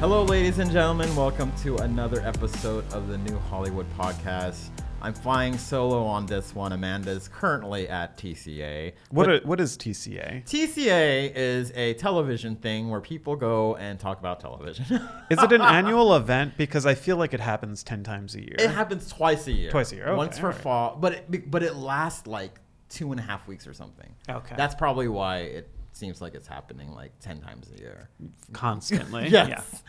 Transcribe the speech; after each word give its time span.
Hello, 0.00 0.24
ladies 0.24 0.58
and 0.58 0.70
gentlemen. 0.70 1.14
Welcome 1.14 1.52
to 1.62 1.76
another 1.78 2.20
episode 2.26 2.90
of 2.92 3.08
the 3.08 3.18
New 3.18 3.38
Hollywood 3.38 3.86
Podcast. 3.98 4.70
I'm 5.02 5.12
flying 5.14 5.56
solo 5.58 6.04
on 6.04 6.24
this 6.26 6.54
one. 6.54 6.72
Amanda 6.72 7.10
is 7.10 7.28
currently 7.28 7.86
at 7.88 8.16
TCA. 8.16 8.92
What 9.10 9.26
But 9.26 9.44
a, 9.44 9.46
what 9.46 9.60
is 9.60 9.76
TCA? 9.76 10.44
TCA 10.44 11.32
is 11.34 11.70
a 11.74 11.94
television 11.94 12.56
thing 12.56 12.88
where 12.90 13.00
people 13.00 13.36
go 13.36 13.76
and 13.76 13.98
talk 14.00 14.18
about 14.18 14.40
television. 14.40 14.84
Is 15.30 15.42
it 15.42 15.52
an 15.52 15.60
annual 15.62 16.14
event? 16.16 16.54
Because 16.56 16.86
I 16.86 16.94
feel 16.94 17.16
like 17.18 17.34
it 17.34 17.40
happens 17.40 17.82
ten 17.82 18.02
times 18.02 18.34
a 18.34 18.40
year. 18.40 18.56
it 18.58 18.70
happens 18.70 19.08
twice 19.08 19.46
a 19.48 19.52
year. 19.52 19.70
Twice 19.70 19.92
a 19.92 19.96
year, 19.96 20.08
okay, 20.08 20.16
Once 20.16 20.38
for 20.38 20.46
alright. 20.48 20.62
fall, 20.62 20.96
but 21.00 21.12
it, 21.30 21.50
but 21.50 21.62
it 21.62 21.76
lasts 21.76 22.26
like 22.26 22.58
two 22.88 23.10
and 23.12 23.20
a 23.20 23.22
half 23.22 23.46
weeks 23.46 23.66
or 23.66 23.74
something. 23.74 24.14
Okay. 24.28 24.54
That's 24.56 24.74
probably 24.74 25.08
why 25.08 25.38
it 25.40 25.68
seems 25.92 26.20
like 26.20 26.34
it's 26.34 26.46
happening 26.46 26.92
like 26.92 27.12
ten 27.20 27.40
times 27.40 27.70
a 27.76 27.78
year. 27.80 28.08
Constantly. 28.52 29.28
Yes. 29.30 29.82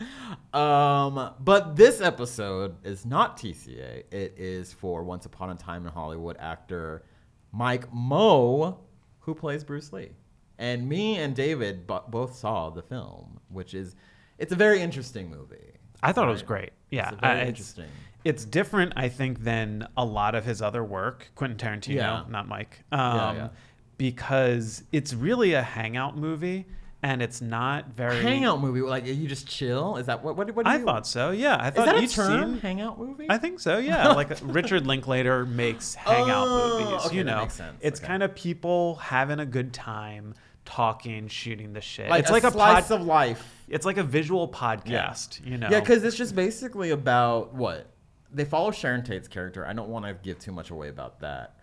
Um, 0.52 1.30
but 1.40 1.76
this 1.76 2.00
episode 2.00 2.76
is 2.84 3.06
not 3.06 3.36
TCA. 3.36 4.04
It 4.10 4.34
is 4.36 4.72
for 4.72 5.02
Once 5.02 5.26
Upon 5.26 5.50
a 5.50 5.54
Time 5.54 5.86
in 5.86 5.92
Hollywood 5.92 6.36
actor 6.38 7.04
Mike 7.52 7.92
Moh, 7.92 8.78
who 9.20 9.34
plays 9.34 9.64
Bruce 9.64 9.92
Lee. 9.92 10.10
And 10.58 10.88
me 10.88 11.16
and 11.18 11.34
David 11.34 11.86
bo- 11.86 12.04
both 12.08 12.36
saw 12.36 12.70
the 12.70 12.82
film, 12.82 13.40
which 13.48 13.74
is 13.74 13.96
it's 14.38 14.52
a 14.52 14.56
very 14.56 14.80
interesting 14.80 15.30
movie. 15.30 15.72
I 16.02 16.12
thought 16.12 16.28
it 16.28 16.32
was 16.32 16.42
great. 16.42 16.70
Yeah. 16.90 17.10
It's 17.12 17.20
very 17.20 17.40
I- 17.40 17.44
interesting. 17.44 17.88
It's 18.24 18.44
different, 18.44 18.92
I 18.94 19.08
think, 19.08 19.42
than 19.42 19.88
a 19.96 20.04
lot 20.04 20.36
of 20.36 20.44
his 20.44 20.62
other 20.62 20.84
work. 20.84 21.32
Quentin 21.34 21.58
Tarantino, 21.58 21.94
Yeah. 21.96 22.22
not 22.28 22.46
Mike. 22.46 22.84
Um, 22.92 23.36
yeah. 23.36 23.48
Because 23.98 24.82
it's 24.92 25.14
really 25.14 25.52
a 25.54 25.62
hangout 25.62 26.16
movie, 26.16 26.66
and 27.02 27.20
it's 27.22 27.40
not 27.40 27.88
very 27.94 28.20
Hangout 28.22 28.60
movie, 28.60 28.80
like 28.80 29.06
you 29.06 29.26
just 29.28 29.46
chill. 29.48 29.96
Is 29.96 30.06
that 30.06 30.22
what? 30.24 30.36
What, 30.36 30.54
what 30.54 30.64
do 30.64 30.70
I 30.70 30.76
you, 30.78 30.84
thought 30.84 31.06
so. 31.06 31.30
Yeah, 31.30 31.56
I 31.56 31.68
Is 31.68 31.74
thought 31.74 31.86
that 31.86 32.02
a 32.02 32.06
term? 32.08 32.52
scene. 32.54 32.60
Hangout 32.60 32.98
movie? 32.98 33.26
I 33.28 33.38
think 33.38 33.60
so. 33.60 33.78
Yeah, 33.78 34.08
like 34.12 34.30
uh, 34.30 34.36
Richard 34.42 34.86
Linklater 34.86 35.44
makes 35.46 35.94
hangout 35.94 36.46
Oh, 36.48 36.78
movies. 36.80 37.06
okay, 37.06 37.16
you 37.16 37.24
that 37.24 37.30
know, 37.30 37.40
makes 37.42 37.54
sense. 37.54 37.76
it's 37.80 38.00
Okay. 38.00 38.06
kind 38.08 38.22
of 38.22 38.34
people 38.34 38.96
having 38.96 39.38
a 39.40 39.46
good 39.46 39.72
time, 39.72 40.34
talking, 40.64 41.28
shooting 41.28 41.72
the 41.72 41.80
shit. 41.80 42.08
like 42.08 42.20
it's 42.20 42.30
a 42.30 42.32
like 42.32 42.44
a 42.44 42.50
slice 42.52 42.88
pod, 42.88 43.00
of 43.00 43.06
life. 43.06 43.44
It's 43.68 43.86
like 43.86 43.96
a 43.98 44.04
visual 44.04 44.48
podcast. 44.48 45.44
You 45.46 45.58
know. 45.58 45.68
Yeah, 45.70 45.80
because 45.80 46.02
it's 46.04 46.16
just 46.16 46.34
basically 46.34 46.90
about 46.90 47.54
what 47.54 47.86
they 48.32 48.44
follow 48.44 48.70
Sharon 48.70 49.02
Tate's 49.04 49.28
character. 49.28 49.66
I 49.66 49.72
don't 49.74 49.88
want 49.90 50.06
to 50.06 50.14
give 50.14 50.38
too 50.38 50.52
much 50.52 50.70
away 50.70 50.88
about 50.88 51.20
that, 51.20 51.56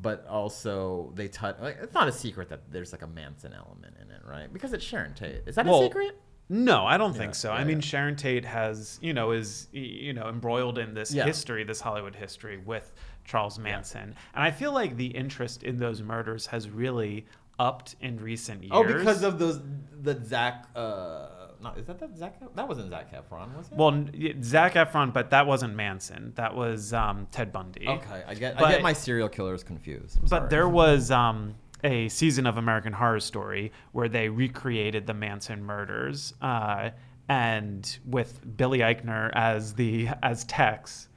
but 0.00 0.26
also 0.28 1.12
they 1.14 1.28
touch. 1.28 1.56
Like, 1.60 1.78
it's 1.82 1.94
not 1.94 2.08
a 2.08 2.12
secret 2.12 2.48
that 2.48 2.70
there's 2.70 2.92
like 2.92 3.02
a 3.02 3.06
Manson 3.06 3.52
element 3.52 3.96
in 4.00 4.10
it, 4.10 4.22
right? 4.26 4.52
Because 4.52 4.72
it's 4.72 4.84
Sharon 4.84 5.14
Tate. 5.14 5.42
Is 5.46 5.54
that 5.56 5.66
Well, 5.66 5.80
a 5.80 5.84
secret? 5.84 6.16
No, 6.48 6.84
I 6.84 6.96
don't 6.96 7.12
Yeah, 7.12 7.18
think 7.18 7.34
so. 7.36 7.52
yeah, 7.52 7.60
I 7.60 7.64
mean, 7.64 7.76
yeah. 7.78 7.82
Sharon 7.82 8.16
Tate 8.16 8.44
has, 8.44 8.98
you 9.00 9.12
know, 9.12 9.30
is 9.30 9.68
you 9.72 10.12
know 10.12 10.28
embroiled 10.28 10.78
in 10.78 10.94
this 10.94 11.10
history, 11.12 11.62
this 11.64 11.80
Hollywood 11.80 12.16
history 12.16 12.56
with 12.58 12.92
Charles 13.24 13.58
Manson, 13.58 14.14
and 14.34 14.42
I 14.42 14.50
feel 14.50 14.72
like 14.72 14.96
the 14.96 15.06
interest 15.06 15.62
in 15.62 15.76
those 15.76 16.02
murders 16.02 16.46
has 16.46 16.68
really 16.68 17.26
upped 17.58 17.94
in 18.00 18.18
recent 18.18 18.62
years. 18.64 18.72
Oh, 18.74 18.82
because 18.82 19.22
of 19.22 19.38
those 19.38 19.60
the 20.02 20.20
Zac. 20.24 20.66
Uh, 20.74 21.39
not 21.62 21.78
is 21.78 21.86
that 21.86 21.98
that 22.00 22.16
Zac? 22.16 22.40
That 22.54 22.68
wasn't 22.68 22.90
Zac 22.90 23.12
Efron, 23.12 23.56
was 23.56 23.68
it? 23.70 23.76
well, 23.76 23.88
n- 23.90 24.10
y- 24.16 24.34
Zac 24.42 24.74
Efron, 24.74 25.12
but 25.12 25.30
that 25.30 25.46
wasn't 25.46 25.74
Manson. 25.74 26.32
That 26.36 26.54
was 26.54 26.92
um, 26.92 27.26
Ted 27.30 27.52
Bundy. 27.52 27.86
okay, 27.88 28.22
I 28.26 28.34
get 28.34 28.60
I 28.62 28.72
get 28.72 28.82
my 28.82 28.92
serial 28.92 29.28
killers 29.28 29.62
confused. 29.62 30.16
I'm 30.16 30.22
But 30.22 30.28
sorry. 30.30 30.48
there 30.50 30.68
was 30.68 31.10
um, 31.10 31.54
a 31.84 32.08
season 32.08 32.46
of 32.46 32.56
American 32.56 32.92
Horror 32.92 33.20
Story 33.20 33.72
where 33.92 34.08
they 34.08 34.28
recreated 34.28 35.06
the 35.06 35.14
Manson 35.14 35.62
murders, 35.62 36.34
uh, 36.42 36.90
and 37.28 37.98
with 38.06 38.40
Billy 38.56 38.80
Eichner 38.80 39.30
as 39.34 39.74
the 39.74 40.08
as 40.22 40.44
Tex. 40.44 41.08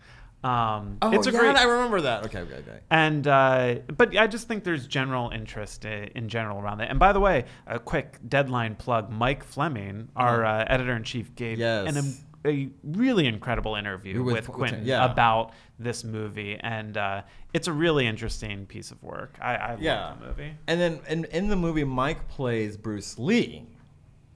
Um, 0.44 0.98
Oh, 1.02 1.12
it's 1.12 1.26
a 1.28 1.32
yeah, 1.32 1.40
great 1.40 1.56
I 1.56 1.64
remember 1.64 2.02
that. 2.02 2.26
Okay, 2.26 2.40
okay, 2.40 2.56
okay. 2.56 2.80
and 2.92 3.26
uh, 3.28 3.76
but 3.96 4.16
I 4.18 4.28
just 4.28 4.48
think 4.48 4.64
there's 4.64 4.88
general 4.88 5.30
interest 5.30 5.86
i- 5.86 6.10
in 6.16 6.28
general 6.28 6.60
around 6.60 6.80
that. 6.80 6.90
And 6.90 7.00
by 7.00 7.14
the 7.14 7.20
way, 7.22 7.46
a 7.66 7.80
quick 7.80 8.18
deadline 8.28 8.76
plug: 8.76 9.10
Mike 9.10 9.44
Fleming, 9.44 10.10
our 10.16 10.44
uh, 10.46 10.66
editor 10.68 10.96
in 10.96 11.04
chief, 11.04 11.34
gave 11.36 11.60
Yes. 11.60 11.96
an, 11.96 12.14
a 12.46 12.70
really 12.84 13.26
incredible 13.26 13.76
interview 13.76 14.22
With- 14.22 14.36
with, 14.36 14.48
Quentin 14.50 14.86
yeah. 14.86 15.06
about 15.10 15.54
this 15.80 16.04
movie, 16.04 16.58
and 16.60 16.98
uh, 16.98 17.22
it's 17.54 17.70
a 17.70 17.74
really 17.74 18.06
interesting 18.06 18.66
piece 18.66 18.92
of 18.92 19.02
work. 19.02 19.38
I, 19.42 19.56
I 19.56 19.78
Yeah. 19.80 20.08
love 20.10 20.20
the 20.20 20.26
movie. 20.28 20.54
And 20.68 20.80
then 20.82 21.00
in, 21.08 21.24
in 21.26 21.48
the 21.48 21.56
movie, 21.56 21.86
Mike 21.86 22.28
plays 22.28 22.76
Bruce 22.76 23.18
Lee. 23.18 23.66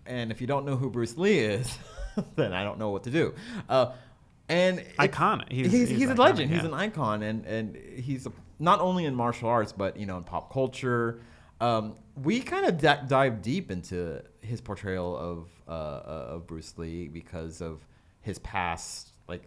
And 0.06 0.32
if 0.32 0.40
you 0.40 0.48
don't 0.48 0.66
know 0.66 0.78
who 0.78 0.90
Bruce 0.90 1.18
Lee 1.18 1.40
is, 1.40 1.78
then 2.38 2.54
I 2.54 2.64
don't 2.64 2.80
know 2.80 2.92
what 2.92 3.04
to 3.04 3.10
do. 3.12 3.34
Uh, 3.68 3.92
and 4.50 4.80
Iconic. 5.00 5.52
He's, 5.52 5.72
He's- 5.72 5.90
he's, 5.90 6.00
he's 6.00 6.10
a 6.10 6.14
iconic, 6.14 6.18
legend. 6.20 6.52
He's 6.54 6.64
an 6.64 6.74
icon, 6.74 7.24
and 7.24 7.46
and 7.46 7.76
he's 7.76 8.26
a, 8.28 8.32
not 8.60 8.80
only 8.80 9.06
in 9.06 9.14
martial 9.16 9.50
arts, 9.50 9.72
but 9.72 9.98
you 9.98 10.06
know 10.06 10.18
in 10.18 10.24
pop 10.24 10.52
culture. 10.52 11.20
Um, 11.60 11.96
we 12.24 12.40
kind 12.40 12.66
of 12.68 12.78
d- 12.78 13.08
dive 13.08 13.42
deep 13.42 13.72
into 13.72 14.22
his 14.42 14.62
portrayal 14.62 15.18
of 15.18 15.48
uh, 15.68 15.72
of 16.36 16.48
Bruce 16.48 16.78
Lee 16.78 17.08
because 17.08 17.62
of 17.62 17.86
his 18.22 18.40
past, 18.40 19.10
like 19.28 19.44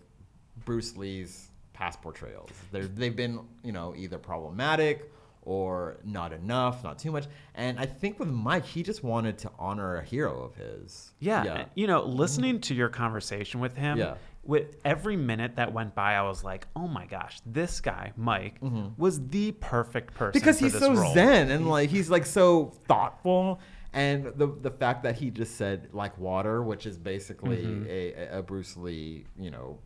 Bruce 0.64 0.96
Lee's 0.96 1.48
past 1.72 2.02
portrayals. 2.02 2.50
They're, 2.72 2.84
they've 2.86 3.14
been, 3.14 3.40
you 3.62 3.72
know, 3.72 3.94
either 3.96 4.18
problematic 4.18 5.10
or 5.42 5.96
not 6.04 6.32
enough, 6.32 6.84
not 6.84 6.98
too 6.98 7.10
much. 7.10 7.26
And 7.54 7.78
I 7.78 7.86
think 7.86 8.18
with 8.18 8.28
Mike, 8.28 8.64
he 8.66 8.82
just 8.82 9.02
wanted 9.02 9.38
to 9.38 9.50
honor 9.58 9.96
a 9.96 10.02
hero 10.04 10.42
of 10.42 10.54
his. 10.56 11.12
Yeah, 11.20 11.64
you 11.74 11.86
know, 11.86 12.02
listening 12.04 12.60
to 12.62 12.74
your 12.74 12.88
conversation 12.90 13.60
with 13.60 13.76
him, 13.76 13.96
Yeah. 13.98 14.14
With 14.50 14.76
every 14.84 15.16
minute 15.16 15.56
that 15.56 15.72
went 15.72 15.94
by, 15.94 16.14
I 16.14 16.22
was 16.22 16.42
like, 16.44 16.66
"Oh 16.74 16.88
my 16.88 17.06
gosh, 17.06 17.38
this 17.46 17.80
guy, 17.80 18.12
Mike, 18.16 18.56
was 18.98 19.14
the 19.28 19.52
perfect 19.52 20.14
person 20.14 20.32
because 20.38 20.58
he's 20.58 20.76
so 20.78 20.92
role." 20.94 21.14
zen 21.14 21.50
and 21.50 21.68
like 21.68 21.88
he's 21.88 22.10
like 22.10 22.26
so 22.26 22.72
thoughtful 22.88 23.60
and 23.92 24.26
the 24.40 24.46
the 24.46 24.70
fact 24.70 25.02
that 25.04 25.14
he 25.16 25.30
just 25.30 25.56
said 25.56 25.88
like 25.92 26.16
water 26.18 26.62
which 26.62 26.84
is 26.86 26.96
basically 26.98 27.58
Mm-hmm. 27.64 27.86
a, 28.32 28.38
a 28.38 28.42
bruce 28.42 28.76
lee 28.76 29.24
you 29.38 29.50
know 29.50 29.78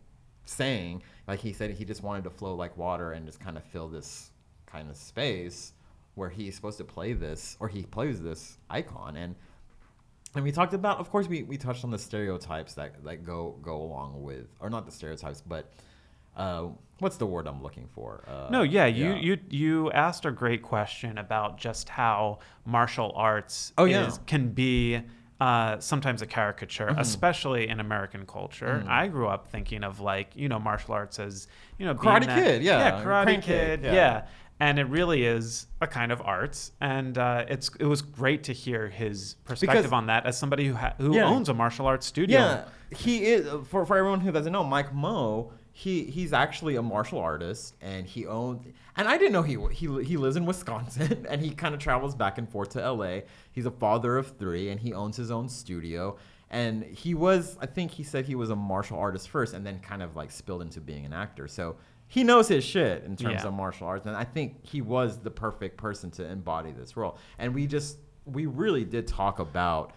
saying 0.45 1.01
like 1.27 1.39
he 1.39 1.51
said 1.53 1.71
he 1.71 1.85
just 1.85 2.03
wanted 2.03 2.23
to 2.25 2.29
flow 2.29 2.53
like 2.55 2.77
water 2.77 3.13
and 3.13 3.25
just 3.25 3.39
kind 3.39 3.57
of 3.57 3.63
fill 3.63 3.87
this 3.87 4.29
kind 4.67 4.89
of 4.91 4.95
space 4.95 5.73
where 6.13 6.29
he's 6.29 6.55
supposed 6.55 6.77
to 6.77 6.83
play 6.83 7.13
this 7.13 7.57
or 7.59 7.67
he 7.67 7.81
plays 7.83 8.21
this 8.21 8.57
icon 8.69 9.15
and 9.15 9.35
and 10.35 10.43
we 10.43 10.51
talked 10.51 10.73
about 10.73 10.99
of 10.99 11.09
course 11.09 11.27
we, 11.27 11.43
we 11.43 11.57
touched 11.57 11.83
on 11.83 11.91
the 11.91 11.97
stereotypes 11.97 12.73
that 12.73 13.03
that 13.03 13.23
go 13.25 13.55
go 13.61 13.81
along 13.81 14.21
with 14.21 14.47
or 14.59 14.69
not 14.69 14.85
the 14.85 14.91
stereotypes 14.91 15.41
but 15.41 15.71
uh, 16.35 16.65
what's 16.99 17.17
the 17.17 17.25
word 17.25 17.47
i'm 17.47 17.61
looking 17.63 17.87
for 17.95 18.23
uh, 18.27 18.49
No, 18.51 18.61
yeah, 18.63 18.85
you 18.85 19.13
you 19.15 19.37
you 19.49 19.91
asked 19.91 20.25
a 20.25 20.31
great 20.31 20.61
question 20.61 21.17
about 21.17 21.57
just 21.57 21.87
how 21.89 22.39
martial 22.65 23.11
arts 23.15 23.71
Oh, 23.77 23.85
yeah. 23.85 24.07
is, 24.07 24.19
can 24.27 24.49
be 24.49 25.01
uh, 25.39 25.77
sometimes 25.79 26.21
a 26.21 26.25
caricature, 26.25 26.87
Mm-hmm. 26.87 26.99
especially 26.99 27.67
in 27.67 27.81
American 27.81 28.25
culture. 28.25 28.85
I 28.87 29.07
grew 29.09 29.27
up 29.27 29.47
thinking 29.47 29.83
of 29.83 29.99
like 29.99 30.31
you 30.35 30.47
know 30.49 30.59
martial 30.59 30.93
arts 30.93 31.19
as 31.19 31.47
you 31.77 31.85
know 31.85 31.93
being 31.93 32.05
Karate 32.15 32.25
that- 32.25 32.43
Kid, 32.43 32.63
yeah, 32.63 32.79
yeah, 32.99 33.03
Karate 33.03 33.41
Kid, 33.41 33.79
Kick, 33.81 33.83
yeah. 33.85 33.93
yeah. 33.93 34.25
And 34.59 34.79
it 34.79 34.85
really 34.85 35.25
is 35.25 35.67
a 35.81 35.87
kind 35.87 36.13
of 36.13 36.21
arts, 36.21 36.71
and 36.79 37.17
uh, 37.17 37.43
it's 37.49 37.69
it 37.77 37.85
was 37.85 38.01
great 38.01 38.43
to 38.45 38.53
hear 38.53 38.87
his 38.87 39.35
perspective 39.43 39.91
on 39.93 40.07
that 40.07 40.25
as 40.25 40.37
somebody 40.37 40.65
who 40.65 40.73
ha- 40.75 40.93
who 40.97 41.13
Yeah. 41.13 41.25
owns 41.25 41.49
a 41.49 41.53
martial 41.53 41.87
arts 41.87 42.05
studio. 42.05 42.39
Yeah, 42.39 42.65
he 42.97 43.25
is. 43.25 43.45
For 43.67 43.85
for 43.85 43.97
everyone 43.97 44.21
who 44.21 44.31
doesn't 44.31 44.53
know, 44.53 44.63
Mike 44.63 44.93
Moh, 44.93 45.51
he 45.73 46.05
he's 46.05 46.31
actually 46.31 46.77
a 46.77 46.81
martial 46.81 47.19
artist, 47.19 47.75
and 47.81 48.05
he 48.07 48.25
owns. 48.27 48.65
And 48.95 49.09
I 49.09 49.17
didn't 49.17 49.33
know 49.33 49.41
he 49.41 49.57
he 49.73 50.03
he 50.05 50.15
lives 50.15 50.37
in 50.37 50.45
Wisconsin, 50.45 51.25
and 51.29 51.41
he 51.41 51.49
kind 51.51 51.75
of 51.75 51.81
travels 51.81 52.15
back 52.15 52.37
and 52.37 52.47
forth 52.49 52.69
to 52.69 52.81
L.A. 52.81 53.25
He's 53.51 53.65
a 53.65 53.71
father 53.71 54.15
of 54.17 54.37
three, 54.37 54.69
and 54.69 54.79
he 54.79 54.93
owns 54.93 55.17
his 55.17 55.31
own 55.31 55.49
studio. 55.49 56.15
And 56.49 56.83
he 56.85 57.13
was, 57.15 57.57
I 57.59 57.65
think 57.65 57.91
he 57.91 58.03
said 58.03 58.25
he 58.25 58.35
was 58.35 58.51
a 58.51 58.55
martial 58.55 58.97
artist 58.97 59.27
first, 59.27 59.53
and 59.53 59.65
then 59.65 59.79
kind 59.79 60.01
of 60.01 60.15
like 60.15 60.31
spilled 60.31 60.61
into 60.61 60.79
being 60.79 61.05
an 61.05 61.11
actor. 61.11 61.49
So 61.49 61.75
he 62.07 62.23
knows 62.23 62.47
his 62.47 62.63
shit 62.63 63.03
in 63.03 63.15
terms 63.15 63.41
Yeah. 63.41 63.47
of 63.47 63.53
martial 63.53 63.87
arts, 63.87 64.05
and 64.05 64.15
I 64.15 64.23
think 64.23 64.65
he 64.65 64.81
was 64.81 65.17
the 65.19 65.31
perfect 65.31 65.77
person 65.77 66.11
to 66.11 66.25
embody 66.27 66.71
this 66.71 66.95
role. 66.95 67.17
And 67.39 67.53
we 67.53 67.67
just 67.67 67.97
we 68.25 68.45
really 68.47 68.83
did 68.85 69.07
talk 69.07 69.39
about 69.39 69.93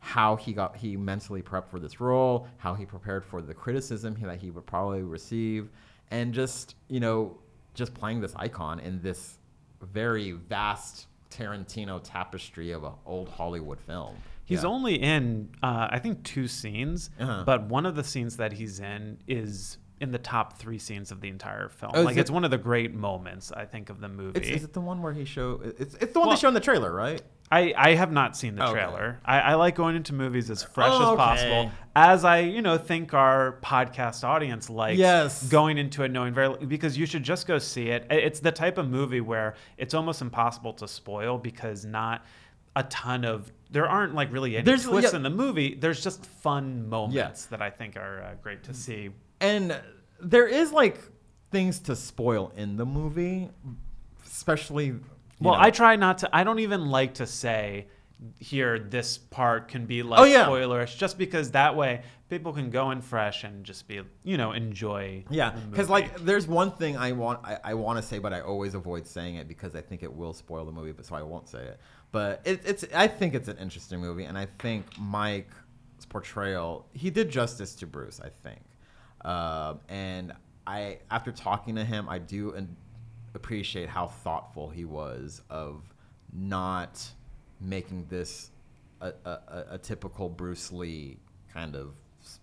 how 0.00 0.36
he 0.36 0.52
got 0.52 0.76
he 0.76 0.96
mentally 0.96 1.42
prepped 1.42 1.68
for 1.68 1.78
this 1.80 2.00
role, 2.00 2.46
how 2.58 2.74
he 2.74 2.86
prepared 2.86 3.24
for 3.24 3.42
the 3.42 3.54
criticism 3.54 4.14
he, 4.16 4.24
that 4.24 4.38
he 4.40 4.50
would 4.50 4.66
probably 4.66 5.02
receive, 5.02 5.70
and 6.10 6.32
just 6.32 6.74
you 6.88 7.00
know 7.00 7.36
just 7.74 7.94
playing 7.94 8.20
this 8.20 8.32
icon 8.36 8.80
in 8.80 9.00
this 9.02 9.38
very 9.82 10.32
vast 10.32 11.06
Tarantino 11.30 12.00
tapestry 12.02 12.72
of 12.72 12.82
an 12.84 12.92
old 13.06 13.28
Hollywood 13.28 13.78
film. 13.80 14.16
He's 14.44 14.62
Yeah. 14.62 14.70
only 14.70 14.94
in, 14.94 15.50
uh, 15.62 15.86
I 15.90 15.98
think, 15.98 16.24
two 16.24 16.48
scenes, 16.48 17.10
Uh-huh. 17.20 17.42
but 17.44 17.64
one 17.68 17.84
of 17.86 17.94
the 17.96 18.02
scenes 18.02 18.38
that 18.38 18.54
he's 18.54 18.80
in 18.80 19.18
is 19.28 19.76
in 20.00 20.12
the 20.12 20.18
top 20.18 20.58
three 20.58 20.78
scenes 20.78 21.10
of 21.10 21.20
the 21.20 21.28
entire 21.28 21.68
film. 21.68 21.92
Oh, 21.94 22.02
like 22.02 22.16
it- 22.16 22.20
it's 22.20 22.30
one 22.30 22.44
of 22.44 22.50
the 22.50 22.58
great 22.58 22.94
moments 22.94 23.50
I 23.52 23.64
think 23.64 23.90
of 23.90 24.00
the 24.00 24.08
movie. 24.08 24.38
It's, 24.40 24.48
is 24.48 24.64
it 24.64 24.72
the 24.72 24.80
one 24.80 25.02
where 25.02 25.12
he 25.12 25.24
show? 25.24 25.60
It's 25.78 25.94
it's 25.96 26.12
the 26.12 26.20
one 26.20 26.28
Well- 26.28 26.36
they 26.36 26.40
show 26.40 26.48
in 26.48 26.54
the 26.54 26.60
trailer, 26.60 26.92
right? 26.92 27.20
I, 27.50 27.72
I 27.78 27.94
have 27.94 28.12
not 28.12 28.36
seen 28.36 28.56
the 28.56 28.62
oh, 28.62 28.72
Okay. 28.72 28.74
trailer. 28.80 29.20
I, 29.24 29.40
I 29.40 29.54
like 29.54 29.74
going 29.74 29.96
into 29.96 30.12
movies 30.12 30.50
as 30.50 30.62
fresh 30.62 30.90
Oh, 30.92 30.96
as 30.96 31.08
okay. 31.08 31.16
possible, 31.16 31.70
as 31.96 32.22
I 32.22 32.40
you 32.40 32.60
know 32.60 32.76
think 32.76 33.14
our 33.14 33.58
podcast 33.62 34.22
audience 34.22 34.68
likes. 34.68 34.98
Yes. 34.98 35.48
going 35.48 35.78
into 35.78 36.02
it 36.02 36.10
knowing 36.10 36.34
very 36.34 36.54
because 36.66 36.98
you 36.98 37.06
should 37.06 37.22
just 37.22 37.46
go 37.46 37.58
see 37.58 37.88
it. 37.88 38.06
It's 38.10 38.40
the 38.40 38.52
type 38.52 38.76
of 38.76 38.90
movie 38.90 39.22
where 39.22 39.54
it's 39.78 39.94
almost 39.94 40.20
impossible 40.20 40.74
to 40.74 40.86
spoil 40.86 41.38
because 41.38 41.86
not 41.86 42.22
a 42.76 42.82
ton 42.84 43.24
of 43.24 43.50
there 43.70 43.88
aren't 43.88 44.14
like 44.14 44.32
really 44.32 44.56
any 44.56 44.64
There's- 44.64 44.84
twists 44.84 45.12
yeah. 45.12 45.16
in 45.18 45.22
the 45.22 45.30
movie. 45.30 45.74
There's 45.74 46.02
just 46.02 46.24
fun 46.24 46.88
moments 46.88 47.46
that 47.46 47.60
I 47.62 47.70
think 47.70 47.96
are 47.96 48.22
uh, 48.22 48.34
great 48.42 48.62
to 48.64 48.74
see. 48.74 49.10
And 49.40 49.78
there 50.20 50.46
is 50.46 50.72
like 50.72 50.98
things 51.50 51.78
to 51.80 51.94
spoil 51.96 52.52
in 52.56 52.76
the 52.76 52.86
movie, 52.86 53.50
especially. 54.26 54.86
you 54.86 55.00
Well, 55.40 55.54
know- 55.54 55.60
I 55.60 55.70
try 55.70 55.96
not 55.96 56.18
to. 56.18 56.28
I 56.34 56.44
don't 56.44 56.58
even 56.60 56.86
like 56.86 57.14
to 57.14 57.26
say 57.26 57.88
here 58.40 58.80
this 58.80 59.16
part 59.16 59.68
can 59.68 59.86
be 59.86 60.02
like 60.02 60.18
Oh, 60.18 60.24
yeah. 60.24 60.46
spoilerish, 60.46 60.96
just 60.96 61.18
because 61.18 61.52
that 61.52 61.76
way 61.76 62.02
people 62.28 62.52
can 62.52 62.68
go 62.68 62.90
in 62.90 63.00
fresh 63.00 63.44
and 63.44 63.62
just 63.64 63.86
be 63.86 64.00
you 64.24 64.36
know 64.36 64.50
enjoy. 64.52 65.24
Yeah, 65.30 65.50
the 65.50 65.60
because 65.68 65.88
movie. 65.88 66.02
like 66.02 66.24
there's 66.24 66.48
one 66.48 66.72
thing 66.72 66.96
I 66.96 67.12
want 67.12 67.40
I, 67.44 67.58
I 67.62 67.74
want 67.74 67.96
to 67.98 68.02
say, 68.02 68.18
but 68.18 68.32
I 68.32 68.40
always 68.40 68.74
avoid 68.74 69.06
saying 69.06 69.36
it 69.36 69.46
because 69.46 69.76
I 69.76 69.80
think 69.80 70.02
it 70.02 70.12
will 70.12 70.32
spoil 70.32 70.64
the 70.64 70.72
movie, 70.72 70.90
but 70.92 71.06
so 71.06 71.14
I 71.14 71.22
won't 71.22 71.48
say 71.48 71.60
it. 71.60 71.80
But 72.10 72.40
it, 72.44 72.62
it's 72.64 72.84
I 72.94 73.06
think 73.08 73.34
it's 73.34 73.48
an 73.48 73.58
interesting 73.58 74.00
movie, 74.00 74.24
and 74.24 74.36
I 74.38 74.46
think 74.58 74.86
Mike's 74.98 75.54
portrayal 76.08 76.86
he 76.92 77.10
did 77.10 77.30
justice 77.30 77.74
to 77.76 77.86
Bruce. 77.86 78.20
I 78.20 78.28
think, 78.30 78.60
um, 79.24 79.80
and 79.88 80.32
I 80.66 80.98
after 81.10 81.32
talking 81.32 81.74
to 81.76 81.84
him, 81.84 82.08
I 82.08 82.18
do 82.18 82.52
and 82.54 82.74
appreciate 83.34 83.88
how 83.88 84.06
thoughtful 84.06 84.70
he 84.70 84.84
was 84.86 85.42
of 85.50 85.82
not 86.32 87.04
making 87.60 88.06
this 88.08 88.50
a, 89.00 89.12
a, 89.24 89.30
a- 89.30 89.64
a 89.72 89.78
typical 89.78 90.28
Bruce 90.28 90.72
Lee 90.72 91.18
kind 91.52 91.74
of 91.76 91.94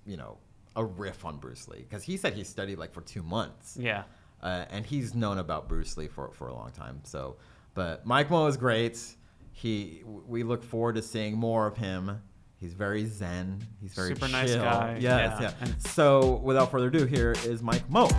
you 0.06 0.18
know 0.18 0.38
a 0.76 0.84
riff 0.84 1.26
on 1.26 1.38
Bruce 1.38 1.68
Lee 1.68 1.80
because 1.80 2.04
he 2.04 2.18
said 2.18 2.34
he 2.34 2.44
studied 2.44 2.78
like 2.78 2.94
for 2.94 3.02
two 3.02 3.24
months 3.24 3.78
yeah, 3.80 4.04
uh, 4.44 4.66
and 4.70 4.86
he's 4.86 5.16
known 5.16 5.38
about 5.40 5.68
Bruce 5.70 5.96
Lee 5.98 6.08
for, 6.08 6.32
for 6.34 6.50
a 6.50 6.54
long 6.54 6.72
time. 6.72 7.00
So, 7.04 7.38
but 7.74 8.06
Mike 8.06 8.30
Moh 8.30 8.48
is 8.48 8.58
great. 8.58 9.00
He 9.58 10.04
we 10.06 10.44
look 10.44 10.64
forward 10.64 10.96
to 10.96 11.02
seeing 11.02 11.38
more 11.38 11.66
of 11.66 11.78
him. 11.78 12.22
He's 12.60 12.74
very 12.74 13.06
zen. 13.06 13.66
He's 13.82 13.94
very 13.94 14.10
Super 14.10 14.28
nice 14.28 14.54
guy. 14.54 14.98
Yes, 15.00 15.38
Yeah. 15.42 15.54
yeah. 15.62 15.68
So, 15.80 16.42
without 16.44 16.72
further 16.72 16.88
ado, 16.88 17.06
here 17.06 17.34
is 17.46 17.62
Mike 17.62 17.90
Moh. 17.90 18.10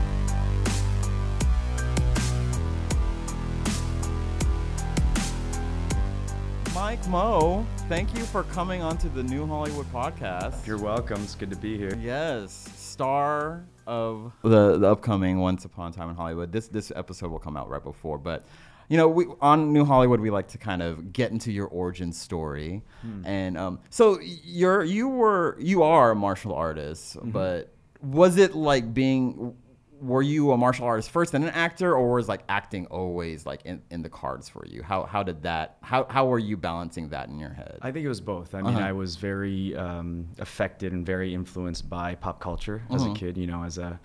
Mike 6.75 7.07
Moh, 7.09 7.65
thank 7.89 8.15
you 8.17 8.25
for 8.25 8.43
coming 8.45 8.83
onto 8.83 9.09
the 9.09 9.23
New 9.23 9.47
Hollywood 9.47 9.91
podcast. 9.93 10.67
You're 10.67 10.79
welcome. 10.79 11.23
It's 11.23 11.35
good 11.35 11.51
to 11.51 11.57
be 11.57 11.79
here. 11.79 11.97
Yes, 12.01 12.53
star 12.77 13.65
of 13.87 14.33
the 14.43 14.77
the 14.77 14.87
upcoming 14.91 15.39
Once 15.39 15.65
Upon 15.65 15.91
a 15.91 15.95
Time 15.95 16.11
in 16.11 16.17
Hollywood. 16.17 16.53
This 16.53 16.69
this 16.69 16.93
episode 16.95 17.31
will 17.31 17.39
come 17.39 17.57
out 17.57 17.71
right 17.71 17.83
before, 17.83 18.19
but 18.19 18.45
you 18.89 18.97
know, 18.97 19.09
we 19.09 19.27
on 19.41 19.73
New 19.73 19.85
Hollywood 19.85 20.21
we 20.21 20.31
like 20.31 20.49
to 20.49 20.59
kind 20.59 20.83
of 20.83 21.13
get 21.13 21.31
into 21.33 21.51
your 21.53 21.67
origin 21.67 22.13
story, 22.13 22.83
and 23.25 23.57
um, 23.59 23.79
so 23.91 24.19
you're 24.21 24.85
you 24.85 25.09
were 25.09 25.57
you 25.61 25.83
are 25.83 26.11
a 26.13 26.15
martial 26.17 26.53
artist, 26.55 27.17
but 27.23 27.73
was 28.03 28.37
it 28.37 28.55
like 28.55 28.93
being 28.95 29.55
were 30.03 30.21
you 30.21 30.53
a 30.53 30.57
martial 30.59 30.85
artist 30.85 31.11
first 31.11 31.33
and 31.33 31.43
an 31.43 31.51
actor 31.51 31.95
or 31.97 32.13
was 32.13 32.29
like 32.29 32.43
acting 32.51 32.85
always 32.89 33.47
like 33.47 33.63
in, 33.65 33.81
in 33.91 34.03
the 34.03 34.11
cards 34.11 34.47
for 34.47 34.63
you 34.67 34.83
how, 34.83 35.05
how 35.05 35.23
did 35.23 35.43
that 35.43 35.79
how, 35.81 36.05
how 36.11 36.27
were 36.27 36.39
you 36.39 36.55
balancing 36.55 37.09
that 37.09 37.31
in 37.31 37.39
your 37.39 37.49
head 37.49 37.79
I 37.81 37.91
think 37.93 38.05
it 38.05 38.09
was 38.09 38.21
both. 38.21 38.55
I 38.55 38.61
mean, 38.61 38.75
Uh-huh. 38.75 38.89
I 38.89 38.93
was 38.93 39.17
very 39.17 39.75
um, 39.75 40.29
affected 40.39 40.93
and 40.93 41.05
very 41.07 41.33
influenced 41.33 41.89
by 41.89 42.15
pop 42.15 42.41
culture 42.41 42.83
as 42.91 43.03
Uh-huh. 43.03 43.13
a 43.13 43.15
kid. 43.15 43.39
You 43.39 43.47
know, 43.47 43.63
as 43.65 43.79
a 43.79 43.99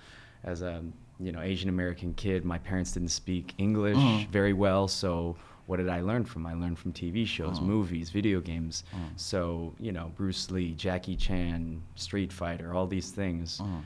as 0.45 0.62
a 0.62 0.81
you 1.21 1.31
know 1.31 1.41
Asian 1.41 1.69
American 1.69 2.13
kid, 2.13 2.44
my 2.45 2.57
parents 2.57 2.91
didn't 2.94 3.09
speak 3.09 3.53
English 3.57 3.97
Uh-huh. 3.97 4.25
very 4.31 4.53
well, 4.53 4.88
so 4.88 5.35
what 5.68 5.77
did 5.77 5.89
I 5.89 6.01
learn 6.01 6.25
from? 6.25 6.45
I 6.45 6.53
learned 6.53 6.79
from 6.79 6.91
TV 6.91 7.25
shows, 7.25 7.57
Uh-huh. 7.57 7.65
movies, 7.68 8.09
video 8.09 8.41
games. 8.41 8.83
So 9.15 9.73
you 9.79 9.91
know, 9.91 10.12
Bruce 10.15 10.50
Lee, 10.51 10.73
Jackie 10.73 11.15
Chan, 11.15 11.81
Street 11.95 12.33
Fighter, 12.33 12.73
all 12.73 12.88
these 12.88 13.12
things. 13.12 13.59
Uh-huh. 13.62 13.81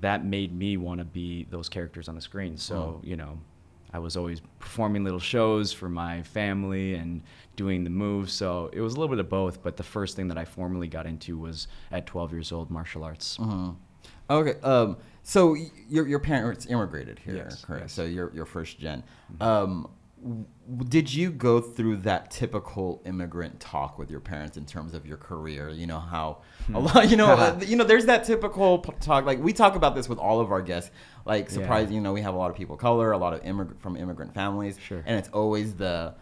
That 0.00 0.24
made 0.24 0.52
me 0.52 0.76
want 0.76 0.98
to 0.98 1.04
be 1.04 1.44
those 1.50 1.68
characters 1.68 2.08
on 2.08 2.14
the 2.14 2.20
screen. 2.20 2.56
So 2.56 2.74
Uh-huh. 2.76 2.98
you 3.10 3.16
know, 3.16 3.38
I 3.94 3.98
was 3.98 4.16
always 4.16 4.40
performing 4.58 5.04
little 5.04 5.20
shows 5.34 5.72
for 5.72 5.88
my 5.88 6.22
family 6.22 6.94
and 6.94 7.22
doing 7.56 7.84
the 7.84 7.90
moves. 7.90 8.32
So 8.32 8.70
it 8.72 8.80
was 8.80 8.94
a 8.94 8.96
little 9.00 9.14
bit 9.14 9.20
of 9.20 9.28
both. 9.28 9.62
But 9.62 9.76
the 9.76 9.82
first 9.82 10.16
thing 10.16 10.28
that 10.28 10.38
I 10.38 10.44
formally 10.44 10.88
got 10.88 11.06
into 11.06 11.38
was 11.38 11.68
at 11.90 12.06
12 12.06 12.32
years 12.32 12.50
old, 12.52 12.70
martial 12.70 13.04
arts. 13.04 13.36
Mhm. 13.38 13.76
Okay. 14.30 14.58
Um, 14.62 14.96
so 15.22 15.54
your 15.88 16.06
your 16.08 16.18
parents 16.18 16.66
immigrated 16.66 17.18
here, 17.18 17.36
Yes, 17.36 17.64
correct? 17.64 17.84
yes. 17.84 17.92
So 17.92 18.04
you're 18.04 18.30
you're 18.34 18.46
first 18.46 18.78
gen. 18.78 19.02
Um, 19.40 19.88
w- 20.22 20.44
did 20.88 21.12
you 21.12 21.30
go 21.30 21.60
through 21.60 21.98
that 21.98 22.30
typical 22.30 23.02
immigrant 23.04 23.58
talk 23.60 23.98
with 23.98 24.10
your 24.10 24.20
parents 24.20 24.56
in 24.56 24.64
terms 24.66 24.94
of 24.94 25.06
your 25.06 25.16
career? 25.16 25.68
You 25.70 25.86
know 25.86 25.98
how 26.00 26.38
a 26.74 26.78
lot, 26.78 27.08
you 27.10 27.16
know, 27.16 27.26
uh, 27.32 27.58
you 27.66 27.76
know, 27.76 27.84
there's 27.84 28.06
that 28.06 28.24
typical 28.24 28.78
p- 28.78 28.92
talk. 29.00 29.24
Like 29.24 29.40
we 29.42 29.52
talk 29.52 29.74
about 29.76 29.94
this 29.94 30.08
with 30.08 30.18
all 30.18 30.40
of 30.40 30.50
our 30.50 30.62
guests. 30.62 30.90
Like 31.24 31.46
Yeah. 31.48 31.54
surprise, 31.54 31.90
you 31.92 32.00
know, 32.00 32.12
we 32.12 32.20
have 32.22 32.34
a 32.34 32.38
lot 32.38 32.50
of 32.50 32.56
people 32.56 32.74
of 32.74 32.80
color, 32.80 33.12
a 33.12 33.18
lot 33.18 33.32
of 33.32 33.44
immigrant 33.44 33.80
from 33.80 33.96
immigrant 33.96 34.34
families, 34.34 34.78
Sure. 34.80 35.02
and 35.06 35.16
it's 35.18 35.28
always 35.28 35.74
the 35.74 36.14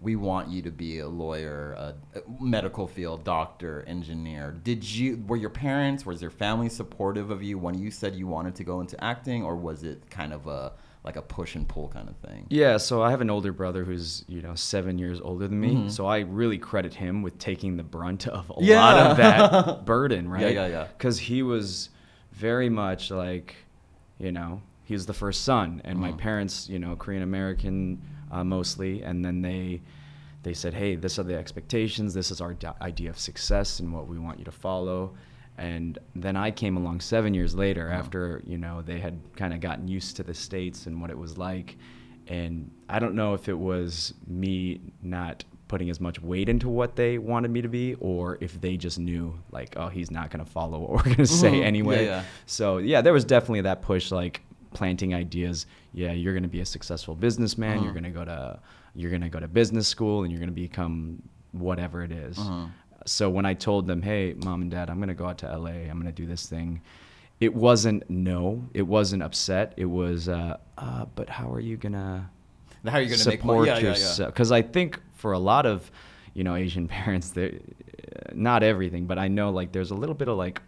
we 0.00 0.14
want 0.14 0.48
you 0.48 0.62
to 0.62 0.70
be 0.70 1.00
a 1.00 1.08
lawyer, 1.08 1.72
a, 1.72 1.94
medical 2.40 2.86
field, 2.86 3.24
doctor, 3.24 3.82
engineer. 3.88 4.52
Did 4.62 4.88
you 4.88 5.22
were 5.26 5.36
your 5.36 5.50
parents, 5.50 6.06
was 6.06 6.22
your 6.22 6.30
family 6.30 6.68
supportive 6.68 7.30
of 7.30 7.42
you 7.42 7.58
when 7.58 7.76
you 7.76 7.90
said 7.90 8.14
you 8.14 8.26
wanted 8.28 8.54
to 8.56 8.64
go 8.64 8.80
into 8.80 9.02
acting, 9.02 9.42
or 9.42 9.56
was 9.56 9.82
it 9.82 10.08
kind 10.10 10.32
of 10.32 10.46
a 10.46 10.72
like 11.04 11.16
a 11.16 11.22
push 11.22 11.54
and 11.54 11.66
pull 11.68 11.88
kind 11.88 12.08
of 12.08 12.16
thing? 12.18 12.46
Yeah, 12.50 12.76
so 12.76 13.02
I 13.02 13.10
have 13.10 13.20
an 13.20 13.30
older 13.30 13.52
brother 13.52 13.84
who's, 13.84 14.24
you 14.28 14.42
know, 14.42 14.54
seven 14.54 14.98
years 14.98 15.20
older 15.20 15.48
than 15.48 15.58
me. 15.60 15.74
Mhm. 15.76 15.90
So 15.90 16.06
I 16.06 16.18
really 16.20 16.58
credit 16.58 16.94
him 16.94 17.22
with 17.22 17.38
taking 17.38 17.76
the 17.76 17.82
brunt 17.84 18.26
of 18.28 18.50
a 18.50 18.54
Yeah. 18.62 18.80
lot 18.80 18.96
of 18.98 19.16
that 19.16 19.84
burden, 19.86 20.28
right? 20.28 20.42
yeah, 20.42 20.48
yeah. 20.48 20.66
yeah. 20.66 20.86
Because 20.96 21.18
he 21.18 21.42
was 21.42 21.90
very 22.32 22.68
much 22.68 23.10
like, 23.10 23.56
you 24.18 24.32
know, 24.32 24.60
he 24.84 24.92
was 24.94 25.06
the 25.06 25.14
first 25.14 25.44
son, 25.44 25.80
and 25.84 25.98
my 25.98 26.12
Mhm. 26.12 26.18
parents, 26.18 26.68
you 26.68 26.78
know, 26.78 26.94
Korean 26.96 27.22
American 27.22 28.00
uh, 28.30 28.44
mostly, 28.44 29.02
and 29.02 29.24
then 29.24 29.40
they 29.40 29.80
they 30.42 30.54
said, 30.54 30.72
hey, 30.74 30.94
this 30.96 31.18
are 31.18 31.24
the 31.24 31.36
expectations, 31.36 32.14
this 32.14 32.30
is 32.30 32.40
our 32.40 32.54
d- 32.54 32.68
idea 32.80 33.10
of 33.10 33.18
success 33.18 33.80
and 33.80 33.92
what 33.92 34.06
we 34.06 34.18
want 34.18 34.38
you 34.38 34.44
to 34.44 34.52
follow. 34.52 35.14
And 35.58 35.98
then 36.14 36.36
I 36.36 36.52
came 36.52 36.76
along 36.76 37.00
seven 37.00 37.34
years 37.34 37.54
later 37.54 37.90
after, 37.90 38.42
you 38.46 38.58
know, 38.58 38.80
they 38.80 39.00
had 39.00 39.18
kind 39.36 39.52
of 39.52 39.60
gotten 39.60 39.88
used 39.88 40.16
to 40.16 40.22
the 40.22 40.32
States 40.34 40.86
and 40.86 41.00
what 41.00 41.10
it 41.10 41.18
was 41.18 41.36
like. 41.36 41.76
And 42.28 42.70
I 42.88 42.98
don't 43.00 43.14
know 43.14 43.34
if 43.34 43.48
it 43.48 43.58
was 43.58 44.14
me 44.28 44.80
not 45.02 45.42
putting 45.66 45.90
as 45.90 46.00
much 46.00 46.22
weight 46.22 46.48
into 46.48 46.68
what 46.68 46.94
they 46.94 47.18
wanted 47.18 47.50
me 47.50 47.60
to 47.62 47.68
be 47.68 47.94
or 47.94 48.38
if 48.40 48.58
they 48.60 48.76
just 48.76 48.98
knew, 49.00 49.36
like, 49.50 49.74
oh, 49.76 49.88
he's 49.88 50.10
not 50.10 50.30
going 50.30 50.44
to 50.44 50.50
follow 50.50 50.78
what 50.78 50.90
we're 50.90 51.02
going 51.02 51.16
to 51.16 51.26
say 51.26 51.50
Mhm. 51.52 51.64
anyway. 51.64 52.04
Yeah, 52.04 52.10
yeah. 52.18 52.24
So, 52.46 52.78
yeah, 52.78 53.00
there 53.00 53.12
was 53.12 53.24
definitely 53.24 53.62
that 53.62 53.82
push, 53.82 54.12
like, 54.12 54.40
planting 54.74 55.12
ideas. 55.14 55.66
Yeah, 55.92 56.12
you're 56.12 56.34
going 56.34 56.42
to 56.44 56.48
be 56.48 56.60
a 56.60 56.66
successful 56.66 57.14
businessman. 57.16 57.78
Uh-huh. 57.78 57.84
You're 57.84 57.94
going 57.94 58.04
to 58.04 58.10
go 58.10 58.24
to 58.24 58.60
you're 58.98 59.10
going 59.10 59.22
to 59.22 59.28
go 59.28 59.40
to 59.40 59.48
business 59.48 59.86
school 59.86 60.22
and 60.22 60.32
you're 60.32 60.40
going 60.40 60.48
to 60.48 60.54
become 60.54 61.22
whatever 61.52 62.02
it 62.02 62.12
is. 62.12 62.38
Uh-huh. 62.38 62.66
So 63.06 63.30
when 63.30 63.46
I 63.46 63.54
told 63.54 63.86
them, 63.86 64.02
"Hey, 64.02 64.34
mom 64.34 64.62
and 64.62 64.70
dad, 64.70 64.90
I'm 64.90 64.96
going 64.96 65.08
to 65.08 65.14
go 65.14 65.26
out 65.26 65.38
to 65.38 65.56
LA. 65.56 65.70
I'm 65.70 66.00
going 66.00 66.06
to 66.06 66.12
do 66.12 66.26
this 66.26 66.46
thing." 66.46 66.82
It 67.40 67.54
wasn't 67.54 68.08
no. 68.10 68.64
It 68.74 68.82
wasn't 68.82 69.22
upset. 69.22 69.72
It 69.76 69.84
was 69.84 70.28
uh, 70.28 70.56
uh 70.76 71.06
but 71.14 71.28
how 71.28 71.52
are 71.52 71.60
you 71.60 71.76
going 71.76 71.92
to 71.92 72.28
How 72.84 72.98
are 72.98 73.00
you 73.00 73.08
going 73.08 73.20
to 73.20 73.28
make 73.28 73.40
support 73.40 73.68
money? 73.68 73.68
Yeah, 73.68 73.76
yeah, 73.76 73.82
yeah. 73.82 73.88
yourself? 73.90 74.34
Cuz 74.34 74.50
I 74.50 74.62
think 74.62 75.00
for 75.14 75.32
a 75.32 75.38
lot 75.38 75.64
of, 75.64 75.90
you 76.34 76.42
know, 76.42 76.56
Asian 76.56 76.88
parents 76.98 77.30
not 78.34 78.62
everything, 78.62 79.06
but 79.06 79.18
I 79.18 79.28
know 79.28 79.50
like 79.50 79.72
there's 79.72 79.90
a 79.90 79.94
little 79.94 80.14
bit 80.14 80.28
of 80.28 80.36
like 80.36 80.60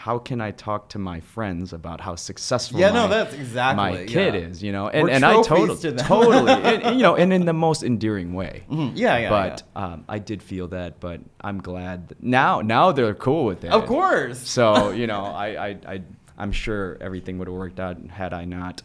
how 0.00 0.16
can 0.16 0.40
I 0.40 0.52
talk 0.52 0.90
to 0.90 0.98
my 1.00 1.18
friends 1.18 1.72
about 1.72 2.00
how 2.00 2.14
successful 2.14 2.78
Yeah, 2.78 2.90
my, 2.90 2.94
no, 2.94 3.08
that's 3.08 3.34
exactly 3.34 3.76
my 3.84 4.04
kid 4.06 4.34
yeah. 4.34 4.40
is, 4.42 4.62
you 4.62 4.70
know, 4.70 4.88
and, 4.88 5.08
We're 5.08 5.10
and 5.10 5.24
I 5.24 5.42
totally, 5.42 5.76
to 5.80 5.92
totally, 5.96 6.52
and, 6.52 6.96
you 6.96 7.02
know, 7.02 7.16
and 7.16 7.32
in 7.32 7.46
the 7.46 7.52
most 7.52 7.82
endearing 7.82 8.32
way. 8.32 8.62
Mhm. 8.70 8.92
Yeah, 8.94 9.18
yeah. 9.18 9.28
but 9.28 9.62
Um, 9.74 10.04
I 10.08 10.20
did 10.20 10.40
feel 10.40 10.68
that, 10.68 11.00
but 11.00 11.20
I'm 11.40 11.60
glad 11.60 12.14
now. 12.20 12.60
Now 12.60 12.92
they're 12.92 13.12
cool 13.12 13.44
with 13.44 13.64
it. 13.64 13.72
of 13.72 13.86
course. 13.86 14.38
So 14.38 14.90
you 15.00 15.08
know, 15.08 15.24
I, 15.24 15.48
I, 15.70 15.76
I, 15.94 16.02
I'm 16.38 16.52
sure 16.52 16.96
everything 17.00 17.38
would 17.38 17.48
have 17.48 17.56
worked 17.56 17.80
out 17.80 17.96
had 18.08 18.32
I 18.32 18.44
not, 18.44 18.82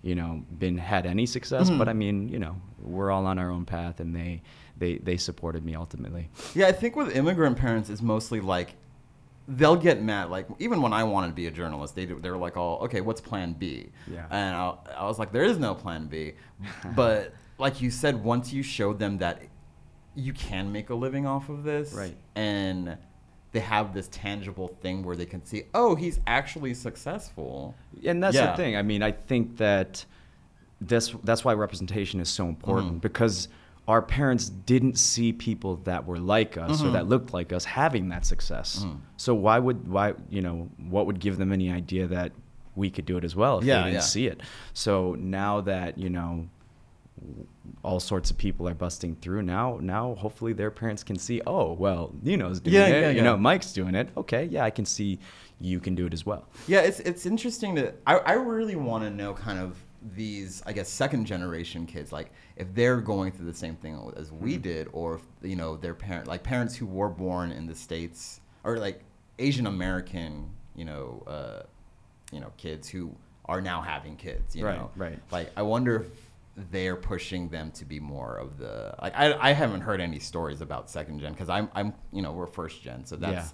you 0.00 0.14
know, 0.14 0.44
been 0.60 0.78
had 0.78 1.06
any 1.06 1.26
success. 1.26 1.70
Mhm. 1.70 1.78
But 1.78 1.88
I 1.88 1.92
mean, 1.92 2.28
you 2.28 2.38
know, 2.38 2.54
we're 2.80 3.10
all 3.10 3.26
on 3.26 3.36
our 3.40 3.50
own 3.50 3.64
path, 3.64 3.98
and 3.98 4.14
they, 4.14 4.42
they, 4.78 4.98
they 4.98 5.16
supported 5.16 5.64
me 5.64 5.74
ultimately. 5.74 6.28
Yeah, 6.54 6.68
I 6.68 6.72
think 6.72 6.94
with 6.94 7.16
immigrant 7.16 7.56
parents, 7.58 7.90
it's 7.90 8.00
mostly 8.02 8.40
like 8.40 8.74
they'll 9.48 9.76
get 9.76 10.02
mad. 10.02 10.30
Like 10.30 10.46
even 10.58 10.80
when 10.82 10.92
I 10.92 11.04
wanted 11.04 11.28
to 11.28 11.32
be 11.34 11.46
a 11.46 11.50
journalist, 11.50 11.94
they 11.94 12.04
they 12.06 12.30
were 12.30 12.36
like, 12.36 12.56
"All 12.56 12.78
okay, 12.84 13.00
what's 13.00 13.20
Plan 13.20 13.52
B?" 13.54 13.90
Yeah. 14.10 14.26
And 14.30 14.54
I, 14.56 14.74
I 14.98 15.04
was 15.06 15.18
like, 15.18 15.32
"There 15.32 15.44
is 15.44 15.58
no 15.58 15.74
Plan 15.74 16.06
B." 16.06 16.32
but 16.96 17.34
like 17.58 17.80
you 17.80 17.90
said, 17.90 18.22
once 18.22 18.52
you 18.52 18.62
showed 18.62 18.98
them 18.98 19.18
that 19.18 19.42
you 20.14 20.32
can 20.32 20.70
make 20.72 20.90
a 20.90 20.94
living 20.94 21.26
off 21.26 21.48
of 21.48 21.64
this, 21.64 21.92
Right. 21.92 22.16
And 22.34 22.98
they 23.52 23.60
have 23.60 23.92
this 23.94 24.08
tangible 24.08 24.68
thing 24.80 25.02
where 25.04 25.14
they 25.16 25.26
can 25.26 25.44
see, 25.44 25.64
oh, 25.74 25.94
he's 25.94 26.20
actually 26.26 26.72
successful. 26.74 27.74
and 28.04 28.22
that's 28.22 28.34
Yeah. 28.34 28.50
the 28.52 28.56
thing. 28.56 28.76
I 28.76 28.82
mean, 28.82 29.02
I 29.02 29.12
think 29.12 29.58
that 29.58 30.04
this 30.80 31.14
that's 31.22 31.44
why 31.44 31.52
representation 31.54 32.18
is 32.20 32.28
so 32.28 32.48
important 32.48 32.94
Mhm. 32.94 33.00
because 33.02 33.48
our 33.88 34.00
parents 34.00 34.48
didn't 34.48 34.96
see 34.96 35.32
people 35.32 35.76
that 35.84 36.06
were 36.06 36.18
like 36.18 36.56
us 36.56 36.82
or 36.82 36.86
Mhm. 36.86 36.92
that 36.92 37.08
looked 37.08 37.32
like 37.34 37.52
us 37.52 37.64
having 37.64 38.08
that 38.10 38.24
success. 38.24 38.84
Mhm. 38.86 38.98
So 39.16 39.34
why 39.34 39.58
would 39.58 39.88
why 39.88 40.14
you 40.30 40.40
know 40.40 40.68
what 40.88 41.06
would 41.06 41.18
give 41.20 41.36
them 41.38 41.52
any 41.52 41.70
idea 41.70 42.06
that 42.06 42.32
we 42.76 42.88
could 42.90 43.04
do 43.06 43.16
it 43.18 43.24
as 43.24 43.34
well 43.36 43.58
if 43.58 43.64
Yeah, 43.64 43.78
they 43.78 43.82
didn't 43.86 43.94
yeah. 43.94 44.00
see 44.00 44.26
it? 44.28 44.40
So 44.72 45.16
now 45.18 45.60
that 45.62 45.98
you 45.98 46.10
know 46.10 46.48
all 47.84 48.00
sorts 48.00 48.30
of 48.30 48.38
people 48.38 48.66
are 48.68 48.74
busting 48.74 49.14
through 49.16 49.42
now 49.42 49.78
now 49.80 50.14
hopefully 50.14 50.52
their 50.52 50.70
parents 50.70 51.04
can 51.04 51.16
see 51.16 51.40
oh 51.46 51.72
well 51.72 52.12
Dino's 52.22 52.58
doing 52.60 52.74
Yeah, 52.74 52.86
it 52.86 53.00
yeah, 53.00 53.10
you 53.10 53.16
yeah. 53.18 53.22
know 53.22 53.36
Mike's 53.36 53.72
doing 53.72 53.94
it 53.94 54.08
okay 54.16 54.44
yeah 54.46 54.64
I 54.64 54.70
can 54.70 54.84
see 54.84 55.18
you 55.60 55.78
can 55.78 55.94
do 55.94 56.06
it 56.06 56.12
as 56.14 56.24
well 56.26 56.48
Yeah, 56.66 56.80
it's 56.80 57.00
it's 57.00 57.26
interesting 57.26 57.76
to 57.76 57.92
I, 58.06 58.16
I 58.18 58.32
really 58.32 58.76
want 58.76 59.04
to 59.04 59.10
know 59.10 59.34
kind 59.34 59.58
of 59.58 59.76
these 60.16 60.62
I 60.66 60.72
guess 60.72 60.88
second 60.88 61.26
generation 61.26 61.86
kids 61.86 62.12
like 62.12 62.32
if 62.56 62.74
they're 62.74 63.00
going 63.00 63.32
through 63.32 63.46
the 63.46 63.54
same 63.54 63.76
thing 63.76 64.12
as 64.16 64.30
we 64.32 64.52
Mm-hmm. 64.54 64.62
did 64.62 64.88
or 64.92 65.14
if 65.16 65.22
you 65.42 65.56
know 65.56 65.76
their 65.76 65.94
parent 65.94 66.26
like 66.26 66.42
parents 66.42 66.76
who 66.76 66.86
were 66.86 67.08
born 67.08 67.52
in 67.52 67.66
the 67.66 67.74
states 67.74 68.40
or 68.64 68.78
like 68.78 69.00
Asian 69.38 69.66
American 69.66 70.50
you 70.76 70.84
know 70.84 71.22
uh, 71.26 71.62
you 72.32 72.40
know 72.40 72.52
kids 72.56 72.88
who 72.88 73.14
are 73.46 73.60
now 73.60 73.80
having 73.82 74.16
kids 74.16 74.54
you 74.56 74.64
Right, 74.64 74.76
know 74.78 74.90
right. 74.96 75.18
like 75.30 75.50
I 75.56 75.62
wonder 75.62 75.96
if 76.02 76.70
they're 76.70 76.96
pushing 76.96 77.48
them 77.48 77.70
to 77.72 77.84
be 77.86 77.98
more 77.98 78.36
of 78.36 78.58
the 78.58 78.94
like 79.00 79.14
I, 79.16 79.32
I 79.50 79.52
haven't 79.52 79.80
heard 79.80 80.00
any 80.00 80.18
stories 80.18 80.60
about 80.60 80.90
second 80.90 81.20
gen 81.20 81.32
because 81.32 81.48
I'm 81.48 81.68
I'm 81.74 81.94
you 82.12 82.22
know 82.22 82.32
we're 82.32 82.46
first 82.46 82.82
gen 82.82 83.04
so 83.06 83.16
that's 83.16 83.32
Yeah. 83.46 83.48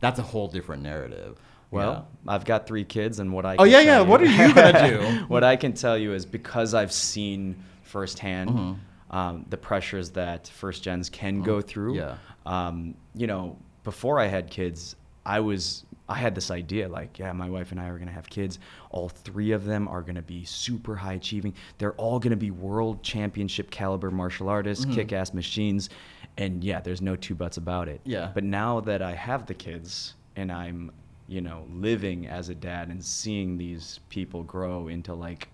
that's 0.00 0.18
a 0.18 0.22
whole 0.22 0.48
different 0.48 0.82
narrative 0.82 1.38
Well, 1.70 2.06
I've 2.26 2.44
got 2.44 2.66
three 2.66 2.84
kids, 2.84 3.18
and 3.18 3.32
what 3.32 3.46
I 3.46 3.56
Oh, 3.58 3.64
yeah, 3.64 3.80
yeah. 3.80 4.00
you- 4.00 4.04
What 4.06 4.20
are 4.22 4.26
you 4.26 4.54
gonna 4.54 4.88
do? 4.90 5.24
what 5.28 5.44
I 5.44 5.56
can 5.56 5.72
tell 5.74 5.96
you 5.96 6.12
is 6.14 6.24
because 6.26 6.74
I've 6.74 6.92
seen 6.92 7.56
firsthand 7.96 8.50
Mhm. 8.50 8.76
um, 9.10 9.44
the 9.50 9.56
pressures 9.58 10.10
that 10.12 10.48
first 10.48 10.82
gens 10.82 11.10
can 11.10 11.42
go 11.42 11.60
through. 11.60 11.96
Yeah. 11.96 12.16
Um, 12.46 12.94
you 13.14 13.26
know, 13.26 13.58
before 13.84 14.18
I 14.18 14.26
had 14.26 14.48
kids, 14.50 14.96
I 15.26 15.40
was 15.40 15.84
I 16.08 16.16
had 16.16 16.34
this 16.34 16.50
idea 16.50 16.88
like, 16.88 17.18
yeah, 17.18 17.32
my 17.32 17.48
wife 17.48 17.70
and 17.72 17.80
I 17.80 17.86
are 17.86 17.98
gonna 17.98 18.10
have 18.20 18.28
kids. 18.28 18.58
All 18.90 19.08
three 19.08 19.52
of 19.52 19.64
them 19.64 19.86
are 19.88 20.02
gonna 20.02 20.20
be 20.36 20.44
super 20.44 20.96
high 20.96 21.14
achieving. 21.14 21.54
They're 21.78 21.92
all 21.94 22.18
gonna 22.18 22.36
be 22.36 22.50
world 22.50 23.02
championship 23.02 23.70
caliber 23.70 24.10
martial 24.10 24.48
artists, 24.48 24.84
Mhm. 24.84 24.94
kick 24.94 25.12
ass 25.12 25.32
machines. 25.32 25.88
And 26.36 26.62
yeah, 26.64 26.80
there's 26.80 27.00
no 27.00 27.14
two 27.16 27.34
buts 27.34 27.56
about 27.56 27.88
it. 27.88 28.00
Yeah. 28.04 28.30
But 28.34 28.44
now 28.44 28.80
that 28.80 29.00
I 29.00 29.14
have 29.14 29.46
the 29.46 29.54
kids 29.54 30.14
and 30.36 30.50
I'm, 30.50 30.90
you 31.28 31.40
know, 31.40 31.64
living 31.72 32.26
as 32.26 32.48
a 32.50 32.54
dad 32.54 32.88
and 32.88 33.02
seeing 33.02 33.56
these 33.56 34.00
people 34.10 34.42
grow 34.42 34.88
into 34.88 35.14
like, 35.14 35.48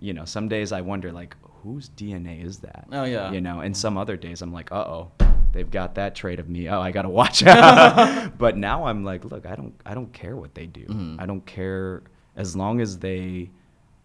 you 0.00 0.12
know, 0.12 0.24
some 0.26 0.48
days 0.48 0.72
I 0.72 0.80
wonder 0.82 1.10
like 1.12 1.36
whose 1.66 1.88
DNA 1.90 2.44
is 2.44 2.58
that? 2.58 2.86
Oh, 2.92 3.04
yeah. 3.04 3.32
You 3.32 3.40
know, 3.40 3.60
and 3.60 3.76
some 3.76 3.98
other 3.98 4.16
days 4.16 4.40
I'm 4.42 4.52
like, 4.52 4.70
uh 4.72 4.84
oh, 4.86 5.12
they've 5.52 5.70
got 5.70 5.96
that 5.96 6.14
trait 6.14 6.38
of 6.38 6.48
me. 6.48 6.68
Oh, 6.68 6.80
I 6.80 6.90
gotta 6.92 7.08
watch 7.08 7.42
out. 7.44 8.38
but 8.38 8.56
now 8.56 8.86
I'm 8.86 9.04
like, 9.04 9.24
look, 9.24 9.46
I 9.46 9.54
don't 9.56 9.74
I 9.84 9.94
don't 9.94 10.12
care 10.12 10.36
what 10.36 10.54
they 10.54 10.66
do. 10.66 10.86
Mhm. 10.86 11.20
I 11.20 11.26
don't 11.26 11.44
care 11.44 12.02
as 12.36 12.54
long 12.54 12.80
as 12.80 12.98
they 12.98 13.50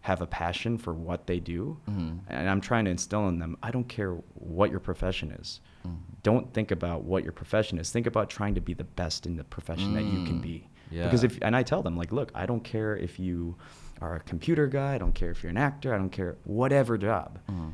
have 0.01 0.21
a 0.21 0.25
passion 0.27 0.77
for 0.77 0.93
what 0.93 1.27
they 1.27 1.39
do. 1.39 1.77
Mhm. 1.89 2.19
And 2.27 2.49
I'm 2.49 2.59
trying 2.61 2.85
to 2.85 2.91
instill 2.91 3.27
in 3.29 3.39
them, 3.39 3.55
I 3.61 3.69
don't 3.71 3.87
care 3.87 4.13
what 4.33 4.71
your 4.71 4.79
profession 4.79 5.31
is. 5.31 5.61
Mhm. 5.87 5.97
Don't 6.23 6.53
think 6.53 6.71
about 6.71 7.03
what 7.03 7.23
your 7.23 7.33
profession 7.33 7.77
is. 7.77 7.91
Think 7.91 8.07
about 8.07 8.29
trying 8.29 8.55
to 8.55 8.61
be 8.61 8.73
the 8.73 8.83
best 8.83 9.25
in 9.27 9.35
the 9.37 9.43
profession 9.43 9.93
that 9.93 10.03
you 10.03 10.23
can 10.25 10.39
Mm. 10.39 10.41
be. 10.41 10.67
Yeah. 10.89 11.03
Because 11.03 11.23
if 11.23 11.37
and 11.41 11.55
I 11.55 11.63
tell 11.63 11.81
them 11.83 11.95
like, 11.95 12.11
look, 12.11 12.31
I 12.35 12.45
don't 12.45 12.63
care 12.63 12.97
if 12.97 13.19
you 13.19 13.55
are 14.01 14.15
a 14.15 14.19
computer 14.21 14.67
guy, 14.67 14.95
I 14.95 14.97
don't 14.97 15.13
care 15.13 15.29
if 15.29 15.43
you're 15.43 15.51
an 15.51 15.57
actor, 15.57 15.93
I 15.93 15.97
don't 15.97 16.09
care 16.11 16.35
whatever 16.45 16.97
job. 16.97 17.37
Mhm. 17.47 17.73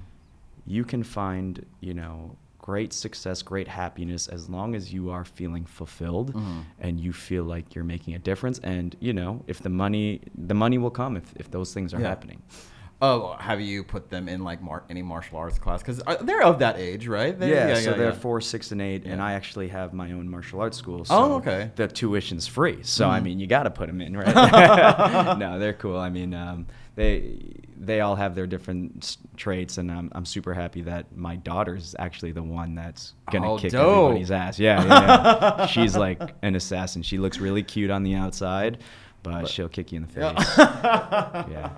You 0.65 0.84
can 0.84 1.03
find, 1.03 1.65
you 1.79 1.93
know, 1.93 2.36
great 2.67 2.91
success, 2.91 3.41
great 3.41 3.69
happiness 3.69 4.27
as 4.27 4.50
long 4.50 4.75
as 4.75 4.91
you 4.91 5.09
are 5.09 5.24
feeling 5.24 5.63
fulfilled 5.65 6.33
Mhm. 6.33 6.63
and 6.81 7.00
you 7.00 7.13
feel 7.13 7.45
like 7.45 7.74
you're 7.74 7.86
making 7.95 8.13
a 8.13 8.19
difference 8.19 8.59
and, 8.59 8.93
you 9.00 9.13
know, 9.13 9.41
if 9.47 9.57
the 9.62 9.69
money 9.69 10.19
the 10.50 10.53
money 10.53 10.77
will 10.77 10.89
come 11.01 11.15
if 11.15 11.27
if 11.38 11.50
those 11.50 11.74
things 11.74 11.93
are 11.93 12.01
Yeah. 12.01 12.09
happening. 12.09 12.41
Oh, 13.00 13.36
have 13.39 13.62
you 13.62 13.83
put 13.83 14.09
them 14.09 14.27
in 14.27 14.43
like 14.43 14.59
mar- 14.62 14.83
any 14.89 15.01
martial 15.03 15.38
arts 15.38 15.59
class? 15.59 15.79
Because 15.81 16.01
they're 16.27 16.43
of 16.43 16.57
that 16.59 16.75
age, 16.77 17.07
right? 17.07 17.33
They- 17.39 17.51
yeah, 17.51 17.75
so 17.79 17.93
they're 17.93 18.07
yeah. 18.17 18.25
four, 18.25 18.41
six, 18.41 18.71
and 18.74 18.81
eight, 18.81 19.05
and 19.05 19.21
I 19.21 19.31
actually 19.39 19.67
have 19.69 19.93
my 19.93 20.12
own 20.17 20.27
martial 20.36 20.59
arts 20.59 20.77
school. 20.77 21.05
So 21.05 21.13
Oh, 21.15 21.33
okay. 21.39 21.69
The 21.75 21.88
tuition's 21.88 22.47
free, 22.47 22.79
so 22.81 23.07
I 23.07 23.19
Mhm. 23.19 23.24
mean, 23.27 23.39
you 23.39 23.47
got 23.47 23.63
to 23.63 23.69
put 23.79 23.88
them 23.88 24.01
in, 24.01 24.17
right? 24.17 24.25
no, 25.43 25.57
they're 25.59 25.74
cool. 25.83 25.97
I 25.97 26.09
mean, 26.09 26.33
um, 26.33 26.65
they 26.98 27.39
they 27.80 28.01
all 28.01 28.16
have 28.16 28.34
their 28.34 28.48
different 28.48 29.18
traits, 29.38 29.77
and 29.77 29.92
I'm 29.92 30.12
I'm 30.13 30.25
super 30.25 30.54
happy 30.54 30.82
that 30.82 31.16
my 31.16 31.36
daughter's 31.38 31.96
actually 32.00 32.32
the 32.32 32.42
one 32.44 32.74
that's 32.74 33.13
gonna 33.32 33.54
Oh, 33.54 33.58
kick 33.60 33.72
dope. 33.72 34.06
everybody's 34.08 34.32
ass. 34.32 34.58
Yeah, 34.60 34.84
yeah, 34.84 35.58
yeah. 35.60 35.66
she's 35.68 35.96
like 35.96 36.20
an 36.42 36.56
assassin. 36.56 37.04
She 37.04 37.20
looks 37.20 37.38
really 37.38 37.62
cute 37.62 37.92
on 37.92 38.01
the 38.01 38.16
outside, 38.16 38.80
but, 39.31 39.41
But- 39.43 39.50
she'll 39.51 39.69
kick 39.69 39.91
you 39.91 39.98
in 39.98 40.01
the 40.03 40.12
face. 40.13 40.57
Yeah. 40.57 41.46
Yeah. 41.51 41.69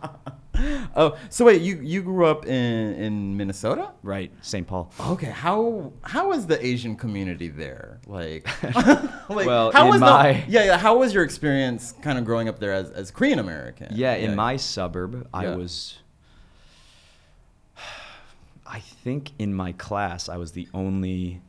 Oh, 0.94 1.16
so 1.30 1.46
wait, 1.46 1.62
you 1.62 1.78
you 1.82 2.02
grew 2.02 2.26
up 2.26 2.46
in 2.46 2.94
in 2.96 3.38
Minnesota? 3.38 3.92
Right, 4.04 4.30
St. 4.42 4.68
Paul. 4.68 4.92
Okay, 5.00 5.30
how 5.32 5.94
how 6.02 6.34
is 6.34 6.48
the 6.48 6.60
Asian 6.66 6.98
community 6.98 7.48
there? 7.48 8.02
Like, 8.08 8.46
like 9.30 9.48
Well, 9.48 9.72
how 9.72 9.86
in 9.86 9.92
was 9.92 10.02
my- 10.02 10.34
the, 10.34 10.44
yeah 10.52 10.66
yeah 10.66 10.78
how 10.78 10.98
was 10.98 11.14
your 11.14 11.24
experience 11.24 11.94
kind 12.02 12.18
of 12.20 12.26
growing 12.26 12.50
up 12.50 12.60
there 12.60 12.74
as 12.74 12.90
as 12.92 13.10
Korean 13.10 13.40
American? 13.40 13.88
Yeah, 13.96 14.16
in 14.16 14.36
my 14.36 14.58
suburb, 14.58 15.30
I 15.34 15.44
Yeah. 15.46 15.56
was. 15.56 16.00
I 18.68 18.80
think 18.82 19.32
in 19.40 19.54
my 19.54 19.72
class, 19.74 20.28
I 20.30 20.36
was 20.38 20.52
the 20.52 20.68
only 20.74 21.42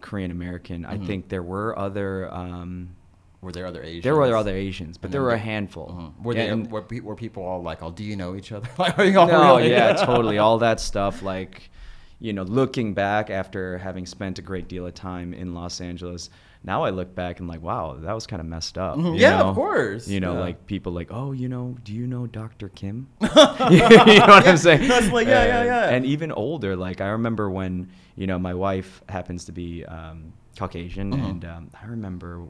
Korean 0.00 0.30
American. 0.32 0.84
I 0.84 0.96
Mhm. 0.98 1.06
think 1.06 1.28
there 1.28 1.42
were 1.42 1.78
other. 1.78 2.32
Um, 2.34 2.96
were 3.42 3.52
there 3.52 3.66
other 3.66 3.82
Asians? 3.82 4.04
there 4.04 4.14
were 4.16 4.36
other 4.36 4.54
Asians, 4.54 4.98
but 4.98 5.06
And 5.06 5.14
there 5.14 5.22
were 5.22 5.32
a 5.32 5.38
handful. 5.38 5.88
Mhm. 6.18 6.24
Were 6.24 6.34
they 6.34 6.52
were, 6.54 6.84
were 7.02 7.16
people 7.16 7.42
all 7.44 7.62
like, 7.62 7.82
"Oh, 7.82 7.90
do 7.90 8.04
you 8.04 8.16
know 8.16 8.34
each 8.36 8.52
other?" 8.52 8.68
like, 8.78 8.98
are 8.98 9.04
you 9.04 9.18
all 9.18 9.26
no, 9.26 9.56
really? 9.56 9.70
yeah, 9.70 9.92
totally. 10.04 10.38
All 10.38 10.58
that 10.58 10.78
stuff, 10.80 11.22
like, 11.22 11.70
you 12.18 12.32
know, 12.34 12.42
looking 12.42 12.92
back 12.94 13.30
after 13.30 13.78
having 13.78 14.04
spent 14.06 14.38
a 14.38 14.42
great 14.42 14.68
deal 14.68 14.86
of 14.86 14.92
time 14.94 15.32
in 15.32 15.54
Los 15.54 15.80
Angeles, 15.80 16.28
now 16.62 16.82
I 16.84 16.90
look 16.90 17.14
back 17.14 17.38
and 17.40 17.48
like, 17.48 17.62
wow, 17.62 17.96
that 17.98 18.12
was 18.12 18.26
kind 18.26 18.40
of 18.40 18.46
messed 18.46 18.76
up. 18.76 18.96
Mhm. 18.98 19.14
you 19.14 19.20
Yeah, 19.22 19.40
of 19.40 19.54
course. 19.54 20.06
You 20.06 20.20
know, 20.20 20.34
Yeah. 20.34 20.40
like 20.40 20.66
people 20.66 20.92
like, 20.92 21.08
oh, 21.10 21.32
you 21.32 21.48
know, 21.48 21.76
do 21.82 21.94
you 21.94 22.06
know 22.06 22.26
Dr. 22.26 22.68
Kim? 22.68 23.08
you 23.22 23.28
know 23.28 24.26
what 24.26 24.46
I'm 24.46 24.56
saying? 24.58 24.86
That's 24.86 25.10
like, 25.10 25.26
yeah, 25.26 25.46
yeah, 25.46 25.58
And- 25.60 25.66
yeah. 25.66 25.88
And 25.96 26.04
even 26.04 26.30
older, 26.32 26.76
like 26.76 27.00
I 27.00 27.08
remember 27.08 27.48
when, 27.50 27.88
you 28.16 28.26
know, 28.26 28.38
my 28.38 28.52
wife 28.52 29.02
happens 29.08 29.46
to 29.46 29.52
be 29.52 29.86
um, 29.86 30.34
Caucasian, 30.58 31.14
Mhm. 31.14 31.30
and 31.30 31.44
um, 31.46 31.70
I 31.82 31.86
remember 31.86 32.42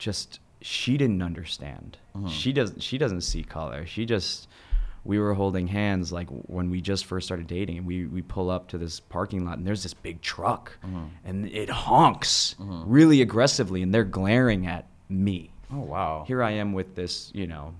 just 0.00 0.40
she 0.62 0.96
didn't 0.96 1.22
understand. 1.22 1.98
Mhm. 2.16 2.28
She 2.28 2.52
doesn't 2.52 2.82
She 2.82 2.98
doesn't 2.98 3.20
see 3.20 3.42
color. 3.44 3.86
She 3.86 4.04
just. 4.04 4.48
We 5.02 5.18
were 5.18 5.32
holding 5.32 5.66
hands 5.68 6.12
like 6.12 6.28
when 6.28 6.68
we 6.68 6.82
just 6.82 7.06
first 7.06 7.26
started 7.26 7.46
dating, 7.46 7.78
and 7.78 7.86
we 7.86 8.04
we 8.04 8.20
pull 8.20 8.50
up 8.50 8.68
to 8.68 8.76
this 8.78 9.00
parking 9.00 9.46
lot, 9.46 9.56
and 9.56 9.66
there's 9.66 9.82
this 9.82 9.94
big 9.94 10.20
truck, 10.20 10.78
Mhm. 10.84 11.08
and 11.24 11.46
it 11.48 11.70
honks 11.70 12.54
Mhm. 12.60 12.82
really 12.86 13.22
aggressively, 13.22 13.80
and 13.82 13.94
they're 13.94 14.04
glaring 14.04 14.66
at 14.66 14.86
me. 15.08 15.52
Oh 15.72 15.78
wow. 15.80 16.24
Here 16.28 16.42
I 16.42 16.50
am 16.50 16.74
with 16.74 16.96
this, 16.96 17.30
you 17.34 17.46
know, 17.46 17.74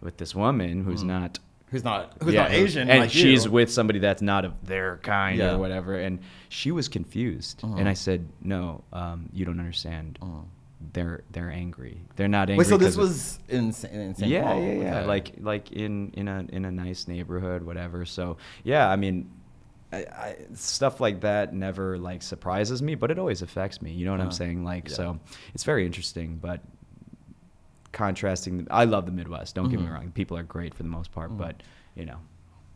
with 0.00 0.18
this 0.18 0.36
woman 0.36 0.84
who's 0.84 1.02
not 1.02 1.40
who's 1.70 1.82
not 1.82 2.12
who's 2.22 2.34
yeah, 2.34 2.42
not 2.42 2.52
Asian? 2.52 2.88
and 2.88 3.00
like 3.00 3.10
she's 3.10 3.44
you. 3.46 3.50
with 3.50 3.72
somebody 3.72 3.98
that's 3.98 4.22
not 4.22 4.44
of 4.44 4.52
their 4.64 4.98
kind 4.98 5.38
Yeah. 5.38 5.54
or 5.54 5.58
whatever 5.58 5.96
and 5.96 6.20
she 6.50 6.70
was 6.70 6.86
confused 6.86 7.62
Mhm. 7.62 7.78
and 7.78 7.88
i 7.88 7.94
said 7.94 8.28
no 8.42 8.84
um, 8.92 9.30
you 9.32 9.46
don't 9.46 9.58
understand 9.58 10.18
Mhm. 10.20 10.44
They're 10.92 11.22
they're 11.30 11.50
angry 11.50 12.00
they're 12.16 12.28
not 12.28 12.50
angry 12.50 12.64
Wait, 12.64 12.68
so 12.68 12.76
this 12.76 12.96
was 12.96 13.38
in 13.48 13.66
in 13.66 13.72
St. 13.72 14.18
yeah 14.26 14.42
Paul? 14.44 14.62
yeah 14.62 14.72
yeah 14.72 14.96
Okay. 14.98 15.06
like 15.06 15.32
like 15.40 15.72
in 15.72 16.10
in 16.14 16.28
a 16.28 16.44
in 16.50 16.64
a 16.64 16.70
nice 16.72 17.06
neighborhood 17.08 17.62
whatever 17.62 18.04
so 18.04 18.36
yeah 18.64 18.88
i 18.88 18.96
mean 18.96 19.30
I, 19.92 19.98
I, 19.98 20.36
stuff 20.54 21.00
like 21.00 21.20
that 21.20 21.52
never 21.54 21.98
like 21.98 22.22
surprises 22.22 22.80
me 22.82 22.94
but 22.94 23.10
it 23.10 23.18
always 23.18 23.42
affects 23.42 23.82
me 23.82 23.92
you 23.92 24.04
know 24.06 24.12
what 24.12 24.20
i'm 24.20 24.32
saying 24.32 24.64
like 24.64 24.88
Yeah. 24.88 24.94
so 24.96 25.20
it's 25.54 25.64
very 25.64 25.84
interesting 25.86 26.38
but 26.40 26.60
contrasting 27.92 28.64
the, 28.64 28.72
i 28.72 28.84
love 28.84 29.04
the 29.06 29.12
midwest 29.12 29.54
don't 29.54 29.68
get 29.68 29.78
me 29.80 29.86
Mhm. 29.86 29.92
wrong 29.94 30.10
people 30.12 30.36
are 30.36 30.42
great 30.42 30.74
for 30.74 30.82
the 30.82 30.88
most 30.88 31.12
part 31.12 31.30
Mhm. 31.30 31.38
but 31.38 31.62
you 31.94 32.06
know 32.06 32.18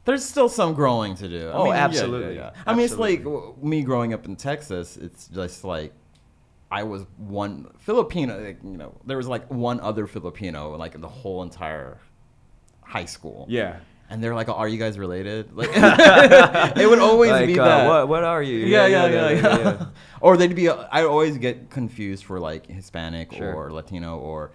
There's 0.04 0.24
still 0.24 0.48
some 0.48 0.72
growing 0.74 1.16
to 1.16 1.28
do. 1.28 1.48
I 1.48 1.52
Oh, 1.52 1.64
mean, 1.64 1.72
absolutely. 1.74 2.36
yeah, 2.36 2.52
yeah. 2.54 2.62
I 2.64 2.74
mean, 2.76 2.84
it's 2.84 2.96
like 2.96 3.24
w- 3.24 3.56
me 3.60 3.82
growing 3.82 4.12
up 4.14 4.24
in 4.24 4.36
Texas. 4.36 4.96
It's 4.96 5.26
just 5.26 5.64
like 5.64 5.92
I 6.76 6.82
was 6.82 7.06
one 7.16 7.68
Filipino. 7.78 8.38
Like, 8.38 8.58
you 8.62 8.76
know, 8.76 8.92
there 9.06 9.16
was 9.16 9.28
like 9.28 9.50
one 9.50 9.80
other 9.80 10.06
Filipino 10.06 10.76
like 10.76 10.94
in 10.94 11.00
the 11.00 11.08
whole 11.08 11.42
entire 11.42 11.98
high 12.82 13.06
school. 13.06 13.46
Yeah. 13.48 13.76
And 14.10 14.22
they're 14.22 14.34
like, 14.34 14.48
"Are 14.50 14.68
you 14.68 14.78
guys 14.78 14.98
related?" 14.98 15.42
Like, 15.60 15.70
it 16.82 16.86
would 16.90 16.98
always 17.00 17.30
Like, 17.30 17.46
be 17.46 17.58
uh, 17.58 17.64
that. 17.64 17.88
What, 17.88 18.08
what 18.08 18.24
are 18.24 18.42
you? 18.42 18.58
Yeah, 18.58 18.86
yeah, 18.86 19.06
yeah, 19.08 19.30
yeah. 19.30 19.86
or 20.20 20.36
they'd 20.36 20.54
be. 20.54 20.68
I 20.68 21.00
always 21.04 21.38
get 21.38 21.70
confused 21.70 22.24
for 22.24 22.38
like 22.38 22.66
Hispanic 22.66 23.32
Sure. 23.32 23.54
or 23.54 23.72
Latino 23.72 24.18
or. 24.18 24.52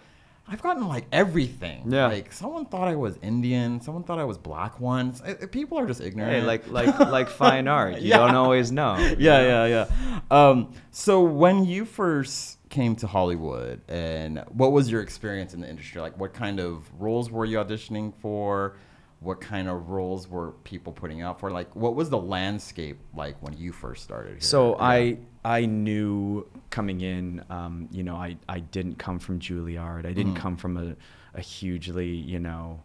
I've 0.52 0.62
gotten 0.62 0.86
like 0.88 1.06
everything. 1.14 1.92
Yeah. 1.92 2.08
Like 2.08 2.34
someone 2.34 2.66
thought 2.66 2.90
I 2.90 2.96
was 2.96 3.18
Indian. 3.22 3.80
Someone 3.80 4.04
thought 4.04 4.20
I 4.20 4.26
was 4.26 4.38
black 4.38 4.82
once. 4.82 5.22
I- 5.22 5.34
people 5.46 5.80
are 5.80 5.86
just 5.88 6.02
ignorant. 6.02 6.34
Hey, 6.34 6.42
like 6.42 6.68
like 6.70 7.00
like 7.18 7.30
fine 7.30 7.70
art. 7.70 8.00
You 8.02 8.10
Yeah. 8.10 8.18
don't 8.18 8.36
always 8.36 8.72
know. 8.72 8.98
yeah, 9.18 9.38
know? 9.42 9.66
yeah, 9.66 9.86
yeah. 9.88 10.20
Um, 10.30 10.74
so 10.92 11.22
when 11.24 11.64
you 11.64 11.86
first 11.86 12.58
came 12.70 12.96
to 12.98 13.08
Hollywood, 13.08 13.82
and 13.90 14.44
what 14.50 14.72
was 14.74 14.92
your 14.92 15.02
experience 15.02 15.54
in 15.54 15.62
the 15.62 15.70
industry? 15.70 16.02
Like, 16.02 16.18
what 16.20 16.34
kind 16.34 16.60
of 16.60 16.90
roles 17.00 17.32
were 17.32 17.46
you 17.46 17.58
auditioning 17.58 18.14
for? 18.22 18.76
What 19.20 19.40
kind 19.40 19.70
of 19.70 19.90
roles 19.90 20.28
were 20.28 20.52
people 20.64 20.92
putting 20.92 21.22
out 21.22 21.40
for? 21.40 21.52
Like, 21.52 21.76
what 21.76 21.96
was 21.96 22.10
the 22.10 22.18
landscape 22.18 23.00
like 23.16 23.42
when 23.42 23.54
you 23.56 23.72
first 23.72 24.04
started? 24.04 24.32
Here? 24.32 24.42
So 24.42 24.72
Yeah. 24.78 24.84
I 24.84 25.18
I 25.44 25.66
knew 25.66 26.46
coming 26.70 27.02
in, 27.02 27.44
um, 27.50 27.88
you 27.92 28.04
know, 28.04 28.16
I, 28.16 28.38
I 28.48 28.60
didn't 28.60 28.96
come 29.00 29.18
from 29.20 29.40
Juilliard. 29.40 30.06
I 30.06 30.14
didn't 30.14 30.34
Mhm. 30.36 30.38
come 30.38 30.58
from 30.58 30.78
a, 30.78 30.96
a 31.34 31.42
hugely, 31.42 32.10
you 32.10 32.40
know, 32.40 32.80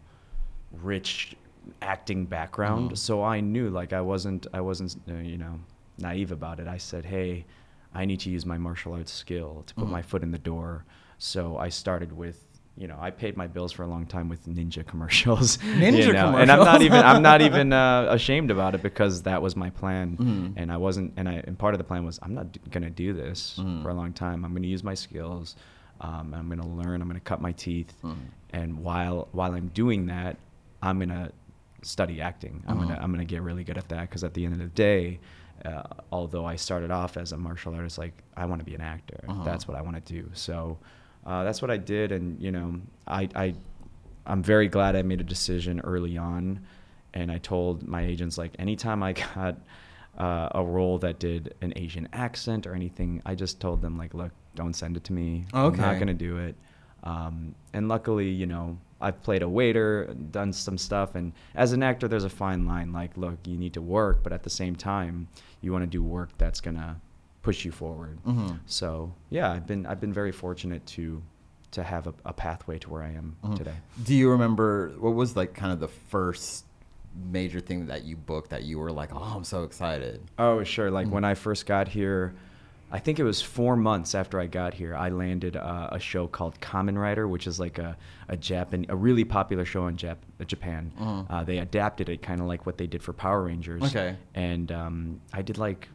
rich 0.83 1.37
acting 1.83 2.25
background. 2.27 2.93
Mhm. 2.93 2.97
So 2.99 3.23
I 3.23 3.41
knew 3.41 3.69
like 3.71 3.93
I 3.93 4.01
wasn't 4.01 4.47
I 4.55 4.61
wasn't 4.61 4.97
uh, 5.09 5.15
you 5.15 5.37
know 5.37 5.59
naive 5.99 6.33
about 6.33 6.61
it. 6.61 6.69
I 6.69 6.79
said, 6.79 7.05
hey, 7.05 7.45
I 7.95 8.05
need 8.05 8.21
to 8.21 8.31
use 8.31 8.47
my 8.47 8.57
martial 8.59 8.93
arts 8.95 9.13
skill 9.13 9.65
to 9.67 9.75
put 9.75 9.85
Mhm. 9.87 9.91
my 9.91 10.03
foot 10.03 10.23
in 10.23 10.31
the 10.31 10.39
door. 10.39 10.85
So 11.19 11.59
I 11.59 11.69
started 11.71 12.13
with. 12.13 12.46
You 12.79 12.89
know, 12.89 12.99
I 13.01 13.11
paid 13.11 13.39
my 13.39 13.47
bills 13.47 13.73
for 13.73 13.85
a 13.85 13.87
long 13.87 14.05
time 14.05 14.29
with 14.29 14.47
ninja 14.47 14.85
commercials. 14.87 15.57
Ninja 15.83 16.07
you 16.09 16.13
know, 16.13 16.37
and 16.37 16.53
I'm 16.53 16.59
not 16.65 16.83
even 16.83 17.03
I'm 17.05 17.23
not 17.23 17.41
even 17.49 17.73
uh, 17.73 18.09
ashamed 18.11 18.51
about 18.51 18.75
it 18.75 18.83
because 18.83 19.23
that 19.23 19.41
was 19.41 19.57
my 19.57 19.71
plan 19.71 20.17
Mhm. 20.19 20.53
and 20.57 20.71
I 20.71 20.77
wasn't, 20.77 21.15
and 21.17 21.27
I, 21.29 21.43
and 21.47 21.59
part 21.59 21.73
of 21.73 21.79
the 21.79 21.85
plan 21.85 22.05
was 22.05 22.19
I'm 22.23 22.35
not 22.35 22.53
d- 22.53 22.61
gonna 22.71 22.91
do 22.91 23.15
this 23.15 23.59
Mhm. 23.59 23.83
for 23.83 23.89
a 23.89 23.95
long 23.95 24.13
time. 24.13 24.45
I'm 24.45 24.53
gonna 24.53 24.67
use 24.67 24.85
my 24.85 24.93
skills. 24.95 25.57
Um, 26.03 26.35
I'm 26.35 26.51
gonna 26.51 26.67
learn. 26.69 27.01
I'm 27.01 27.09
gonna 27.09 27.21
cut 27.21 27.41
my 27.41 27.53
teeth, 27.53 27.95
Mhm. 28.05 28.17
and 28.53 28.79
while 28.81 29.29
while 29.33 29.55
I'm 29.55 29.69
doing 29.69 30.07
that, 30.07 30.37
I'm 30.83 30.99
gonna 30.99 31.31
study 31.81 32.21
acting. 32.21 32.63
I'm 32.67 32.77
Mhm. 32.77 32.89
gonna 32.89 32.99
I'm 33.03 33.11
gonna 33.11 33.25
get 33.25 33.41
really 33.41 33.65
good 33.65 33.79
at 33.79 33.89
that 33.89 34.03
because 34.03 34.23
at 34.23 34.35
the 34.35 34.45
end 34.45 34.53
of 34.53 34.59
the 34.61 34.67
day, 34.67 35.19
uh, 35.65 35.83
although 36.13 36.45
I 36.45 36.57
started 36.57 36.91
off 36.91 37.17
as 37.17 37.33
a 37.33 37.39
martial 37.39 37.75
artist, 37.75 37.97
like 37.97 38.23
I 38.37 38.45
want 38.45 38.59
to 38.61 38.67
be 38.67 38.75
an 38.75 38.83
actor. 38.83 39.25
Uh-huh. 39.27 39.45
That's 39.45 39.67
what 39.67 39.79
I 39.79 39.81
want 39.81 39.97
to 40.05 40.13
do. 40.13 40.29
So 40.35 40.77
uh, 41.27 41.43
that's 41.43 41.61
what 41.61 41.71
I 41.71 41.77
did, 41.77 42.13
and 42.13 42.41
you 42.41 42.53
know, 42.53 42.81
I 43.07 43.29
I 43.35 43.55
I'm 44.25 44.43
very 44.43 44.69
glad 44.69 44.95
I 44.95 45.03
made 45.03 45.21
a 45.21 45.25
decision 45.25 45.81
early 45.81 46.17
on, 46.17 46.61
and 47.15 47.31
I 47.31 47.39
told 47.39 47.87
my 47.87 48.05
agents 48.05 48.39
like 48.39 48.55
anytime 48.59 49.03
I 49.03 49.13
got 49.35 49.57
uh, 50.17 50.49
a 50.55 50.63
role 50.65 50.99
that 50.99 51.19
did 51.19 51.55
an 51.61 51.73
Asian 51.77 52.09
accent 52.13 52.67
or 52.67 52.75
anything, 52.75 53.21
I 53.27 53.35
just 53.35 53.61
told 53.61 53.83
them 53.83 53.99
like, 53.99 54.15
look, 54.15 54.31
don't 54.55 54.75
send 54.75 54.97
it 54.97 55.05
to 55.05 55.13
me. 55.13 55.47
Okay. 55.53 55.83
I'm 55.83 55.93
not 55.93 55.99
gonna 55.99 56.15
do 56.15 56.39
it. 56.39 56.55
Um, 57.03 57.55
and 57.73 57.89
luckily, 57.89 58.29
you 58.29 58.47
know, 58.47 58.79
I've 59.01 59.21
played 59.23 59.43
a 59.43 59.49
waiter, 59.49 60.15
done 60.31 60.53
some 60.53 60.79
stuff, 60.79 61.17
and 61.17 61.33
as 61.57 61.73
an 61.73 61.83
actor, 61.83 62.07
there's 62.09 62.25
a 62.25 62.31
fine 62.31 62.67
line. 62.67 62.93
Like, 62.93 63.17
look, 63.17 63.39
you 63.47 63.57
need 63.59 63.75
to 63.75 63.83
work, 63.83 64.23
but 64.23 64.33
at 64.33 64.45
the 64.45 64.51
same 64.51 64.77
time, 64.77 65.29
you 65.61 65.73
want 65.73 65.83
to 65.83 65.87
do 65.89 66.03
work 66.03 66.31
that's 66.39 66.61
gonna 66.61 67.01
push 67.47 67.65
you 67.65 67.73
forward. 67.73 68.19
Mhm. 68.27 68.59
So 68.67 69.13
yeah, 69.31 69.51
I've 69.53 69.67
been 69.67 69.87
I've 69.87 70.01
been 70.01 70.13
very 70.13 70.33
fortunate 70.33 70.85
to 70.97 71.23
to 71.73 71.83
have 71.83 72.07
a, 72.07 72.15
a 72.25 72.33
pathway 72.33 72.79
to 72.81 72.91
where 72.91 73.03
I 73.03 73.13
am 73.13 73.37
Mhm. 73.45 73.57
today. 73.57 73.77
Do 74.05 74.15
you 74.15 74.31
remember 74.31 74.93
what 74.99 75.15
was 75.15 75.37
like 75.37 75.55
kind 75.55 75.73
of 75.73 75.79
the 75.81 75.89
first 76.13 76.65
major 77.33 77.61
thing 77.61 77.87
that 77.87 78.05
you 78.05 78.17
booked 78.17 78.51
that 78.51 78.65
you 78.65 78.79
were 78.79 78.93
like, 78.93 79.11
"Oh, 79.15 79.33
I'm 79.37 79.45
so 79.45 79.63
excited." 79.65 80.21
Oh, 80.39 80.65
sure. 80.65 80.91
Like 80.91 81.07
Mhm. 81.07 81.11
when 81.17 81.25
I 81.25 81.35
first 81.35 81.67
got 81.67 81.89
here, 81.89 82.35
I 82.91 82.99
think 83.01 83.19
it 83.19 83.25
was 83.25 83.43
four 83.43 83.75
months 83.77 84.15
after 84.15 84.39
I 84.41 84.47
got 84.47 84.75
here, 84.75 84.95
I 84.95 85.09
landed 85.11 85.57
uh, 85.57 85.89
a 85.91 85.99
show 85.99 86.27
called 86.29 86.61
Kamen 86.61 86.97
Rider, 86.97 87.27
which 87.27 87.47
is 87.47 87.59
like 87.59 87.79
a, 87.79 87.97
a 88.29 88.37
Japan, 88.37 88.87
a 88.89 88.95
really 88.97 89.25
popular 89.25 89.65
show 89.65 89.87
in 89.89 89.97
Jap- 89.97 90.25
uh, 90.41 90.45
Japan. 90.45 90.93
Mhm. 91.01 91.27
Uh, 91.29 91.43
they 91.45 91.59
adapted 91.59 92.09
it 92.09 92.23
kind 92.23 92.41
of 92.41 92.47
like 92.47 92.65
what 92.67 92.77
they 92.79 92.87
did 92.87 93.03
for 93.03 93.13
Power 93.13 93.43
Rangers. 93.43 93.83
Okay. 93.83 94.17
And 94.35 94.71
um, 94.71 95.21
I 95.33 95.43
did 95.43 95.59
like 95.59 95.89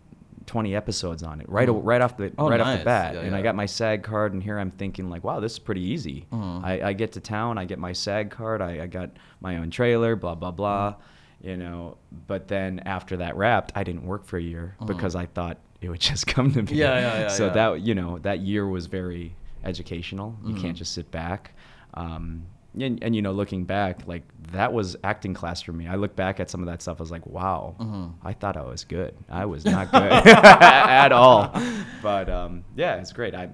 20 0.51 0.75
episodes 0.75 1.23
on 1.23 1.39
it 1.39 1.47
right 1.47 1.69
o- 1.69 1.79
right 1.79 2.01
off 2.01 2.17
the 2.17 2.29
Oh, 2.37 2.49
right 2.49 2.59
off 2.59 2.77
the 2.79 2.83
bat, 2.83 3.13
Yeah, 3.15 3.21
and 3.21 3.33
I 3.33 3.41
got 3.41 3.55
my 3.55 3.65
SAG 3.65 4.03
card, 4.03 4.33
and 4.33 4.43
here 4.43 4.59
I'm 4.59 4.69
thinking 4.69 5.09
like, 5.09 5.23
wow, 5.23 5.39
this 5.39 5.53
is 5.53 5.59
pretty 5.59 5.79
easy. 5.81 6.25
Mhm. 6.29 6.61
I, 6.65 6.89
I 6.89 6.93
get 6.93 7.13
to 7.13 7.21
town, 7.21 7.57
I 7.57 7.63
get 7.63 7.79
my 7.79 7.93
SAG 7.93 8.31
card, 8.31 8.61
I, 8.61 8.81
I 8.83 8.87
got 8.87 9.11
my 9.39 9.55
own 9.57 9.69
trailer, 9.71 10.17
blah 10.17 10.35
blah 10.35 10.51
blah, 10.51 10.91
Mm-hmm. 10.91 11.47
you 11.49 11.55
know. 11.57 11.95
But 12.27 12.49
then 12.49 12.79
after 12.85 13.15
that 13.17 13.37
wrapped, 13.37 13.71
I 13.75 13.85
didn't 13.85 14.05
work 14.05 14.25
for 14.25 14.37
a 14.37 14.41
year 14.41 14.75
Mhm. 14.81 14.87
because 14.87 15.15
I 15.15 15.25
thought 15.25 15.57
it 15.79 15.87
would 15.89 16.01
just 16.11 16.27
come 16.27 16.51
to 16.51 16.63
me. 16.63 16.73
Yeah, 16.73 16.99
yeah, 16.99 17.19
yeah, 17.21 17.27
So 17.29 17.49
that 17.49 17.79
you 17.79 17.95
know 17.95 18.17
that 18.19 18.41
year 18.41 18.67
was 18.67 18.87
very 18.87 19.33
educational. 19.63 20.35
You 20.45 20.55
can't 20.55 20.75
just 20.75 20.91
sit 20.93 21.09
back. 21.11 21.53
Um, 21.93 22.43
and, 22.79 23.03
and 23.03 23.15
you 23.15 23.21
know, 23.21 23.31
looking 23.31 23.65
back, 23.65 24.07
like 24.07 24.23
that 24.51 24.71
was 24.73 24.95
acting 25.03 25.33
class 25.33 25.61
for 25.61 25.73
me. 25.73 25.87
I 25.87 25.95
look 25.95 26.15
back 26.15 26.39
at 26.39 26.49
some 26.49 26.61
of 26.61 26.67
that 26.67 26.81
stuff. 26.81 26.99
I 26.99 27.03
was 27.03 27.11
like, 27.11 27.25
wow, 27.25 27.75
Mhm. 27.79 28.13
I 28.23 28.33
thought 28.33 28.55
I 28.57 28.63
was 28.63 28.83
good. 28.83 29.15
I 29.29 29.45
was 29.45 29.65
not 29.65 29.91
good 29.91 30.11
at 30.27 31.11
all. 31.11 31.53
But 32.01 32.29
um, 32.29 32.63
yeah, 32.75 32.95
it's 32.95 33.11
great. 33.13 33.33
I, 33.35 33.49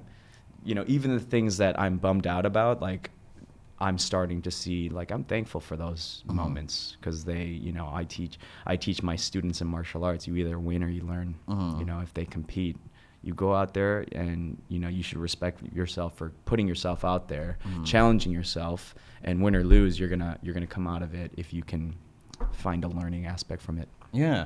you 0.63 0.75
know, 0.75 0.83
even 0.87 1.13
the 1.13 1.19
things 1.19 1.57
that 1.57 1.79
I'm 1.79 1.97
bummed 1.97 2.27
out 2.27 2.45
about, 2.45 2.81
like 2.81 3.11
I'm 3.79 3.97
starting 3.99 4.41
to 4.41 4.51
see, 4.51 4.89
like 4.89 5.11
I'm 5.11 5.23
thankful 5.23 5.61
for 5.61 5.77
those 5.77 6.23
Mhm. 6.27 6.33
moments 6.35 6.97
because 6.99 7.23
they, 7.25 7.45
you 7.45 7.71
know, 7.71 7.89
I 7.93 8.03
teach, 8.05 8.39
I 8.65 8.75
teach 8.75 9.03
my 9.03 9.15
students 9.15 9.61
in 9.61 9.67
martial 9.67 10.03
arts. 10.03 10.27
You 10.27 10.35
either 10.35 10.57
win 10.59 10.83
or 10.83 10.89
you 10.89 11.01
learn. 11.03 11.35
Mhm. 11.47 11.79
You 11.79 11.85
know, 11.85 11.99
if 11.99 12.13
they 12.13 12.25
compete, 12.25 12.75
you 13.27 13.33
go 13.33 13.53
out 13.53 13.73
there 13.73 14.05
and 14.13 14.57
you 14.69 14.79
know 14.79 14.87
you 14.87 15.03
should 15.03 15.17
respect 15.19 15.61
yourself 15.73 16.15
for 16.17 16.31
putting 16.45 16.67
yourself 16.67 17.03
out 17.03 17.27
there, 17.27 17.57
Mhm. 17.67 17.85
challenging 17.85 18.31
yourself, 18.31 18.95
and 19.23 19.41
win 19.43 19.55
or 19.55 19.63
lose, 19.63 19.99
you're 19.99 20.09
gonna 20.09 20.39
you're 20.41 20.53
gonna 20.53 20.65
come 20.65 20.87
out 20.87 21.03
of 21.03 21.13
it 21.13 21.31
if 21.37 21.53
you 21.53 21.61
can 21.63 21.93
find 22.53 22.83
a 22.83 22.87
learning 22.87 23.25
aspect 23.25 23.61
from 23.61 23.77
it. 23.77 23.89
Yeah. 24.13 24.45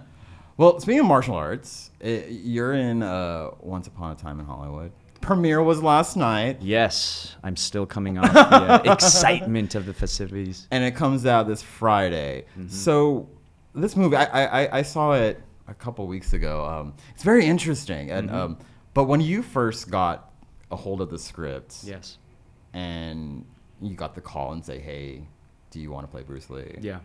Well, 0.58 0.80
speaking 0.80 1.02
of 1.02 1.06
martial 1.06 1.36
arts, 1.36 1.91
i 2.04 2.26
you're 2.30 2.74
in 2.74 3.04
uh, 3.04 3.52
Once 3.62 3.88
Upon 3.88 4.12
a 4.12 4.15
Time 4.15 4.39
in 4.39 4.46
Hollywood. 4.46 4.91
Premiere 5.22 5.62
was 5.62 5.84
last 5.84 6.17
night, 6.17 6.58
Yes, 6.62 7.36
I'm 7.44 7.56
still 7.56 7.86
coming 7.86 8.17
off 8.17 8.34
the 8.34 8.39
uh, 8.39 8.82
excitement 8.94 9.76
of 9.76 9.86
the 9.86 9.94
festivities. 9.94 10.67
and 10.72 10.84
it 10.84 10.96
comes 10.96 11.26
out 11.28 11.48
this 11.48 11.62
Friday. 11.62 12.46
Mhm. 12.60 12.72
So, 12.72 13.30
this 13.76 13.96
movie, 13.96 14.15
I, 14.15 14.26
I, 14.63 14.80
I- 14.80 14.82
saw 14.82 15.13
it 15.13 15.39
a 15.67 15.74
couple 15.76 16.06
weeks 16.08 16.34
ago. 16.34 16.65
Um, 16.65 16.94
it's 17.13 17.24
very 17.24 17.46
interesting, 17.46 18.10
and 18.12 18.30
Mhm. 18.30 18.34
um, 18.34 18.58
but 18.93 19.06
when 19.06 19.21
you 19.21 19.41
first 19.41 19.89
got 19.89 20.32
a 20.71 20.75
hold 20.75 21.01
of 21.01 21.10
the 21.10 21.19
script, 21.19 21.77
Yes. 21.84 22.17
and 22.73 23.45
you 23.82 23.95
got 23.95 24.15
the 24.15 24.21
call 24.21 24.54
and 24.54 24.63
say, 24.63 24.80
"Hey, 24.80 25.23
do 25.71 25.80
you 25.80 25.91
want 25.91 26.06
to 26.08 26.12
play 26.12 26.23
Bruce 26.23 26.49
Lee?" 26.49 26.77
Yeah. 26.82 26.99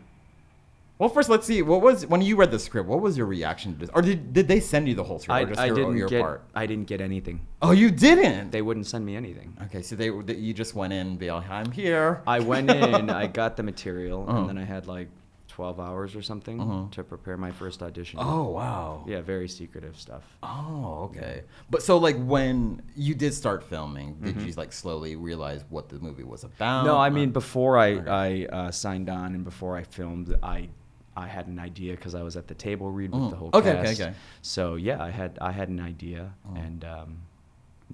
Well, 0.98 1.10
first, 1.10 1.28
let's 1.28 1.46
see. 1.46 1.60
What 1.60 1.82
was 1.82 2.06
when 2.06 2.22
you 2.22 2.36
read 2.36 2.50
the 2.50 2.58
script? 2.58 2.88
What 2.88 3.02
was 3.02 3.18
your 3.18 3.26
reaction 3.26 3.74
to 3.74 3.78
this? 3.78 3.90
Or 3.92 4.00
did 4.00 4.32
did 4.32 4.48
they 4.48 4.60
send 4.60 4.88
you 4.88 4.94
the 4.94 5.04
whole 5.04 5.18
script? 5.18 5.36
I, 5.36 5.42
or 5.42 5.46
just 5.48 5.60
I 5.60 5.66
your, 5.66 5.74
didn't 5.76 6.06
get 6.06 6.20
part? 6.22 6.42
I 6.54 6.64
didn't 6.66 6.86
get 6.86 7.00
anything. 7.02 7.40
Oh, 7.60 7.72
you 7.72 7.90
didn't. 7.90 8.50
They 8.50 8.62
wouldn't 8.62 8.86
send 8.86 9.04
me 9.04 9.14
anything. 9.14 9.54
okay, 9.64 9.82
so 9.82 9.94
they 9.94 10.08
that 10.08 10.38
you 10.38 10.54
just 10.54 10.74
went 10.74 10.92
in 10.94 11.06
and 11.08 11.18
be 11.18 11.30
like, 11.30 11.50
"I'm 11.50 11.70
here." 11.70 12.22
I 12.26 12.40
went 12.40 12.70
in, 12.70 13.10
I 13.10 13.26
got 13.42 13.56
the 13.58 13.62
material, 13.62 14.24
Uh-huh. 14.26 14.38
and 14.38 14.48
then 14.48 14.58
I 14.58 14.64
had 14.64 14.86
like 14.86 15.08
12 15.56 15.80
hours 15.80 16.14
or 16.14 16.20
something 16.20 16.60
Uh-huh. 16.60 16.84
to 16.90 17.02
prepare 17.02 17.38
my 17.38 17.50
first 17.50 17.82
audition. 17.82 18.18
Oh 18.20 18.44
wow. 18.50 19.04
Yeah, 19.06 19.22
very 19.22 19.48
secretive 19.48 19.96
stuff. 19.98 20.22
Oh 20.42 21.04
okay. 21.08 21.44
But 21.70 21.82
so 21.82 21.96
like 21.96 22.18
when 22.34 22.82
you 22.94 23.14
did 23.14 23.32
start 23.32 23.64
filming, 23.64 24.08
did 24.22 24.36
Mhm. 24.36 24.46
you 24.46 24.52
like 24.62 24.72
slowly 24.74 25.16
realize 25.16 25.64
what 25.70 25.88
the 25.88 25.98
movie 25.98 26.24
was 26.34 26.44
about? 26.44 26.84
no, 26.84 26.98
I 26.98 27.08
mean 27.08 27.30
before 27.30 27.78
I 27.78 27.88
okay. 27.94 28.46
I 28.52 28.56
uh, 28.58 28.70
signed 28.70 29.08
on 29.08 29.28
and 29.34 29.44
before 29.44 29.78
I 29.80 29.84
filmed, 29.84 30.28
I 30.42 30.68
I 31.16 31.26
had 31.36 31.46
an 31.46 31.58
idea 31.70 31.92
because 31.96 32.14
I 32.14 32.22
was 32.28 32.36
at 32.36 32.46
the 32.52 32.54
table 32.68 32.90
read 32.98 33.10
with 33.12 33.22
Mhm. 33.22 33.30
the 33.30 33.36
whole 33.40 33.50
Okay, 33.54 33.72
okay, 33.78 33.82
cast. 33.96 34.00
okay. 34.02 34.14
So 34.42 34.62
yeah, 34.88 34.98
I 35.08 35.10
had 35.20 35.32
I 35.40 35.52
had 35.60 35.68
an 35.70 35.80
idea, 35.92 36.22
Oh. 36.46 36.54
and 36.64 36.84
um, 36.84 37.10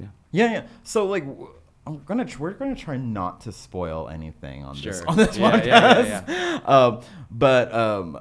yeah. 0.01 0.11
Yeah, 0.33 0.51
yeah. 0.57 0.65
So 0.83 1.07
like. 1.15 1.25
w- 1.27 1.49
I'm 1.87 2.03
gonna. 2.05 2.25
tr- 2.25 2.41
We're 2.43 2.53
gonna 2.53 2.77
try 2.77 2.97
not 2.97 3.41
to 3.43 3.53
spoil 3.53 4.09
anything 4.09 4.65
on 4.65 4.75
this 4.81 4.99
Sure. 4.99 5.09
on 5.11 5.17
this 5.17 5.37
Yeah, 5.37 5.51
podcast. 5.51 5.65
yeah, 6.07 6.25
yeah, 6.29 6.61
Um, 6.65 7.01
but 7.31 7.75
um, 7.75 8.19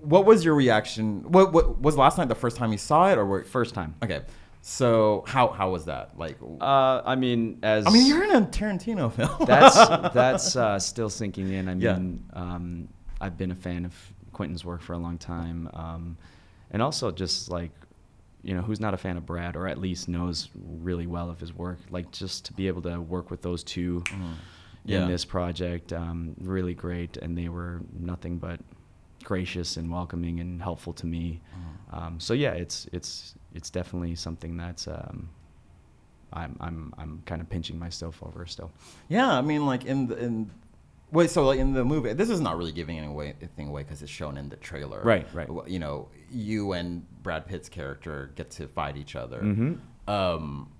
what 0.00 0.24
was 0.26 0.44
your 0.44 0.54
reaction? 0.54 1.30
What, 1.30 1.52
what 1.52 1.80
was 1.80 1.96
last 1.96 2.18
night 2.18 2.28
the 2.28 2.34
first 2.34 2.56
time 2.56 2.72
you 2.72 2.78
saw 2.78 3.10
it, 3.10 3.18
or 3.18 3.24
were 3.26 3.44
First 3.44 3.74
time. 3.74 3.94
okay? 4.02 4.22
So 4.62 5.24
how 5.26 5.48
how 5.48 5.70
was 5.70 5.86
that? 5.86 6.16
Like, 6.16 6.38
Uh, 6.60 7.02
I 7.04 7.16
mean, 7.16 7.58
as 7.62 7.86
I 7.86 7.90
mean, 7.90 8.06
you're 8.06 8.22
in 8.24 8.30
a 8.30 8.40
Tarantino 8.46 9.12
film. 9.12 9.30
that's 9.46 9.74
that's 10.14 10.56
uh, 10.56 10.78
still 10.78 11.10
sinking 11.10 11.52
in. 11.52 11.68
I 11.68 11.74
mean, 11.74 12.24
um, 12.32 12.88
I've 13.20 13.36
been 13.36 13.50
a 13.50 13.56
fan 13.56 13.84
of 13.84 13.94
Quentin's 14.32 14.64
work 14.64 14.80
for 14.80 14.92
a 14.94 14.98
long 14.98 15.18
time, 15.18 15.68
um, 15.74 16.16
and 16.70 16.80
also 16.80 17.10
just 17.10 17.50
like, 17.50 17.72
you 18.42 18.54
know, 18.54 18.62
who's 18.62 18.80
not 18.80 18.92
a 18.94 18.96
fan 18.96 19.16
of 19.16 19.24
Brad, 19.26 19.56
or 19.56 19.68
at 19.68 19.78
least 19.78 20.08
knows 20.08 20.48
really 20.54 21.06
well 21.06 21.30
of 21.30 21.38
his 21.40 21.52
work. 21.54 21.78
Like 21.90 22.10
just 22.10 22.44
to 22.46 22.52
be 22.52 22.66
able 22.68 22.82
to 22.82 23.00
work 23.00 23.30
with 23.30 23.42
those 23.42 23.62
2 23.64 24.00
Mm-hmm. 24.06 24.32
Yeah. 24.84 25.02
in 25.04 25.08
this 25.08 25.24
project, 25.24 25.92
um, 25.92 26.34
really 26.40 26.74
great, 26.74 27.16
and 27.18 27.38
they 27.38 27.48
were 27.48 27.82
nothing 27.96 28.38
but 28.38 28.58
gracious 29.22 29.76
and 29.76 29.88
welcoming 29.92 30.40
and 30.40 30.60
helpful 30.60 30.92
to 30.94 31.06
me. 31.06 31.40
Mm-hmm. 31.54 31.96
Um, 31.96 32.18
so 32.20 32.34
yeah, 32.34 32.50
it's 32.54 32.88
it's 32.92 33.36
it's 33.54 33.70
definitely 33.70 34.16
something 34.16 34.56
that's 34.56 34.88
um, 34.88 35.28
I'm 36.32 36.56
I'm 36.60 36.92
I'm 36.98 37.22
kind 37.26 37.40
of 37.40 37.48
pinching 37.48 37.78
myself 37.78 38.20
over 38.24 38.44
still. 38.46 38.72
Yeah, 39.08 39.30
I 39.30 39.40
mean, 39.40 39.66
like 39.66 39.84
in 39.84 40.08
the 40.08 40.16
in 40.16 40.50
wait, 41.12 41.30
so 41.30 41.44
like 41.44 41.58
in 41.60 41.72
the 41.72 41.84
movie, 41.84 42.12
this 42.14 42.30
is 42.30 42.40
not 42.40 42.56
really 42.58 42.72
giving 42.72 42.98
anything 42.98 43.68
away 43.68 43.82
because 43.82 44.02
it's 44.02 44.10
shown 44.10 44.36
in 44.36 44.48
the 44.48 44.56
trailer. 44.56 45.00
Right, 45.02 45.26
right. 45.32 45.48
You 45.66 45.78
know, 45.78 46.08
you 46.30 46.72
and 46.72 47.04
Brad 47.22 47.46
Pitt's 47.46 47.68
character 47.68 48.32
get 48.34 48.50
to 48.52 48.66
fight 48.68 48.96
each 48.96 49.14
other. 49.14 49.40
Mhm. 49.42 49.78
Um, 50.08 50.70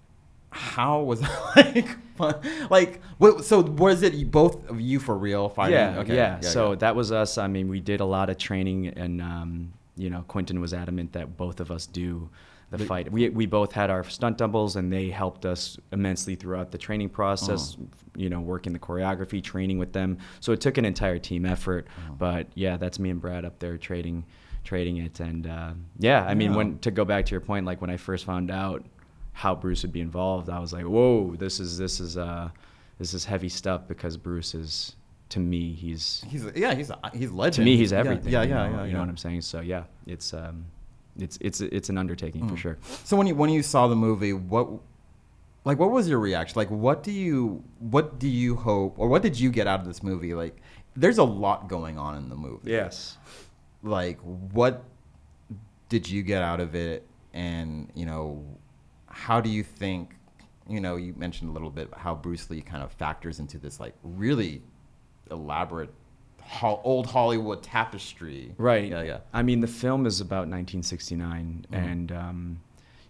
how 0.51 1.01
was 1.03 1.21
it 1.23 1.29
like? 1.57 1.89
fun? 2.17 2.35
Like, 2.69 3.01
what, 3.19 3.45
so 3.45 3.61
was 3.61 4.03
it 4.03 4.31
both 4.31 4.69
of 4.69 4.81
you 4.81 4.99
for 5.01 5.17
real 5.17 5.49
fighting? 5.49 5.75
Yeah, 5.79 5.99
Okay, 6.01 6.15
yeah. 6.15 6.41
So 6.41 6.71
yeah. 6.71 6.77
that 6.77 6.97
was 6.97 7.11
us. 7.13 7.39
I 7.39 7.47
mean, 7.47 7.69
we 7.69 7.81
did 7.81 8.01
a 8.01 8.05
lot 8.05 8.29
of 8.29 8.37
training, 8.39 8.89
and 8.89 9.23
um, 9.23 9.73
you 9.97 10.11
know, 10.11 10.25
Quentin 10.29 10.61
was 10.61 10.75
adamant 10.75 11.13
that 11.13 11.37
both 11.37 11.61
of 11.61 11.71
us 11.71 11.87
do 11.87 12.29
the 12.79 12.85
fight. 12.87 13.13
We 13.13 13.29
we 13.29 13.47
both 13.47 13.73
had 13.73 13.91
our 13.91 14.03
stunt 14.05 14.39
doubles, 14.39 14.77
and 14.77 14.93
they 14.93 15.09
helped 15.11 15.45
us 15.45 15.79
immensely 15.93 16.35
throughout 16.35 16.71
the 16.73 16.79
training 16.79 17.11
process. 17.11 17.75
Uh-huh. 17.75 17.85
You 18.17 18.29
know, 18.29 18.41
working 18.41 18.73
the 18.73 18.79
choreography, 18.79 19.43
training 19.43 19.79
with 19.79 19.93
them. 19.93 20.19
So 20.41 20.53
it 20.53 20.61
took 20.61 20.77
an 20.79 20.85
entire 20.85 21.19
team 21.19 21.47
effort. 21.47 21.87
But 22.19 22.49
yeah, 22.55 22.77
that's 22.77 22.99
me 22.99 23.09
and 23.11 23.21
Brad 23.21 23.45
up 23.47 23.59
there 23.59 23.79
trading, 23.79 24.25
trading 24.65 24.99
it, 24.99 25.21
and 25.21 25.47
uh, 25.47 25.73
yeah. 25.99 26.25
I 26.25 26.35
mean, 26.35 26.51
Yeah. 26.51 26.57
when 26.59 26.79
to 26.81 26.91
go 26.91 27.05
back 27.07 27.25
to 27.27 27.31
your 27.31 27.41
point, 27.41 27.65
like 27.65 27.81
when 27.81 27.89
I 27.91 27.97
first 27.97 28.25
found 28.27 28.51
out 28.51 28.85
how 29.33 29.55
Bruce 29.55 29.81
would 29.83 29.93
be 29.93 30.03
involved, 30.03 30.51
I 30.51 30.59
was 30.59 30.73
like, 30.75 30.85
whoa, 30.85 31.35
this 31.39 31.59
is 31.61 31.79
this 31.79 32.01
is 32.01 32.19
uh, 32.19 32.51
this 32.99 33.15
is 33.15 33.25
heavy 33.25 33.49
stuff 33.49 33.89
because 33.89 34.17
Bruce 34.19 34.55
is 34.55 34.95
to 35.31 35.41
me 35.41 35.73
he's 35.73 36.23
he's 36.29 36.45
yeah, 36.55 36.75
he's 36.75 36.91
he's 37.15 37.31
legend. 37.31 37.55
to 37.55 37.63
me 37.65 37.79
he's 37.79 37.93
Yeah, 37.93 37.99
everything. 38.01 38.31
Yeah, 38.31 38.43
you 38.43 38.51
yeah, 38.51 38.55
know, 38.55 38.63
yeah. 38.77 38.81
You 38.83 38.87
yeah. 38.89 38.93
know 38.93 39.01
what 39.01 39.09
I'm 39.09 39.17
saying? 39.17 39.41
So 39.41 39.61
yeah, 39.61 39.85
it's 40.07 40.35
um, 40.35 40.67
it's 41.19 41.39
it's 41.41 41.61
it's 41.61 41.89
an 41.89 41.99
undertaking 41.99 42.49
for 42.49 42.55
Mm. 42.55 42.59
sure. 42.59 42.79
So 43.05 43.17
when 43.17 43.27
you 43.27 43.35
when 43.35 43.51
you 43.51 43.63
saw 43.63 43.87
the 43.89 43.97
movie, 43.97 44.33
what 44.33 44.69
like 45.65 45.79
what 45.79 45.91
was 45.91 46.09
your 46.09 46.19
reaction? 46.19 46.55
Like 46.57 46.71
what 46.71 47.03
do 47.03 47.13
you 47.13 47.63
what 47.79 48.19
do 48.19 48.29
you 48.29 48.57
hope 48.57 48.99
or 48.99 49.09
what 49.09 49.23
did 49.23 49.39
you 49.39 49.51
get 49.51 49.67
out 49.67 49.81
of 49.81 49.87
this 49.87 50.03
movie? 50.03 50.35
Like 50.35 50.61
there's 50.97 51.19
a 51.19 51.25
lot 51.25 51.69
going 51.69 51.99
on 51.99 52.17
in 52.17 52.29
the 52.29 52.35
movie. 52.37 52.71
Yes. 52.71 53.17
Like 53.83 54.19
what 54.21 54.85
did 55.89 56.09
you 56.09 56.23
get 56.23 56.43
out 56.43 56.61
of 56.61 56.75
it 56.75 57.07
and, 57.35 57.91
you 57.95 58.07
know, 58.07 58.43
how 59.07 59.41
do 59.41 59.51
you 59.51 59.63
think 59.63 60.15
you 60.69 60.81
know, 60.81 60.95
you 60.97 61.13
mentioned 61.17 61.51
a 61.51 61.53
little 61.53 61.71
bit 61.71 61.89
how 61.95 62.15
Bruce 62.15 62.49
Lee 62.49 62.61
kind 62.63 62.83
of 62.85 62.93
factors 62.93 63.41
into 63.41 63.59
this 63.59 63.81
like 63.81 63.95
really 64.05 64.63
elaborate 65.31 65.91
ho- 66.45 66.81
old 66.85 67.07
Hollywood 67.07 67.63
tapestry. 67.63 68.53
Right. 68.59 68.91
Yeah, 68.91 69.03
yeah. 69.03 69.19
I 69.33 69.43
mean, 69.43 69.61
the 69.61 69.67
film 69.67 70.07
is 70.07 70.21
about 70.21 70.49
1969, 70.49 71.67
Mhm. 71.71 71.77
and 71.77 72.13
um, 72.13 72.61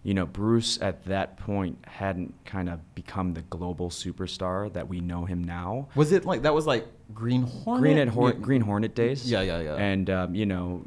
you 0.03 0.13
know, 0.13 0.25
Bruce 0.25 0.81
at 0.81 1.05
that 1.05 1.37
point 1.37 1.77
hadn't 1.87 2.33
kind 2.45 2.67
of 2.69 2.79
become 2.93 3.33
the 3.33 3.41
global 3.43 3.89
superstar 3.89 4.71
that 4.73 4.87
we 4.89 4.99
know 4.99 5.23
him 5.25 5.43
now. 5.43 5.87
Was 5.95 6.11
it 6.11 6.25
like 6.25 6.41
that 6.41 6.53
was 6.53 6.67
like 6.67 6.85
Green 7.13 7.43
Hornet? 7.43 7.81
Green, 7.81 8.07
Hor- 8.07 8.29
Yeah. 8.33 8.39
Green 8.39 8.61
Hornet 8.61 8.95
days. 8.95 9.29
Yeah, 9.31 9.41
yeah, 9.41 9.61
yeah. 9.61 9.75
And 9.75 10.09
um, 10.09 10.35
you 10.35 10.45
know, 10.45 10.83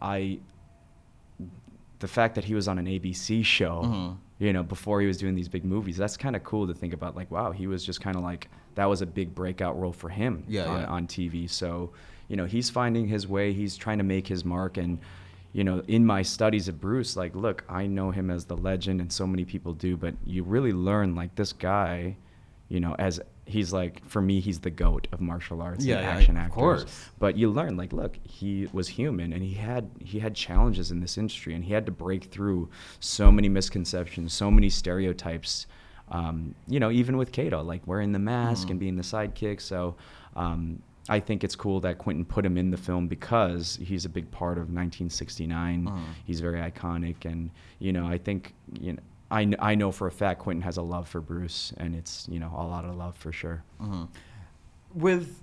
I 0.00 0.38
the 1.98 2.08
fact 2.08 2.34
that 2.34 2.44
he 2.44 2.54
was 2.54 2.68
on 2.68 2.78
an 2.78 2.86
ABC 2.86 3.42
show, 3.44 3.82
Mhm. 3.84 4.16
You 4.38 4.52
know, 4.52 4.62
before 4.62 5.00
he 5.00 5.06
was 5.06 5.16
doing 5.16 5.34
these 5.34 5.48
big 5.48 5.64
movies, 5.64 5.96
that's 5.96 6.16
kind 6.16 6.36
of 6.36 6.44
cool 6.44 6.66
to 6.66 6.74
think 6.74 6.92
about. 6.92 7.16
Like, 7.16 7.30
wow, 7.30 7.52
he 7.52 7.66
was 7.66 7.84
just 7.84 8.00
kind 8.00 8.16
of 8.16 8.22
like 8.22 8.48
that 8.74 8.84
was 8.86 9.00
a 9.02 9.06
big 9.06 9.34
breakout 9.34 9.78
role 9.78 9.92
for 9.92 10.08
him 10.10 10.44
Yeah, 10.46 10.66
on, 10.66 10.80
yeah. 10.80 10.86
on 10.86 11.06
TV. 11.06 11.48
So, 11.48 11.92
you 12.28 12.36
know, 12.36 12.44
he's 12.44 12.68
finding 12.68 13.06
his 13.08 13.26
way. 13.26 13.52
He's 13.52 13.76
trying 13.76 13.98
to 13.98 14.04
make 14.04 14.26
his 14.26 14.44
mark. 14.44 14.76
And, 14.76 14.98
you 15.52 15.64
know, 15.64 15.82
in 15.88 16.04
my 16.04 16.20
studies 16.20 16.68
of 16.68 16.80
Bruce, 16.80 17.16
like, 17.16 17.34
look, 17.34 17.64
I 17.68 17.86
know 17.86 18.10
him 18.10 18.30
as 18.30 18.44
the 18.44 18.56
legend, 18.56 19.00
and 19.00 19.10
so 19.10 19.26
many 19.26 19.44
people 19.46 19.72
do, 19.72 19.96
but 19.96 20.14
you 20.26 20.42
really 20.42 20.72
learn 20.72 21.14
like 21.14 21.34
this 21.34 21.54
guy, 21.54 22.16
you 22.68 22.80
know, 22.80 22.94
as 22.98 23.20
he's 23.46 23.72
like 23.72 24.04
for 24.06 24.20
me, 24.20 24.40
he's 24.40 24.58
the 24.60 24.70
goat 24.70 25.06
of 25.12 25.20
martial 25.20 25.62
arts 25.62 25.84
Yeah, 25.84 25.96
and 25.98 26.04
yeah, 26.04 26.10
action 26.10 26.36
of 26.36 26.42
actors 26.42 26.54
course. 26.54 27.10
but 27.18 27.36
you 27.38 27.48
learn 27.50 27.76
like 27.76 27.92
look 27.92 28.18
he 28.24 28.68
was 28.72 28.88
human 28.88 29.32
and 29.32 29.42
he 29.42 29.54
had 29.54 29.88
he 30.04 30.18
had 30.18 30.34
challenges 30.34 30.90
in 30.90 31.00
this 31.00 31.16
industry 31.16 31.54
and 31.54 31.64
he 31.64 31.72
had 31.72 31.86
to 31.86 31.92
break 31.92 32.24
through 32.24 32.68
so 33.00 33.30
many 33.30 33.48
misconceptions 33.48 34.32
so 34.32 34.50
many 34.50 34.68
stereotypes 34.68 35.66
um, 36.10 36.54
you 36.68 36.78
know 36.80 36.90
even 36.90 37.16
with 37.16 37.30
kato 37.32 37.62
like 37.62 37.86
wearing 37.86 38.12
the 38.12 38.18
mask 38.18 38.66
Mhm. 38.66 38.70
and 38.72 38.80
being 38.80 38.96
the 38.96 39.02
sidekick 39.02 39.60
so 39.60 39.94
um, 40.34 40.80
i 41.08 41.20
think 41.20 41.44
it's 41.44 41.54
cool 41.56 41.78
that 41.80 41.98
quentin 41.98 42.24
put 42.24 42.44
him 42.44 42.58
in 42.58 42.70
the 42.72 42.76
film 42.76 43.06
because 43.08 43.78
he's 43.80 44.04
a 44.04 44.08
big 44.08 44.28
part 44.32 44.58
of 44.58 44.64
1969 44.70 45.84
Mhm. 45.84 46.02
he's 46.24 46.40
very 46.40 46.60
iconic 46.60 47.24
and 47.24 47.50
you 47.78 47.92
know 47.92 48.06
i 48.06 48.18
think 48.18 48.54
you 48.80 48.92
know 48.92 49.02
I, 49.30 49.44
kn- 49.44 49.56
I 49.58 49.74
know 49.74 49.90
for 49.90 50.06
a 50.06 50.12
fact 50.12 50.40
Quentin 50.40 50.62
has 50.62 50.76
a 50.76 50.82
love 50.82 51.08
for 51.08 51.20
Bruce, 51.20 51.72
and 51.76 51.94
it's 51.94 52.26
you 52.30 52.38
know 52.38 52.52
a 52.56 52.64
lot 52.66 52.84
of 52.84 52.94
love 52.96 53.16
for 53.16 53.32
sure. 53.32 53.62
hmm 53.80 54.04
With 54.94 55.42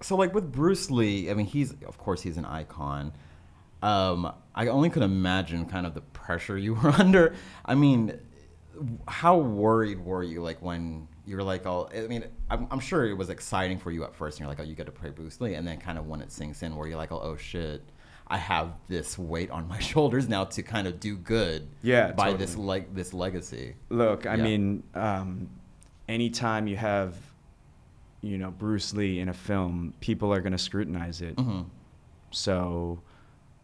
so 0.00 0.16
like 0.16 0.34
with 0.34 0.52
Bruce 0.52 0.90
Lee, 0.90 1.30
I 1.30 1.34
mean 1.34 1.46
he's 1.46 1.72
of 1.86 1.98
course 1.98 2.22
he's 2.22 2.36
an 2.36 2.44
icon. 2.44 3.12
Um, 3.82 4.32
I 4.54 4.68
only 4.68 4.88
could 4.90 5.02
imagine 5.02 5.66
kind 5.66 5.86
of 5.86 5.94
the 5.94 6.00
pressure 6.00 6.56
you 6.56 6.74
were 6.82 6.90
under. 6.90 7.34
I 7.64 7.74
mean, 7.74 8.18
how 9.06 9.36
worried 9.38 10.04
were 10.04 10.22
you 10.22 10.42
like 10.42 10.60
when 10.62 11.06
you 11.26 11.36
were 11.36 11.42
like 11.42 11.66
all? 11.66 11.90
I 11.94 12.06
mean, 12.06 12.24
I'm, 12.50 12.66
I'm 12.70 12.80
sure 12.80 13.04
it 13.04 13.14
was 13.14 13.30
exciting 13.30 13.78
for 13.78 13.90
you 13.90 14.04
at 14.04 14.14
first, 14.14 14.38
and 14.38 14.40
you're 14.44 14.48
like, 14.48 14.60
oh, 14.60 14.68
you 14.68 14.74
get 14.74 14.86
to 14.86 14.92
play 14.92 15.10
Bruce 15.10 15.40
Lee, 15.40 15.54
and 15.54 15.66
then 15.66 15.78
kind 15.78 15.98
of 15.98 16.06
when 16.06 16.20
it 16.20 16.32
sinks 16.32 16.62
in, 16.62 16.74
where 16.76 16.86
you're 16.88 16.96
like, 16.96 17.12
oh, 17.12 17.20
oh 17.20 17.36
shit. 17.36 17.82
I 18.26 18.38
have 18.38 18.72
this 18.88 19.18
weight 19.18 19.50
on 19.50 19.68
my 19.68 19.78
shoulders 19.90 20.28
now 20.28 20.44
to 20.44 20.62
kind 20.62 20.86
of 20.86 20.98
do 21.00 21.16
good 21.16 21.68
Yeah, 21.82 22.12
by 22.12 22.32
this 22.32 22.56
like 22.56 22.94
this 22.94 23.12
legacy. 23.12 23.74
Look, 23.90 24.26
I 24.26 24.36
Yeah. 24.36 24.42
mean, 24.44 24.82
um, 24.94 25.48
anytime 26.08 26.66
you 26.66 26.76
have, 26.76 27.16
you 28.22 28.38
know, 28.38 28.50
Bruce 28.50 28.94
Lee 28.94 29.20
in 29.20 29.28
a 29.28 29.34
film, 29.34 29.92
people 30.00 30.32
are 30.32 30.40
going 30.40 30.52
to 30.52 30.58
scrutinize 30.58 31.20
it. 31.20 31.38
hmm 31.38 31.62
So, 32.30 33.00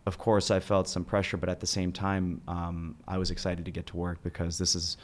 of 0.06 0.18
course, 0.18 0.50
I 0.50 0.60
felt 0.60 0.88
some 0.88 1.04
pressure, 1.04 1.36
but 1.36 1.48
at 1.48 1.60
the 1.60 1.66
same 1.66 1.92
time, 1.92 2.40
um, 2.46 2.96
I 3.08 3.18
was 3.18 3.30
excited 3.30 3.64
to 3.64 3.70
get 3.70 3.86
to 3.86 3.96
work 3.96 4.22
because 4.22 4.58
this 4.58 4.74
has 4.74 4.96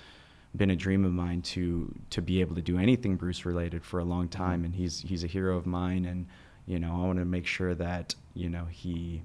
been 0.56 0.70
a 0.70 0.76
dream 0.76 1.04
of 1.04 1.12
mine 1.12 1.42
to 1.42 1.92
to 2.10 2.22
be 2.22 2.40
able 2.40 2.54
to 2.54 2.62
do 2.62 2.78
anything 2.78 3.16
Bruce 3.16 3.44
related 3.44 3.84
for 3.84 4.00
a 4.00 4.04
long 4.04 4.28
time, 4.28 4.64
and 4.64 4.74
he's 4.74 5.00
he's 5.00 5.22
a 5.24 5.26
hero 5.26 5.56
of 5.56 5.66
mine, 5.66 6.04
and 6.06 6.26
you 6.66 6.78
know, 6.78 6.92
I 6.94 7.06
want 7.06 7.18
to 7.18 7.24
make 7.24 7.46
sure 7.46 7.74
that 7.74 8.14
you 8.34 8.48
know 8.48 8.64
he 8.66 9.22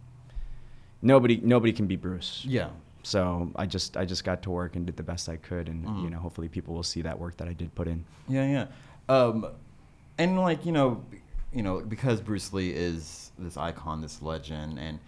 nobody 1.02 1.40
nobody 1.44 1.74
can 1.74 1.88
be 1.88 1.96
Bruce. 1.96 2.44
Yeah. 2.48 2.70
So 3.04 3.52
I 3.56 3.66
just 3.66 3.98
I 3.98 4.06
just 4.06 4.24
got 4.24 4.44
to 4.44 4.52
work 4.52 4.76
and 4.76 4.86
did 4.86 4.96
the 4.98 5.04
best 5.04 5.28
I 5.30 5.36
could, 5.38 5.68
and 5.68 5.86
Mhm. 5.86 6.04
you 6.04 6.10
know, 6.10 6.20
hopefully 6.20 6.48
people 6.50 6.76
will 6.76 6.84
see 6.84 7.02
that 7.02 7.18
work 7.20 7.38
that 7.38 7.48
I 7.48 7.54
did 7.54 7.74
put 7.74 7.88
in. 7.88 8.06
Yeah, 8.28 8.48
yeah. 8.48 8.68
Um, 9.10 9.48
and 10.18 10.40
like 10.40 10.66
you 10.66 10.72
know, 10.72 11.04
you 11.52 11.64
know, 11.64 11.80
because 11.82 12.22
Bruce 12.22 12.54
Lee 12.54 12.70
is 12.70 13.32
this 13.40 13.58
icon, 13.58 14.02
this 14.02 14.22
legend, 14.22 14.78
and 14.78 15.00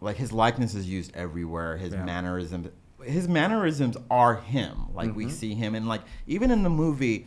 like 0.00 0.16
his 0.16 0.32
likeness 0.32 0.74
is 0.74 0.88
used 0.88 1.14
everywhere. 1.16 1.76
His 1.76 1.92
Yeah. 1.94 2.04
mannerisms, 2.04 2.68
his 3.04 3.28
mannerisms 3.28 3.96
are 4.10 4.36
him. 4.36 4.86
Like 4.94 5.14
we 5.16 5.26
Mhm. 5.26 5.30
see 5.30 5.54
him, 5.54 5.74
and 5.74 5.88
like 5.88 6.02
even 6.28 6.50
in 6.52 6.62
the 6.62 6.70
movie, 6.70 7.26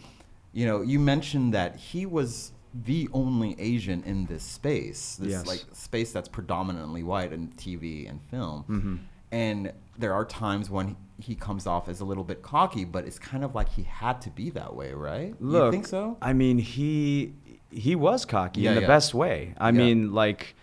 you 0.54 0.66
know, 0.66 0.82
you 0.82 0.98
mentioned 1.00 1.54
that 1.54 1.76
he 1.76 2.06
was 2.06 2.52
the 2.74 3.08
only 3.14 3.60
Asian 3.60 4.04
in 4.04 4.26
this 4.26 4.44
space. 4.44 5.18
This 5.18 5.32
Yes. 5.32 5.46
like 5.48 5.64
space 5.74 6.12
that's 6.12 6.28
predominantly 6.30 7.04
white 7.04 7.32
in 7.32 7.50
TV 7.50 8.08
and 8.08 8.20
film. 8.32 8.64
Mhm. 8.68 9.00
And 9.32 9.74
there 9.98 10.14
are 10.14 10.26
times 10.26 10.70
when 10.70 10.96
he 11.20 11.36
comes 11.36 11.68
off 11.68 11.88
as 11.88 12.00
a 12.02 12.06
little 12.06 12.24
bit 12.24 12.42
cocky, 12.42 12.84
but 12.86 13.06
it's 13.06 13.20
kind 13.20 13.44
of 13.44 13.54
like 13.56 13.70
he 13.70 13.84
had 13.84 14.22
to 14.22 14.30
be 14.32 14.50
that 14.52 14.76
way, 14.76 14.94
right? 14.94 15.36
Look, 15.40 15.66
you 15.66 15.72
think 15.72 15.88
so? 15.88 16.18
I 16.22 16.34
mean, 16.34 16.58
he 16.58 17.34
he 17.70 17.96
was 17.96 18.24
cocky 18.26 18.62
Yeah, 18.62 18.70
in 18.72 18.76
the 18.76 18.82
yeah. 18.82 18.88
best 18.88 19.16
way. 19.16 19.56
I 19.58 19.68
Yeah. 19.70 19.72
mean, 19.72 20.14
like, 20.14 20.56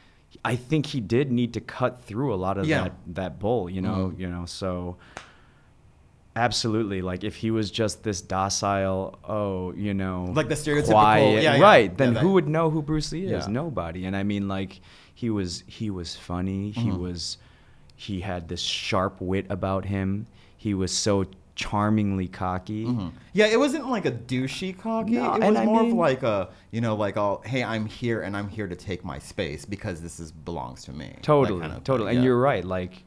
I 0.44 0.54
think 0.54 0.86
he 0.86 1.00
did 1.00 1.32
need 1.32 1.52
to 1.54 1.60
cut 1.60 2.04
through 2.04 2.32
a 2.32 2.36
lot 2.36 2.56
of 2.56 2.68
that 2.68 2.92
that 3.14 3.38
bull. 3.40 3.68
You 3.68 3.80
know, 3.82 4.12
Mhm. 4.14 4.20
you 4.20 4.28
know. 4.30 4.44
So, 4.46 4.96
absolutely, 6.36 7.02
like, 7.02 7.24
if 7.24 7.36
he 7.36 7.50
was 7.50 7.70
just 7.70 8.02
this 8.02 8.20
docile, 8.20 9.18
oh, 9.28 9.72
you 9.74 9.94
know, 9.94 10.30
Like 10.34 10.48
the 10.48 10.54
stereotypical- 10.54 10.90
quiet, 10.92 11.42
yeah, 11.42 11.56
yeah. 11.56 11.62
right? 11.62 11.96
Then 11.96 12.14
Yeah, 12.14 12.20
who 12.20 12.32
would 12.32 12.48
know 12.48 12.70
who 12.70 12.82
Bruce 12.82 13.12
Lee 13.12 13.26
is? 13.26 13.48
Nobody. 13.48 14.04
And 14.04 14.16
I 14.16 14.22
mean, 14.22 14.48
like, 14.48 14.80
he 15.14 15.28
was 15.30 15.64
he 15.66 15.90
was 15.90 16.16
funny. 16.16 16.70
He 16.70 16.88
Mhm. 16.90 16.98
was 16.98 17.36
he 17.94 18.20
had 18.20 18.48
this 18.48 18.60
sharp 18.62 19.20
wit 19.20 19.44
about 19.50 19.84
him. 19.84 20.26
He 20.56 20.72
was 20.72 20.90
so 20.90 21.26
charmingly 21.54 22.26
cocky. 22.26 22.86
Mhm. 22.86 23.12
Yeah, 23.34 23.46
it 23.48 23.58
wasn't 23.58 23.90
like 23.90 24.06
a 24.06 24.12
douchey 24.12 24.76
cocky. 24.78 25.12
No, 25.12 25.34
it 25.34 25.40
was 25.52 25.66
more 25.66 25.82
of 25.82 25.92
like 25.92 26.22
a, 26.22 26.48
you 26.70 26.80
know, 26.80 26.94
like, 26.96 27.18
oh, 27.18 27.42
hey, 27.44 27.62
I'm 27.62 27.84
here 27.84 28.22
and 28.22 28.34
I'm 28.34 28.48
here 28.48 28.66
to 28.66 28.74
take 28.76 29.04
my 29.04 29.18
space 29.18 29.66
because 29.66 30.00
this 30.00 30.18
is 30.18 30.32
belongs 30.32 30.84
to 30.84 30.92
me. 30.92 31.14
Totally, 31.20 31.60
kind 31.60 31.72
of 31.72 31.76
thing, 31.78 31.84
totally. 31.84 32.10
And 32.12 32.20
yeah. 32.20 32.24
you're 32.24 32.40
right. 32.40 32.64
Like, 32.64 33.04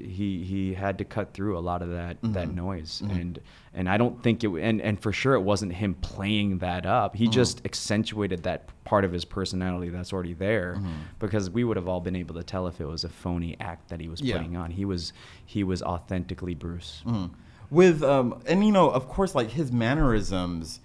he 0.00 0.42
he 0.44 0.74
had 0.74 0.98
to 0.98 1.04
cut 1.04 1.32
through 1.32 1.56
a 1.56 1.60
lot 1.60 1.80
of 1.82 1.90
that 1.90 2.16
that 2.22 2.48
Mhm. 2.48 2.54
noise 2.54 3.02
Mhm. 3.04 3.20
and 3.20 3.38
and 3.74 3.88
I 3.88 3.96
don't 3.96 4.22
think 4.22 4.42
it 4.42 4.48
and 4.48 4.80
and 4.80 4.98
for 5.00 5.12
sure 5.12 5.34
it 5.34 5.40
wasn't 5.42 5.72
him 5.74 5.94
playing 5.94 6.58
that 6.58 6.86
up. 6.86 7.14
He 7.16 7.26
Mhm. 7.28 7.32
just 7.32 7.64
accentuated 7.64 8.42
that 8.44 8.68
part 8.84 9.04
of 9.04 9.12
his 9.12 9.24
personality 9.24 9.88
that's 9.90 10.12
already 10.12 10.32
there 10.34 10.76
Mhm. 10.78 10.86
because 11.18 11.50
we 11.50 11.62
would 11.64 11.76
have 11.76 11.88
all 11.88 12.00
been 12.00 12.16
able 12.16 12.34
to 12.36 12.42
tell 12.42 12.66
if 12.66 12.80
it 12.80 12.86
was 12.86 13.04
a 13.04 13.08
phony 13.08 13.56
act 13.60 13.88
that 13.88 14.00
he 14.00 14.08
was 14.08 14.20
Yeah. 14.20 14.36
putting 14.38 14.56
on. 14.56 14.70
He 14.72 14.84
was 14.84 15.12
he 15.44 15.62
was 15.62 15.82
authentically 15.82 16.54
Bruce. 16.54 17.02
Mhm. 17.06 17.30
With 17.70 18.02
um, 18.02 18.40
and 18.46 18.64
you 18.64 18.72
know, 18.72 18.88
of 18.90 19.08
course, 19.08 19.34
like 19.34 19.50
his 19.50 19.72
mannerisms, 19.72 20.80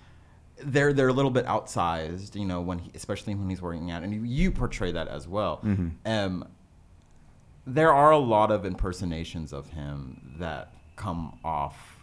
they're 0.64 0.94
they're 0.94 1.08
a 1.10 1.14
little 1.14 1.32
bit 1.32 1.46
outsized. 1.46 2.36
You 2.36 2.46
know, 2.46 2.62
when 2.62 2.80
he, 2.80 2.92
especially 2.94 3.34
when 3.36 3.50
he's 3.50 3.62
working 3.62 3.90
out, 3.92 4.04
and 4.04 4.14
you, 4.14 4.22
you 4.24 4.52
portray 4.52 4.92
that 4.92 5.08
as 5.08 5.28
well. 5.28 5.60
Mhm. 5.64 5.92
Um, 6.06 6.46
there 7.65 7.93
are 7.93 8.12
a 8.12 8.17
lot 8.17 8.52
of 8.52 8.65
impersonations 8.65 9.54
of 9.54 9.69
him 9.69 10.36
that 10.39 10.74
come 10.95 11.38
off 11.43 11.97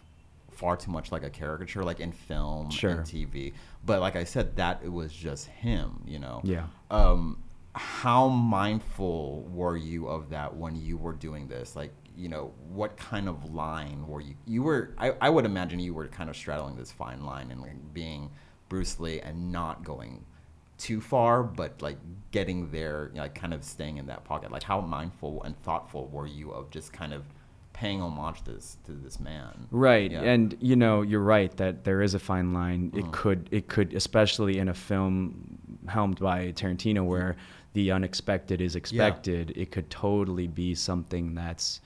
far 0.50 0.76
too 0.76 0.90
much 0.90 1.12
like 1.12 1.22
a 1.22 1.30
caricature, 1.30 1.84
like 1.84 2.00
in 2.00 2.10
film 2.12 2.70
Sure. 2.70 2.90
and 2.90 3.00
TV. 3.00 3.52
But 3.84 4.00
like 4.00 4.16
I 4.16 4.24
said, 4.24 4.56
that 4.56 4.80
it 4.84 4.92
was 4.92 5.12
just 5.12 5.46
him. 5.46 6.02
You 6.06 6.18
know. 6.18 6.40
Yeah. 6.44 6.66
Um, 6.90 7.42
how 7.74 8.28
mindful 8.28 9.42
were 9.52 9.76
you 9.76 10.08
of 10.08 10.30
that 10.30 10.56
when 10.56 10.74
you 10.74 10.96
were 10.96 11.12
doing 11.12 11.46
this? 11.46 11.76
Like, 11.76 11.92
you 12.16 12.28
know, 12.28 12.52
what 12.72 12.96
kind 12.96 13.28
of 13.28 13.54
line 13.54 14.04
were 14.08 14.20
you? 14.20 14.34
You 14.46 14.64
were, 14.64 14.94
I, 14.98 15.12
I 15.20 15.30
would 15.30 15.44
imagine 15.44 15.78
you 15.78 15.94
were 15.94 16.08
kind 16.08 16.28
of 16.28 16.36
straddling 16.36 16.74
this 16.74 16.90
fine 16.90 17.24
line 17.24 17.52
and 17.52 17.60
like 17.60 17.94
being 17.94 18.30
Bruce 18.68 18.98
Lee 18.98 19.20
and 19.20 19.52
not 19.52 19.84
going 19.84 20.24
too 20.78 21.00
far, 21.00 21.42
but 21.42 21.82
like 21.82 21.98
getting 22.30 22.70
there, 22.70 23.10
like 23.14 23.34
kind 23.34 23.52
of 23.52 23.64
staying 23.64 23.96
in 23.98 24.06
that 24.06 24.24
pocket. 24.24 24.50
Like, 24.52 24.62
how 24.62 24.80
mindful 24.80 25.42
and 25.42 25.56
thoughtful 25.62 26.08
were 26.08 26.26
you 26.26 26.50
of 26.52 26.70
just 26.70 26.92
kind 26.92 27.12
of 27.12 27.24
paying 27.72 28.00
homage 28.00 28.42
to 28.44 28.52
this 28.52 28.76
to 28.86 28.92
this 28.92 29.20
man? 29.20 29.66
Right, 29.70 30.10
Yeah. 30.10 30.22
and 30.22 30.56
you 30.60 30.76
know 30.76 31.02
you're 31.02 31.22
right 31.22 31.54
that 31.58 31.84
there 31.84 32.00
is 32.02 32.14
a 32.14 32.18
fine 32.18 32.52
line. 32.52 32.92
It 32.94 33.04
Mhm. 33.04 33.12
could, 33.12 33.48
it 33.50 33.68
could, 33.68 33.92
especially 33.94 34.58
in 34.58 34.68
a 34.68 34.74
film 34.74 35.58
helmed 35.86 36.18
by 36.20 36.52
Tarantino, 36.52 37.04
where 37.04 37.36
the 37.74 37.90
unexpected 37.92 38.60
is 38.60 38.74
expected. 38.76 39.52
It 39.56 39.70
could 39.70 39.90
totally 39.90 40.46
be 40.48 40.74
something 40.74 41.34
that's, 41.34 41.80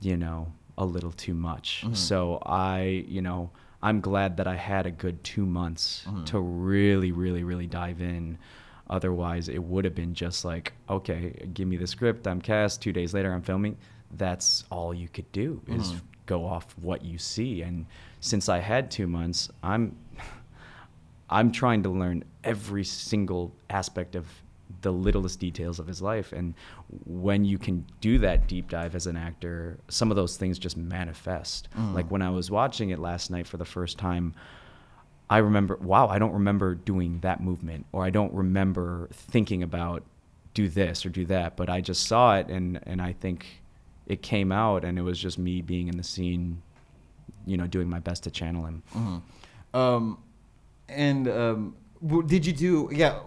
you 0.00 0.16
know, 0.16 0.52
a 0.78 0.84
little 0.84 1.12
too 1.12 1.34
much. 1.34 1.84
Mhm. 1.86 1.96
So 1.96 2.38
I, 2.44 3.04
you 3.08 3.22
know, 3.22 3.50
I'm 3.84 4.00
glad 4.00 4.38
that 4.38 4.46
I 4.46 4.56
had 4.56 4.86
a 4.86 4.90
good 4.90 5.22
two 5.22 5.44
months 5.44 6.06
Mhm. 6.08 6.24
to 6.26 6.40
really, 6.40 7.12
really, 7.12 7.44
really 7.44 7.66
dive 7.66 8.00
in. 8.00 8.38
Otherwise, 8.88 9.48
it 9.48 9.62
would 9.62 9.84
have 9.84 9.94
been 9.94 10.14
just 10.14 10.42
like, 10.44 10.72
okay, 10.88 11.48
give 11.52 11.68
me 11.68 11.76
the 11.76 11.86
script. 11.86 12.26
I'm 12.26 12.40
cast. 12.40 12.80
Two 12.80 12.92
days 12.94 13.12
later, 13.12 13.32
I'm 13.32 13.42
filming. 13.42 13.76
That's 14.10 14.64
all 14.70 14.94
you 14.94 15.08
could 15.08 15.30
do 15.32 15.60
is 15.66 15.92
Mhm. 15.92 16.00
go 16.26 16.46
off 16.46 16.74
what 16.78 17.04
you 17.04 17.18
see. 17.18 17.60
And 17.60 17.84
since 18.20 18.48
I 18.48 18.58
had 18.60 18.90
two 18.90 19.06
months, 19.06 19.50
I'm 19.62 19.96
I'm 21.30 21.50
trying 21.52 21.82
to 21.82 21.88
learn 21.90 22.24
every 22.42 22.84
single 22.84 23.54
aspect 23.68 24.14
of 24.14 24.26
the 24.84 24.92
littlest 24.92 25.40
details 25.40 25.80
of 25.80 25.88
his 25.88 26.00
life. 26.00 26.32
And 26.32 26.54
when 27.04 27.44
you 27.44 27.58
can 27.58 27.84
do 28.00 28.18
that 28.18 28.46
deep 28.46 28.70
dive 28.70 28.94
as 28.94 29.08
an 29.08 29.16
actor, 29.16 29.78
some 29.88 30.12
of 30.12 30.16
those 30.16 30.36
things 30.36 30.58
just 30.58 30.76
manifest. 30.76 31.68
Mm. 31.76 31.94
Like 31.94 32.10
when 32.10 32.22
I 32.22 32.30
was 32.30 32.50
watching 32.50 32.90
it 32.90 33.00
last 33.00 33.30
night 33.30 33.48
for 33.48 33.56
the 33.56 33.64
first 33.64 33.98
time, 33.98 34.34
I 35.28 35.38
remember, 35.38 35.76
wow, 35.80 36.06
I 36.06 36.20
don't 36.20 36.34
remember 36.34 36.74
doing 36.76 37.18
that 37.20 37.42
movement, 37.42 37.86
or 37.92 38.04
I 38.04 38.10
don't 38.10 38.32
remember 38.32 39.08
thinking 39.12 39.62
about 39.62 40.04
do 40.52 40.68
this 40.68 41.04
or 41.04 41.08
do 41.08 41.24
that, 41.24 41.56
but 41.56 41.68
I 41.68 41.80
just 41.80 42.06
saw 42.06 42.36
it 42.36 42.48
and, 42.48 42.78
and 42.84 43.02
I 43.02 43.12
think 43.12 43.46
it 44.06 44.22
came 44.22 44.52
out 44.52 44.84
and 44.84 44.98
it 44.98 45.02
was 45.02 45.18
just 45.18 45.38
me 45.38 45.62
being 45.62 45.88
in 45.88 45.96
the 45.96 46.04
scene, 46.04 46.62
you 47.46 47.56
know, 47.56 47.66
doing 47.66 47.88
my 47.88 47.98
best 47.98 48.22
to 48.24 48.30
channel 48.30 48.66
him. 48.66 48.82
hmm 48.92 49.16
Um, 49.76 50.18
and 50.88 51.26
um, 51.26 51.76
did 52.26 52.44
you 52.46 52.52
do? 52.52 52.90
Yeah, 52.92 53.20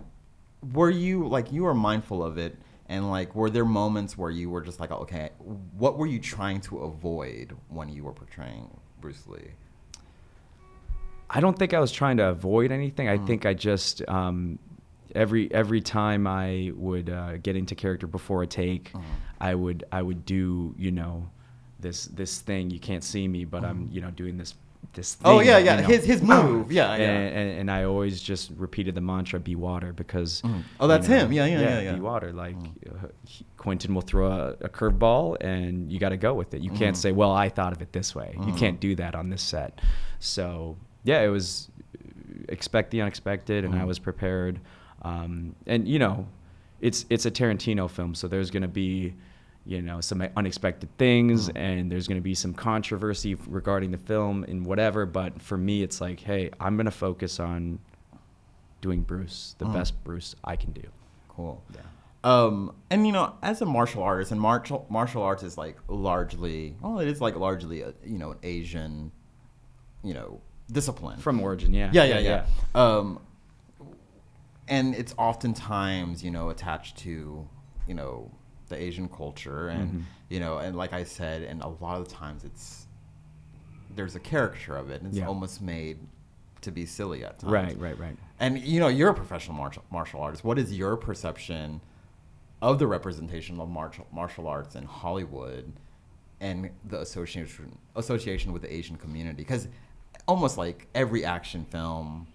were 0.73 0.89
you 0.89 1.27
like 1.27 1.51
you 1.51 1.63
were 1.63 1.73
mindful 1.73 2.23
of 2.23 2.37
it, 2.37 2.57
and 2.87 3.09
like 3.09 3.35
were 3.35 3.49
there 3.49 3.65
moments 3.65 4.17
where 4.17 4.31
you 4.31 4.49
were 4.49 4.61
just 4.61 4.79
like, 4.79 4.91
okay, 4.91 5.29
what 5.77 5.97
were 5.97 6.07
you 6.07 6.19
trying 6.19 6.61
to 6.61 6.79
avoid 6.79 7.55
when 7.69 7.89
you 7.89 8.03
were 8.03 8.13
portraying 8.13 8.69
Bruce 9.01 9.25
Lee? 9.27 9.51
I 11.29 11.41
don't 11.41 11.57
think 11.57 11.73
I 11.73 11.79
was 11.79 11.91
trying 11.91 12.17
to 12.17 12.27
avoid 12.29 12.71
anything. 12.71 13.09
I 13.09 13.17
Mm. 13.17 13.27
think 13.27 13.45
I 13.45 13.53
just 13.53 14.01
um, 14.07 14.59
every 15.13 15.51
every 15.53 15.81
time 15.81 16.25
I 16.25 16.71
would 16.75 17.09
uh, 17.09 17.37
get 17.37 17.55
into 17.55 17.75
character 17.75 18.07
before 18.07 18.43
a 18.43 18.47
take, 18.47 18.91
Mhm. 18.93 19.03
I 19.41 19.53
would 19.55 19.83
I 19.91 20.01
would 20.01 20.25
do 20.25 20.73
you 20.77 20.91
know 20.91 21.29
this 21.79 22.05
this 22.05 22.39
thing. 22.39 22.69
You 22.69 22.79
can't 22.79 23.03
see 23.03 23.27
me, 23.27 23.43
but 23.45 23.63
I'm 23.65 23.89
you 23.91 23.99
know 24.01 24.11
doing 24.11 24.37
this 24.37 24.53
this. 24.93 25.15
Thing. 25.15 25.31
Oh 25.31 25.39
yeah, 25.39 25.57
you 25.57 25.65
yeah, 25.65 25.81
know. 25.81 25.87
his 25.87 26.05
his 26.05 26.21
move, 26.21 26.71
yeah, 26.71 26.91
And, 26.93 27.01
yeah. 27.01 27.09
and, 27.41 27.59
and 27.59 27.71
I 27.71 27.83
always 27.83 28.21
just 28.21 28.51
repeated 28.57 28.95
the 28.95 29.01
mantra 29.01 29.39
"Be 29.39 29.55
water" 29.55 29.93
because 29.93 30.41
Mhm. 30.41 30.63
Oh, 30.79 30.87
that's 30.87 31.07
you 31.07 31.15
know, 31.15 31.25
him. 31.25 31.33
Yeah, 31.33 31.45
yeah, 31.45 31.59
yeah, 31.61 31.79
yeah. 31.81 31.93
Be 31.95 31.99
water. 32.01 32.31
Like 32.33 32.55
Mm. 32.55 33.03
uh, 33.05 33.07
he, 33.25 33.45
Quentin 33.57 33.93
will 33.93 34.01
throw 34.01 34.31
a, 34.31 34.49
a 34.61 34.69
curveball, 34.69 35.37
and 35.41 35.91
you 35.91 35.99
got 35.99 36.09
to 36.09 36.17
go 36.17 36.33
with 36.33 36.53
it. 36.53 36.61
You 36.61 36.71
can't 36.71 36.95
Mhm. 36.95 36.99
say, 36.99 37.11
"Well, 37.11 37.31
I 37.31 37.49
thought 37.49 37.73
of 37.73 37.81
it 37.81 37.91
this 37.93 38.15
way." 38.15 38.33
You 38.45 38.53
Mhm. 38.53 38.57
can't 38.57 38.79
do 38.79 38.95
that 38.95 39.13
on 39.15 39.29
this 39.29 39.41
set. 39.41 39.79
So 40.19 40.77
yeah, 41.03 41.21
it 41.21 41.27
was 41.29 41.69
uh, 41.95 42.07
expect 42.49 42.91
the 42.91 43.01
unexpected, 43.01 43.65
and 43.65 43.75
I 43.75 43.79
Mhm. 43.83 43.87
was 43.87 43.99
prepared. 43.99 44.59
Um, 45.03 45.55
and 45.67 45.87
you 45.87 45.99
know, 45.99 46.27
it's 46.81 47.05
it's 47.09 47.25
a 47.25 47.31
Tarantino 47.31 47.89
film, 47.89 48.15
so 48.15 48.27
there's 48.27 48.49
gonna 48.51 48.67
be 48.67 49.13
you 49.67 49.81
know 49.81 49.99
some 49.99 50.21
unexpected 50.37 50.89
things 50.97 51.49
Mhm. 51.49 51.55
and 51.57 51.91
there's 51.91 52.07
going 52.07 52.17
to 52.17 52.23
be 52.23 52.33
some 52.33 52.53
controversy 52.53 53.35
regarding 53.35 53.91
the 53.91 53.97
film 53.97 54.43
and 54.45 54.65
whatever 54.65 55.05
but 55.05 55.41
for 55.41 55.57
me 55.57 55.83
it's 55.83 55.99
like 55.99 56.21
hey 56.21 56.49
i'm 56.59 56.77
going 56.77 56.85
to 56.85 56.91
focus 56.91 57.37
on 57.39 57.79
doing 58.79 59.01
bruce 59.01 59.55
the 59.57 59.65
Mhm. 59.65 59.73
best 59.73 60.03
bruce 60.05 60.35
i 60.43 60.55
can 60.55 60.71
do 60.71 60.83
Cool. 61.29 61.61
yeah 61.75 61.81
Um, 62.23 62.73
and 62.89 63.05
you 63.05 63.13
know, 63.13 63.35
as 63.43 63.61
a 63.61 63.65
martial 63.65 64.01
artist, 64.03 64.31
and 64.31 64.41
martial 64.41 64.85
martial 64.89 65.21
arts 65.21 65.43
is 65.43 65.55
like 65.57 65.77
largely, 65.87 66.75
well, 66.81 66.99
it 66.99 67.07
is 67.07 67.21
like 67.21 67.35
largely 67.37 67.81
a 67.81 67.93
you 68.03 68.17
know 68.17 68.31
an 68.31 68.37
Asian, 68.43 69.11
you 70.03 70.13
know, 70.15 70.41
discipline. 70.69 71.19
from 71.19 71.39
origin 71.39 71.73
yeah 71.73 71.89
yeah, 71.93 72.03
yeah, 72.05 72.19
yeah. 72.19 72.45
Um, 72.75 73.19
and 74.67 74.95
it's 74.95 75.13
oftentimes 75.17 76.23
you 76.23 76.31
know 76.31 76.49
attached 76.49 76.97
to 76.97 77.47
you 77.87 77.93
know 77.93 78.31
the 78.69 78.75
Asian 78.81 79.07
culture, 79.09 79.69
and 79.69 79.91
Mhm. 79.91 80.03
you 80.29 80.39
know, 80.39 80.57
and 80.59 80.75
like 80.75 80.93
I 80.93 81.03
said, 81.03 81.43
and 81.43 81.61
a 81.61 81.67
lot 81.67 81.99
of 82.01 82.07
the 82.09 82.13
times 82.13 82.43
it's 82.43 82.87
there's 83.95 84.15
a 84.15 84.19
caricature 84.19 84.75
of 84.75 84.89
it, 84.89 85.01
and 85.01 85.09
it's 85.09 85.17
Yeah. 85.17 85.27
almost 85.27 85.61
made 85.61 85.97
to 86.61 86.71
be 86.71 86.85
silly 86.85 87.23
at 87.23 87.39
times. 87.39 87.51
right 87.53 87.77
right 87.79 87.97
right 87.97 88.17
And 88.39 88.59
you 88.59 88.79
know, 88.79 88.87
you're 88.87 89.09
a 89.09 89.13
professional 89.13 89.55
martial 89.57 89.83
martial 89.89 90.21
artist. 90.21 90.43
What 90.43 90.59
is 90.59 90.73
your 90.77 90.95
perception 90.97 91.81
of 92.61 92.77
the 92.79 92.87
representation 92.87 93.59
of 93.59 93.69
martial 93.69 94.05
martial 94.11 94.47
arts 94.47 94.75
in 94.75 94.83
Hollywood 94.85 95.71
and 96.39 96.69
the 96.85 96.99
association 97.01 97.77
association 97.95 98.53
with 98.53 98.61
the 98.63 98.71
Asian 98.73 98.97
community? 98.97 99.37
Because 99.37 99.67
almost 100.27 100.57
like 100.57 100.87
every 100.93 101.23
action 101.25 101.65
film, 101.65 102.27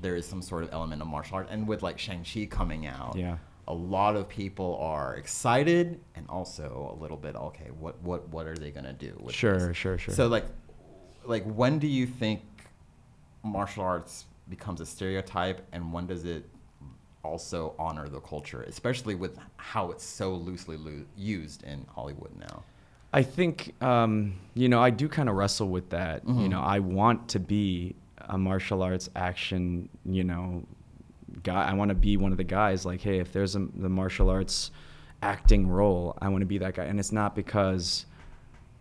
there 0.00 0.14
is 0.16 0.26
some 0.26 0.40
sort 0.40 0.62
of 0.64 0.72
element 0.72 1.02
of 1.02 1.08
martial 1.08 1.36
art. 1.36 1.48
And 1.50 1.66
with 1.68 1.82
like 1.82 1.98
Shang 1.98 2.24
Chi 2.24 2.46
coming 2.46 2.86
out, 2.86 3.16
Yeah. 3.16 3.36
A 3.70 3.72
lot 3.72 4.16
of 4.16 4.28
people 4.28 4.76
are 4.82 5.14
excited 5.14 6.00
and 6.16 6.26
also 6.28 6.92
a 6.92 7.00
little 7.00 7.16
bit 7.16 7.36
okay. 7.36 7.70
What 7.78 8.02
what 8.02 8.28
what 8.30 8.46
are 8.46 8.56
they 8.56 8.72
gonna 8.72 8.92
do? 8.92 9.16
Sure, 9.30 9.68
this? 9.68 9.76
sure, 9.76 9.96
sure. 9.96 10.12
So 10.12 10.26
like, 10.26 10.44
like 11.24 11.44
when 11.44 11.78
do 11.78 11.86
you 11.86 12.04
think 12.06 12.40
martial 13.44 13.84
arts 13.84 14.26
becomes 14.48 14.80
a 14.80 14.86
stereotype, 14.86 15.64
and 15.70 15.92
when 15.92 16.06
does 16.08 16.24
it 16.24 16.44
also 17.22 17.74
honor 17.78 18.08
the 18.08 18.18
culture, 18.20 18.62
especially 18.62 19.14
with 19.14 19.38
how 19.56 19.92
it's 19.92 20.04
so 20.04 20.34
loosely 20.34 20.76
lo- 20.76 21.04
used 21.16 21.62
in 21.62 21.86
Hollywood 21.94 22.32
now? 22.40 22.64
I 23.12 23.22
think 23.22 23.80
um, 23.82 24.34
you 24.54 24.68
know 24.68 24.80
I 24.82 24.90
do 24.90 25.08
kind 25.08 25.28
of 25.28 25.36
wrestle 25.36 25.68
with 25.68 25.90
that. 25.90 26.26
You 26.26 26.34
Mhm. 26.34 26.48
know, 26.50 26.60
I 26.60 26.80
want 26.80 27.28
to 27.28 27.38
be 27.38 27.94
a 28.18 28.36
martial 28.36 28.82
arts 28.82 29.08
action. 29.14 29.88
You 30.04 30.24
know, 30.24 30.64
guy. 31.42 31.68
I 31.68 31.74
want 31.74 31.90
to 31.90 31.94
be 31.94 32.16
one 32.16 32.32
of 32.32 32.38
the 32.38 32.44
guys. 32.44 32.84
Like, 32.84 33.00
hey, 33.00 33.18
if 33.18 33.32
there's 33.32 33.56
a 33.56 33.66
the 33.74 33.88
martial 33.88 34.30
arts 34.30 34.70
acting 35.22 35.68
role, 35.68 36.16
I 36.20 36.28
want 36.28 36.42
to 36.42 36.46
be 36.46 36.58
that 36.58 36.74
guy. 36.74 36.84
And 36.84 36.98
it's 36.98 37.12
not 37.12 37.34
because 37.34 38.06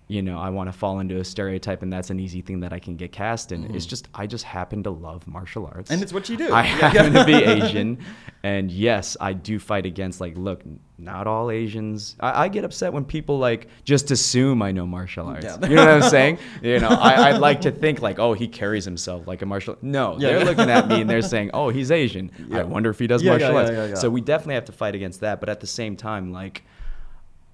you 0.10 0.22
know 0.24 0.38
I 0.40 0.50
want 0.50 0.68
to 0.70 0.74
fall 0.74 1.00
into 1.00 1.20
a 1.20 1.24
stereotype 1.24 1.84
and 1.84 1.94
that's 1.94 2.10
an 2.10 2.20
easy 2.20 2.42
thing 2.42 2.62
that 2.62 2.74
I 2.74 2.80
can 2.80 2.96
get 2.96 3.12
cast 3.12 3.52
in. 3.52 3.64
It's 3.76 3.86
Mhm. 3.86 3.90
just 3.90 4.08
I 4.14 4.26
just 4.26 4.44
happen 4.44 4.82
to 4.84 4.90
love 4.90 5.26
martial 5.28 5.66
arts, 5.72 5.92
And 5.92 6.02
it's 6.02 6.12
what 6.12 6.28
you 6.30 6.36
do. 6.36 6.52
I 6.52 6.64
Yeah. 6.64 6.90
happen 6.90 7.14
to 7.14 7.24
be 7.26 7.34
Asian, 7.56 8.00
and 8.44 8.72
yes, 8.72 9.16
I 9.22 9.34
do 9.34 9.60
fight 9.60 9.86
against 9.86 10.20
like, 10.20 10.36
look, 10.36 10.64
not 10.98 11.28
all 11.28 11.52
Asians. 11.52 12.16
I, 12.20 12.46
I 12.46 12.48
get 12.50 12.64
upset 12.66 12.92
when 12.92 13.06
people 13.06 13.38
like 13.38 13.68
just 13.84 14.10
assume 14.12 14.62
I 14.64 14.72
know 14.72 14.88
martial 14.88 15.28
arts. 15.28 15.46
Yeah. 15.46 15.68
You 15.70 15.76
know 15.76 15.86
what 15.86 16.04
I'm 16.04 16.10
saying? 16.10 16.40
You 16.64 16.80
know, 16.80 16.90
I, 16.90 17.30
I'd 17.30 17.38
like 17.38 17.62
to 17.62 17.72
think 17.72 18.02
like, 18.02 18.18
oh, 18.20 18.34
he 18.34 18.48
carries 18.48 18.84
himself 18.86 19.28
like 19.28 19.42
a 19.44 19.46
martial. 19.46 19.78
No, 19.84 20.18
Yeah. 20.20 20.30
they're 20.30 20.46
looking 20.46 20.70
at 20.72 20.88
me 20.88 21.02
and 21.02 21.10
they're 21.10 21.22
saying, 21.36 21.52
oh, 21.54 21.70
he's 21.70 21.92
Asian. 21.92 22.32
Yeah. 22.50 22.62
I 22.62 22.64
wonder 22.64 22.90
if 22.90 22.98
he 23.00 23.06
does 23.08 23.24
martial 23.24 23.52
yeah, 23.52 23.56
arts. 23.58 23.72
yeah, 23.72 23.86
yeah. 23.90 23.94
So 23.96 24.10
we 24.10 24.22
definitely 24.22 24.56
have 24.56 24.66
to 24.66 24.72
fight 24.74 24.96
against 24.96 25.22
that. 25.22 25.40
But 25.40 25.50
at 25.50 25.60
the 25.60 25.68
same 25.68 25.96
time, 25.96 26.32
like, 26.34 26.64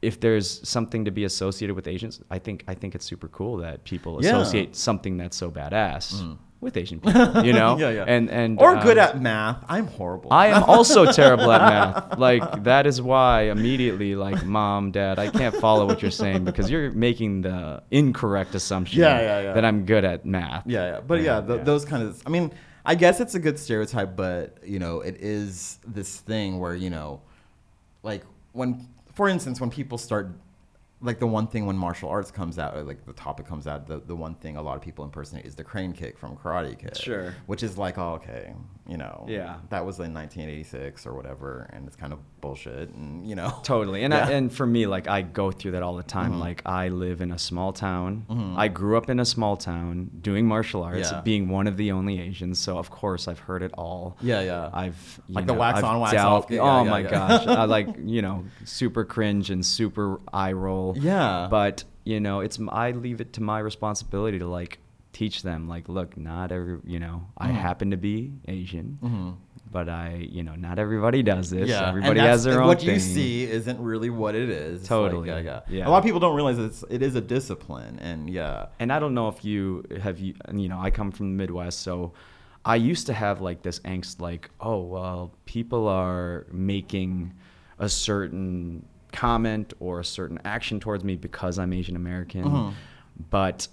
if 0.06 0.20
there's 0.20 0.48
something 0.68 1.06
to 1.06 1.12
be 1.12 1.24
associated 1.26 1.76
with 1.76 1.88
Asians, 1.88 2.22
I 2.30 2.40
think 2.40 2.64
I 2.68 2.74
think 2.80 2.96
it's 2.96 3.06
super 3.06 3.28
cool 3.30 3.58
that 3.58 3.84
people 3.84 4.12
Yeah. 4.24 4.30
associate 4.40 4.76
something 4.76 5.18
that's 5.18 5.38
so 5.38 5.50
badass 5.52 6.38
with 6.62 6.78
Asian 6.78 7.00
people. 7.00 7.44
You 7.46 7.54
know, 7.54 7.78
yeah, 7.84 7.90
yeah. 7.98 8.06
and 8.16 8.30
and 8.30 8.60
or 8.60 8.76
good 8.88 8.98
um, 8.98 9.08
at 9.08 9.22
math. 9.22 9.60
I'm 9.68 9.88
horrible. 9.88 10.32
I 10.34 10.48
am 10.48 10.64
also 10.64 11.12
terrible 11.22 11.52
at 11.52 11.62
math. 11.62 12.18
Like 12.18 12.64
that 12.64 12.88
is 12.88 13.02
why 13.02 13.44
immediately, 13.56 14.16
like, 14.16 14.44
mom, 14.46 14.92
dad, 14.92 15.20
I 15.20 15.28
can't 15.30 15.56
follow 15.56 15.86
what 15.86 16.02
you're 16.02 16.12
saying 16.26 16.46
because 16.46 16.70
you're 16.72 16.92
making 16.92 17.42
the 17.42 17.84
incorrect 17.92 18.56
assumption 18.56 19.00
Yeah, 19.02 19.20
yeah, 19.20 19.42
yeah. 19.42 19.54
that 19.54 19.66
I'm 19.66 19.86
good 19.86 20.06
at 20.06 20.26
math. 20.26 20.64
Yeah, 20.66 20.86
yeah, 20.92 21.00
but 21.02 21.22
yeah, 21.22 21.42
th- 21.42 21.64
those 21.66 21.84
kind 21.86 22.02
of. 22.04 22.22
I 22.26 22.30
mean, 22.30 22.52
I 22.86 22.96
guess 22.96 23.20
it's 23.20 23.36
a 23.36 23.40
good 23.40 23.58
stereotype, 23.60 24.16
but 24.16 24.58
you 24.64 24.80
know, 24.80 25.02
it 25.02 25.16
is 25.20 25.80
this 25.88 26.20
thing 26.20 26.60
where 26.60 26.76
you 26.76 26.90
know, 26.90 27.22
like 28.04 28.24
when, 28.54 28.88
for 29.16 29.30
instance, 29.30 29.60
when 29.60 29.70
people 29.70 29.98
start, 29.98 30.30
like 31.02 31.20
the 31.20 31.28
one 31.28 31.48
thing 31.48 31.66
when 31.66 31.78
martial 31.78 32.10
arts 32.10 32.32
comes 32.32 32.60
out, 32.60 32.86
like 32.86 33.06
the 33.06 33.14
topic 33.14 33.48
comes 33.48 33.66
out, 33.66 33.88
the 33.88 34.00
the 34.00 34.16
one 34.16 34.36
thing 34.36 34.58
a 34.58 34.62
lot 34.62 34.76
of 34.76 34.82
people 34.82 35.04
impersonate 35.04 35.46
is 35.46 35.56
the 35.56 35.64
crane 35.64 35.94
kick 35.94 36.18
from 36.18 36.36
Karate 36.36 36.78
Kid. 36.78 36.98
Sure. 36.98 37.34
Which 37.48 37.64
is 37.64 37.78
like, 37.78 37.98
oh, 37.98 38.14
okay, 38.14 38.54
you 38.88 38.98
know, 38.98 39.26
Yeah. 39.28 39.56
that 39.70 39.86
was 39.86 39.98
in 40.00 40.14
1986 40.14 41.06
or 41.08 41.14
whatever, 41.14 41.68
and 41.74 41.88
it's 41.88 41.96
kind 41.96 42.14
of 42.14 42.20
bullshit, 42.42 42.90
and 42.94 43.28
you 43.28 43.36
know, 43.36 43.52
Totally. 43.64 44.04
And 44.04 44.14
Yeah. 44.14 44.22
Mm-hmm. 44.22 44.30
I, 44.32 44.34
and 44.36 44.54
for 44.54 44.66
me, 44.68 44.86
like 44.86 45.08
I 45.08 45.22
go 45.24 45.52
through 45.52 45.72
that 45.72 45.82
all 45.84 45.96
the 45.96 46.04
time. 46.04 46.40
Like 46.40 46.62
I 46.66 46.90
live 46.90 47.22
in 47.22 47.32
a 47.32 47.40
small 47.40 47.74
town. 47.74 48.26
I 48.58 48.68
grew 48.68 48.98
up 48.98 49.10
in 49.10 49.20
a 49.20 49.26
small 49.26 49.58
town 49.58 50.12
doing 50.22 50.48
martial 50.48 50.84
arts, 50.84 51.12
Yeah. 51.12 51.22
being 51.22 51.50
one 51.50 51.66
of 51.68 51.78
the 51.78 51.92
only 51.92 52.20
Asians. 52.22 52.60
So 52.60 52.78
of 52.78 52.90
course 52.92 53.28
I've 53.28 53.40
heard 53.40 53.64
it 53.64 53.72
all. 53.78 54.18
Yeah, 54.22 54.42
yeah. 54.42 54.70
I've 54.74 55.20
Like 55.30 55.48
the 55.48 55.54
wax 55.54 55.80
I've 55.80 55.84
on, 55.86 56.00
wax 56.02 56.14
dealt- 56.14 56.46
off. 56.46 56.52
Yeah, 56.52 56.62
oh 56.62 56.86
my 56.86 57.02
gosh, 57.02 57.48
I 57.48 57.66
like 57.66 57.88
you 58.06 58.22
know 58.22 58.46
super 58.66 59.04
cringe 59.06 59.50
and 59.50 59.66
super 59.66 60.20
eye 60.32 60.52
roll. 60.54 60.96
Yeah. 61.00 61.48
But 61.50 61.84
you 62.04 62.20
know, 62.20 62.42
it's 62.42 62.60
I 62.70 62.92
leave 62.92 63.20
it 63.20 63.34
to 63.34 63.42
my 63.42 63.58
responsibility 63.58 64.38
to 64.40 64.48
like 64.48 64.78
teach 65.20 65.44
them 65.44 65.68
like, 65.70 65.88
look, 65.88 66.18
not 66.18 66.52
every 66.52 66.78
you 66.86 67.00
know 67.00 67.18
I 67.38 67.48
Mhm. 67.50 67.54
happen 67.68 67.92
to 67.92 67.98
be 67.98 68.34
Asian. 68.48 68.88
Mhm. 69.02 69.36
But 69.72 69.90
I, 69.90 70.28
you 70.38 70.44
know, 70.44 70.56
not 70.56 70.78
everybody 70.80 71.22
does 71.24 71.50
this. 71.50 71.68
Yeah, 71.70 71.90
everybody 71.90 72.20
has 72.20 72.44
their 72.46 72.62
own 72.62 72.68
What 72.68 72.80
thing. 72.82 72.90
you 72.96 73.00
see 73.00 73.44
isn't 73.44 73.80
really 73.80 74.10
what 74.10 74.34
it 74.36 74.50
is. 74.50 74.82
It's 74.82 74.92
like, 74.92 75.00
Totally, 75.12 75.28
yeah, 75.30 75.40
yeah, 75.40 75.60
yeah. 75.78 75.88
A 75.88 75.90
lot 75.90 75.98
of 75.98 76.04
people 76.06 76.20
don't 76.26 76.36
realize 76.36 76.58
it's 76.60 76.84
it 76.90 77.02
is 77.02 77.16
a 77.16 77.22
discipline, 77.22 77.98
and 78.00 78.30
yeah. 78.30 78.68
and 78.82 78.92
I 78.94 79.00
don't 79.00 79.14
know 79.20 79.28
if 79.30 79.44
you 79.44 79.84
have 80.02 80.20
you 80.20 80.34
you 80.54 80.68
know 80.70 80.80
I 80.80 80.90
come 80.92 81.12
from 81.12 81.26
the 81.32 81.38
Midwest, 81.44 81.80
so 81.80 82.14
I 82.66 82.76
used 82.92 83.06
to 83.08 83.14
have 83.14 83.42
like 83.42 83.60
this 83.64 83.80
angst, 83.94 84.20
like 84.22 84.50
oh 84.60 84.82
well, 84.96 85.32
people 85.46 85.88
are 85.88 86.46
making 86.52 87.34
a 87.80 87.90
certain 87.90 88.86
comment 89.12 89.74
or 89.80 90.00
a 90.02 90.06
certain 90.06 90.40
action 90.46 90.80
towards 90.80 91.04
me 91.04 91.16
because 91.16 91.58
I'm 91.60 91.72
Asian 91.74 91.96
American, 91.96 92.44
Mhm. 92.44 92.74
but 93.30 93.68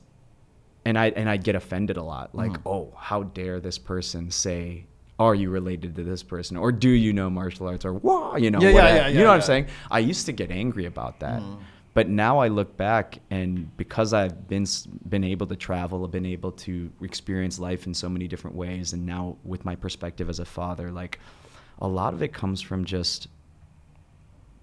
and 0.85 0.99
I 0.99 1.11
and 1.11 1.29
I 1.29 1.37
get 1.37 1.55
offended 1.55 1.97
a 1.97 2.03
lot, 2.03 2.35
like 2.35 2.53
Mhm. 2.53 2.62
oh 2.66 2.92
how 2.97 3.23
dare 3.25 3.61
this 3.61 3.79
person 3.79 4.31
say. 4.31 4.87
Are 5.18 5.35
you 5.37 5.51
related 5.51 5.95
to 5.97 6.03
this 6.03 6.23
person, 6.25 6.57
or 6.57 6.73
do 6.73 6.88
you 6.88 7.12
know 7.12 7.31
martial 7.31 7.68
arts, 7.68 7.85
or 7.85 7.92
whoa, 7.92 8.35
you 8.37 8.51
know, 8.51 8.59
Yeah, 8.61 8.71
yeah, 8.71 8.95
yeah, 8.95 9.09
you 9.09 9.18
know 9.21 9.27
what 9.29 9.35
I'm 9.35 9.40
saying? 9.42 9.66
I 9.88 10.01
used 10.01 10.27
to 10.27 10.33
get 10.33 10.51
angry 10.51 10.87
about 10.87 11.21
that, 11.21 11.40
Mhm. 11.40 11.59
but 11.95 12.09
now 12.09 12.38
I 12.38 12.49
look 12.49 12.77
back 12.77 13.18
and 13.31 13.71
because 13.77 14.12
I've 14.14 14.49
been 14.49 14.66
been 15.09 15.23
able 15.23 15.47
to 15.49 15.55
travel, 15.55 16.05
I've 16.05 16.11
been 16.11 16.27
able 16.27 16.51
to 16.66 16.90
experience 17.03 17.61
life 17.61 17.87
in 17.87 17.95
so 17.95 18.09
many 18.09 18.27
different 18.27 18.57
ways, 18.57 18.92
and 18.95 19.07
now 19.07 19.37
with 19.45 19.64
my 19.64 19.77
perspective 19.77 20.29
as 20.29 20.40
a 20.40 20.45
father, 20.45 20.90
like 20.90 21.21
a 21.81 21.87
lot 21.87 22.14
of 22.14 22.23
it 22.23 22.33
comes 22.33 22.61
from 22.61 22.85
just 22.85 23.29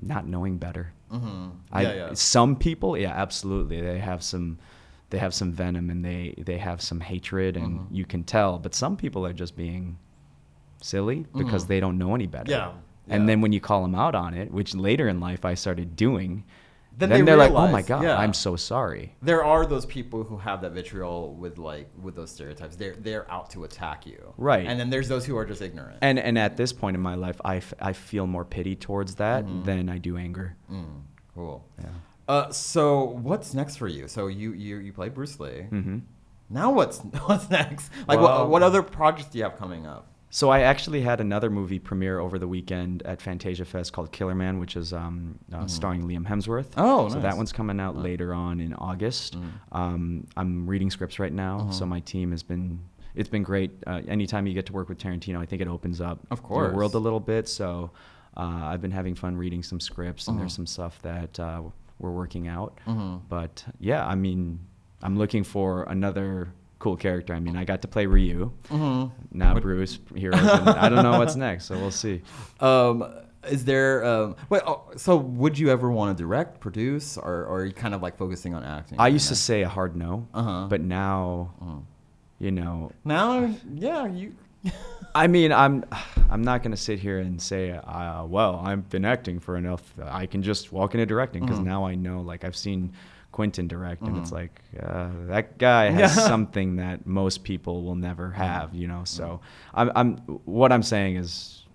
not 0.02 0.28
knowing 0.28 0.58
better. 0.58 0.92
Mm-hmm. 1.12 1.50
I, 1.72 1.82
yeah, 1.84 1.94
yeah. 1.94 2.14
Some 2.16 2.56
people, 2.58 2.98
yeah, 2.98 3.12
absolutely, 3.12 3.80
they 3.82 4.00
have 4.00 4.24
some, 4.24 4.58
they 5.10 5.18
have 5.18 5.34
some 5.34 5.52
venom 5.52 5.90
and 5.90 6.04
they 6.06 6.34
they 6.38 6.58
have 6.58 6.82
some 6.82 7.00
hatred, 7.00 7.58
and 7.58 7.80
Mhm. 7.80 7.86
you 7.92 8.06
can 8.06 8.24
tell. 8.24 8.60
But 8.60 8.74
some 8.76 8.96
people 8.98 9.26
are 9.26 9.34
just 9.34 9.56
being 9.56 9.98
silly 10.82 11.26
because 11.36 11.66
Mhm. 11.66 11.68
they 11.68 11.80
don't 11.80 11.98
know 11.98 12.16
any 12.16 12.28
better. 12.28 12.52
Yeah, 12.52 12.72
And 13.12 13.28
then 13.28 13.42
when 13.42 13.52
you 13.52 13.60
call 13.60 13.82
them 13.82 13.96
out 13.96 14.14
on 14.14 14.34
it, 14.36 14.52
which 14.52 14.76
later 14.76 15.08
in 15.08 15.20
life 15.20 15.44
I 15.44 15.56
started 15.56 15.96
doing, 15.96 16.44
Then 16.96 17.10
then, 17.10 17.26
they 17.26 17.32
are 17.32 17.38
like, 17.38 17.52
"Oh 17.54 17.68
my 17.72 17.82
god, 17.82 18.04
yeah. 18.04 18.18
I'm 18.18 18.34
so 18.34 18.56
sorry." 18.56 19.16
There 19.22 19.44
are 19.44 19.66
those 19.66 19.86
people 19.86 20.24
who 20.26 20.38
have 20.38 20.62
that 20.62 20.74
vitriol 20.74 21.34
with 21.34 21.58
like 21.58 21.90
with 22.02 22.16
those 22.16 22.30
stereotypes. 22.32 22.76
They're 22.76 22.96
they're 22.96 23.30
out 23.32 23.50
to 23.52 23.64
attack 23.64 24.06
you. 24.06 24.34
Right. 24.38 24.68
And 24.68 24.80
then 24.80 24.90
there's 24.92 25.08
those 25.08 25.26
who 25.26 25.36
are 25.38 25.46
just 25.46 25.62
ignorant. 25.62 25.98
And 26.02 26.20
and 26.20 26.38
at 26.38 26.56
this 26.58 26.72
point 26.74 26.96
in 26.96 27.02
my 27.02 27.16
life, 27.16 27.40
I, 27.44 27.58
f- 27.58 27.74
I 27.82 27.94
feel 27.94 28.28
more 28.28 28.44
pity 28.46 28.76
towards 28.76 29.16
that 29.16 29.46
Mhm. 29.46 29.64
than 29.66 29.90
I 29.90 29.98
do 29.98 30.18
anger. 30.18 30.56
Mm, 30.72 31.02
cool. 31.36 31.64
Yeah. 31.80 31.86
Uh, 32.30 32.52
so 32.52 33.04
what's 33.04 33.54
next 33.56 33.78
for 33.78 33.88
you? 33.88 34.08
So 34.08 34.28
you 34.28 34.54
you 34.54 34.78
you 34.78 34.94
play 34.94 35.10
Bruce 35.10 35.40
Lee. 35.40 35.64
hmm 35.70 35.98
Now 36.50 36.72
what's 36.72 37.00
what's 37.26 37.50
next? 37.50 37.92
Like 38.08 38.20
Well- 38.20 38.42
what 38.44 38.50
what 38.52 38.64
other 38.64 38.84
projects 38.84 39.30
do 39.32 39.40
you 39.40 39.44
have 39.46 39.58
coming 39.58 39.88
up? 39.88 40.06
So 40.32 40.52
I 40.52 40.60
actually 40.60 41.02
had 41.02 41.22
another 41.22 41.50
movie 41.50 41.80
premiere 41.80 42.20
over 42.20 42.38
the 42.38 42.48
weekend 42.48 43.02
at 43.02 43.20
Fantasia 43.20 43.66
Fest 43.66 43.94
called 43.94 44.12
Killerman, 44.12 44.60
which 44.60 44.76
is 44.76 44.94
um, 44.94 45.40
uh, 45.52 45.62
Mhm. 45.64 45.70
starring 45.72 46.04
Liam 46.08 46.24
Hemsworth. 46.24 46.68
Oh, 46.78 47.08
so 47.10 47.16
nice. 47.16 47.24
that 47.24 47.36
one's 47.36 47.52
coming 47.52 47.80
out 47.80 47.98
later 47.98 48.32
on 48.32 48.60
in 48.60 48.76
August. 48.76 49.36
Mm. 49.40 49.52
Um, 49.72 50.28
I'm 50.38 50.68
reading 50.68 50.92
scripts 50.92 51.18
right 51.18 51.34
now, 51.34 51.62
Uh-huh. 51.62 51.72
so 51.72 51.86
my 51.88 52.00
team 52.02 52.30
has 52.30 52.44
been. 52.44 52.80
It's 53.16 53.28
been 53.28 53.42
great. 53.42 53.72
Uh, 53.88 54.02
anytime 54.08 54.46
you 54.46 54.54
get 54.54 54.68
to 54.68 54.74
work 54.74 54.88
with 54.88 55.00
Tarantino, 55.00 55.40
I 55.40 55.48
think 55.48 55.64
it 55.64 55.68
opens 55.68 56.00
up 56.00 56.20
Of 56.30 56.44
course. 56.44 56.68
your 56.68 56.76
world 56.76 56.94
a 56.94 57.00
little 57.00 57.20
bit. 57.20 57.48
So 57.48 57.90
uh, 58.38 58.42
I've 58.72 58.82
been 58.84 58.92
having 58.92 59.16
fun 59.16 59.36
reading 59.36 59.64
some 59.64 59.80
scripts, 59.80 60.28
and 60.28 60.38
there's 60.38 60.52
Uh-huh. 60.52 60.58
some 60.58 60.68
stuff 60.68 61.02
that 61.02 61.40
uh, 61.40 61.64
we're 62.00 62.12
working 62.12 62.48
out. 62.48 62.80
Mhm. 62.88 63.22
But 63.30 63.64
yeah, 63.80 64.06
I 64.06 64.16
mean, 64.16 64.60
I'm 65.04 65.18
looking 65.18 65.44
for 65.44 65.84
another 65.84 66.54
cool 66.80 66.96
character. 66.96 67.34
I 67.34 67.40
mean, 67.40 67.58
I 67.58 67.66
got 67.66 67.82
to 67.82 67.88
play 67.88 68.06
Ryu. 68.06 68.52
Mhm. 68.70 69.12
Now 69.34 69.54
What- 69.54 69.64
Bruce 69.64 70.00
here. 70.16 70.32
I 70.34 70.88
don't 70.90 71.04
know 71.04 71.20
what's 71.20 71.36
next, 71.36 71.66
so 71.66 71.78
we'll 71.78 71.92
see. 71.92 72.22
Um, 72.62 73.04
is 73.48 73.64
there 73.66 74.04
um, 74.06 74.36
wait? 74.50 74.62
Oh, 74.66 74.84
so 74.98 75.16
would 75.18 75.58
you 75.58 75.70
ever 75.70 75.90
want 75.92 76.18
to 76.18 76.22
direct, 76.24 76.60
produce, 76.60 77.18
or, 77.18 77.44
or 77.46 77.60
are 77.62 77.66
you 77.66 77.74
kind 77.74 77.94
of 77.94 78.02
like 78.02 78.18
focusing 78.18 78.54
on 78.54 78.64
acting? 78.64 79.00
I 79.00 79.04
right 79.04 79.14
used 79.14 79.28
to 79.30 79.36
say 79.36 79.62
a 79.64 79.70
hard 79.70 79.96
no, 79.96 80.28
Uh-huh. 80.34 80.68
but 80.70 80.82
now, 80.82 81.52
Uh-huh. 81.62 81.78
you 82.40 82.52
know, 82.52 82.92
now, 83.06 83.54
yeah, 83.74 84.06
you. 84.08 84.34
I 85.16 85.28
mean, 85.28 85.52
I'm 85.52 85.84
I'm 86.30 86.44
not 86.44 86.62
gonna 86.64 86.78
sit 86.78 87.00
here 87.00 87.20
and 87.20 87.42
say, 87.42 87.72
uh, 87.72 88.26
well, 88.26 88.62
I've 88.64 88.90
been 88.90 89.06
acting 89.06 89.40
for 89.40 89.58
enough. 89.58 89.82
I 90.04 90.26
can 90.28 90.44
just 90.44 90.72
walk 90.72 90.94
into 90.94 91.06
directing 91.06 91.42
because 91.44 91.60
Mhm. 91.60 91.64
now 91.66 91.86
I 91.86 91.96
know. 91.96 92.22
Like 92.22 92.44
I've 92.44 92.56
seen 92.56 92.94
Quentin 93.32 93.68
direct, 93.68 94.02
and 94.04 94.18
it's 94.18 94.30
Mhm. 94.32 94.34
like 94.34 94.62
uh, 94.82 95.10
that 95.28 95.58
guy 95.58 95.90
has 95.90 96.14
something 96.28 96.76
that 96.78 97.06
most 97.08 97.44
people 97.44 97.84
will 97.84 97.96
never 97.96 98.32
have. 98.32 98.76
You 98.76 98.88
know, 98.88 99.02
so 99.04 99.40
I'm 99.74 99.92
I'm 99.96 100.18
what 100.46 100.72
I'm 100.72 100.84
saying 100.84 101.16
is 101.16 101.66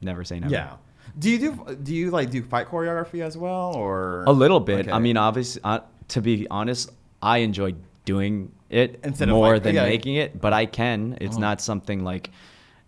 never 0.00 0.24
say 0.24 0.38
never. 0.40 0.52
Yeah. 0.52 0.76
Do 1.18 1.30
you 1.30 1.38
do 1.38 1.76
do 1.82 1.94
you 1.94 2.10
like 2.10 2.30
do 2.30 2.42
fight 2.42 2.68
choreography 2.68 3.22
as 3.22 3.36
well, 3.36 3.74
or 3.76 4.24
A 4.26 4.32
little 4.32 4.60
bit. 4.60 4.88
I 4.92 4.98
mean, 4.98 5.16
obviously, 5.16 5.60
uh, 5.64 5.80
to 6.08 6.20
be 6.20 6.46
honest, 6.50 6.90
I 7.22 7.38
enjoy 7.38 7.74
doing 8.04 8.50
it 8.72 9.00
Instead 9.04 9.28
of, 9.28 9.34
more 9.34 9.54
like- 9.54 9.62
than 9.62 9.74
yeah. 9.74 9.84
making 9.84 10.14
it, 10.16 10.40
but 10.40 10.52
I 10.52 10.66
can. 10.66 11.16
It's 11.20 11.36
Mhm. 11.36 11.40
not 11.40 11.60
something 11.60 12.02
like 12.04 12.30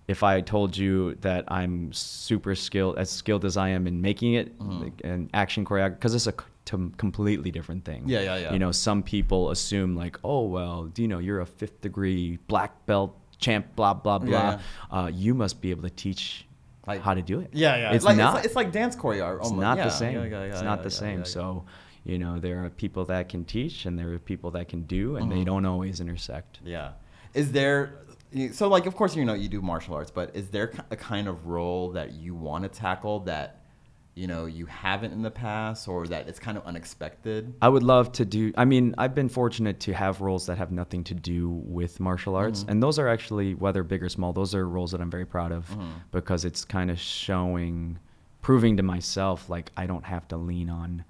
if 0.06 0.22
I 0.22 0.40
told 0.42 0.76
you 0.76 1.14
that 1.22 1.44
I'm 1.48 1.90
super 1.92 2.54
skilled, 2.54 2.98
as 2.98 3.08
skilled 3.10 3.44
as 3.44 3.56
I 3.56 3.70
am 3.70 3.86
in 3.86 4.00
making 4.02 4.34
it, 4.34 4.58
Mhm. 4.58 4.82
like, 4.82 5.00
and 5.02 5.30
action 5.32 5.64
choreography, 5.64 5.94
because 5.98 6.14
it's 6.14 6.26
a 6.26 6.34
to- 6.66 6.92
completely 6.98 7.50
different 7.50 7.84
thing. 7.84 8.02
Yeah, 8.06 8.20
yeah, 8.20 8.36
yeah. 8.36 8.52
You 8.52 8.58
know, 8.58 8.72
some 8.72 9.02
people 9.02 9.50
assume 9.50 9.96
like, 9.96 10.18
oh 10.24 10.42
well, 10.46 10.84
do 10.84 11.02
you 11.02 11.08
know 11.08 11.18
you're 11.20 11.40
a 11.40 11.46
fifth 11.46 11.80
degree 11.80 12.38
black 12.48 12.84
belt 12.86 13.14
champ, 13.38 13.66
blah 13.76 13.94
blah 13.94 14.18
blah. 14.18 14.30
Yeah, 14.30 14.58
Uh, 14.90 15.10
you 15.12 15.34
must 15.34 15.60
be 15.60 15.70
able 15.70 15.82
to 15.82 15.90
teach 15.90 16.46
Like- 16.86 17.00
how 17.02 17.14
to 17.14 17.22
do 17.22 17.40
it. 17.40 17.48
Yeah, 17.52 17.76
yeah. 17.76 17.92
It's 17.92 18.04
like, 18.04 18.16
not. 18.18 18.28
It's 18.28 18.34
like, 18.34 18.44
it's 18.46 18.56
like 18.56 18.72
dance 18.72 18.96
choreo. 18.96 19.38
It's 19.38 19.50
not 19.50 19.78
Yeah, 19.78 19.84
the 19.84 19.90
same. 19.90 20.14
yeah, 20.30 20.40
it's 20.42 20.62
not 20.62 20.82
the 20.82 20.90
same. 20.90 21.24
So, 21.24 21.64
you 22.04 22.18
know, 22.18 22.38
there 22.38 22.64
are 22.64 22.70
people 22.70 23.04
that 23.06 23.28
can 23.28 23.44
teach 23.44 23.86
and 23.86 23.98
there 23.98 24.12
are 24.12 24.18
people 24.18 24.50
that 24.52 24.68
can 24.68 24.82
do, 24.82 25.16
and 25.16 25.30
they 25.30 25.36
Mhm. 25.42 25.46
don't 25.46 25.64
always 25.66 26.00
intersect. 26.00 26.60
Yeah. 26.64 26.92
Is 27.34 27.52
there 27.52 28.00
so 28.52 28.66
like 28.68 28.86
of 28.86 28.96
course 28.96 29.14
you 29.14 29.24
know 29.24 29.34
you 29.34 29.48
do 29.48 29.62
martial 29.62 29.94
arts, 29.94 30.10
but 30.10 30.34
is 30.34 30.48
there 30.48 30.72
a 30.90 30.96
kind 30.96 31.28
of 31.28 31.46
role 31.46 31.90
that 31.92 32.12
you 32.14 32.34
want 32.34 32.64
to 32.64 32.68
tackle 32.68 33.20
that 33.20 33.60
you 34.16 34.26
know 34.26 34.44
you 34.46 34.66
haven't 34.66 35.12
in 35.12 35.22
the 35.22 35.30
past 35.30 35.86
or 35.88 36.06
that 36.08 36.28
it's 36.28 36.38
kind 36.40 36.58
of 36.58 36.64
unexpected? 36.66 37.54
I 37.62 37.68
would 37.68 37.82
love 37.84 38.10
to 38.12 38.24
do. 38.24 38.52
I 38.56 38.64
mean, 38.64 38.94
I've 38.98 39.14
been 39.14 39.28
fortunate 39.28 39.78
to 39.80 39.92
have 39.94 40.20
roles 40.20 40.46
that 40.46 40.58
have 40.58 40.72
nothing 40.72 41.04
to 41.04 41.14
do 41.14 41.48
with 41.48 42.00
martial 42.00 42.34
arts, 42.36 42.64
Mhm. 42.64 42.68
and 42.70 42.82
those 42.82 42.98
are 42.98 43.08
actually, 43.08 43.54
whether 43.54 43.82
big 43.84 44.02
or 44.02 44.08
small, 44.08 44.32
those 44.32 44.52
are 44.54 44.68
roles 44.68 44.90
that 44.92 45.00
I'm 45.00 45.10
very 45.10 45.26
proud 45.26 45.52
of 45.52 45.68
Mhm. 45.70 45.92
because 46.12 46.44
it's 46.44 46.64
kind 46.64 46.90
of 46.90 46.98
showing, 46.98 47.98
proving 48.42 48.76
to 48.76 48.82
myself 48.82 49.48
like 49.48 49.70
I 49.76 49.86
don't 49.86 50.04
have 50.04 50.26
to 50.28 50.36
lean 50.36 50.70
on 50.70 51.04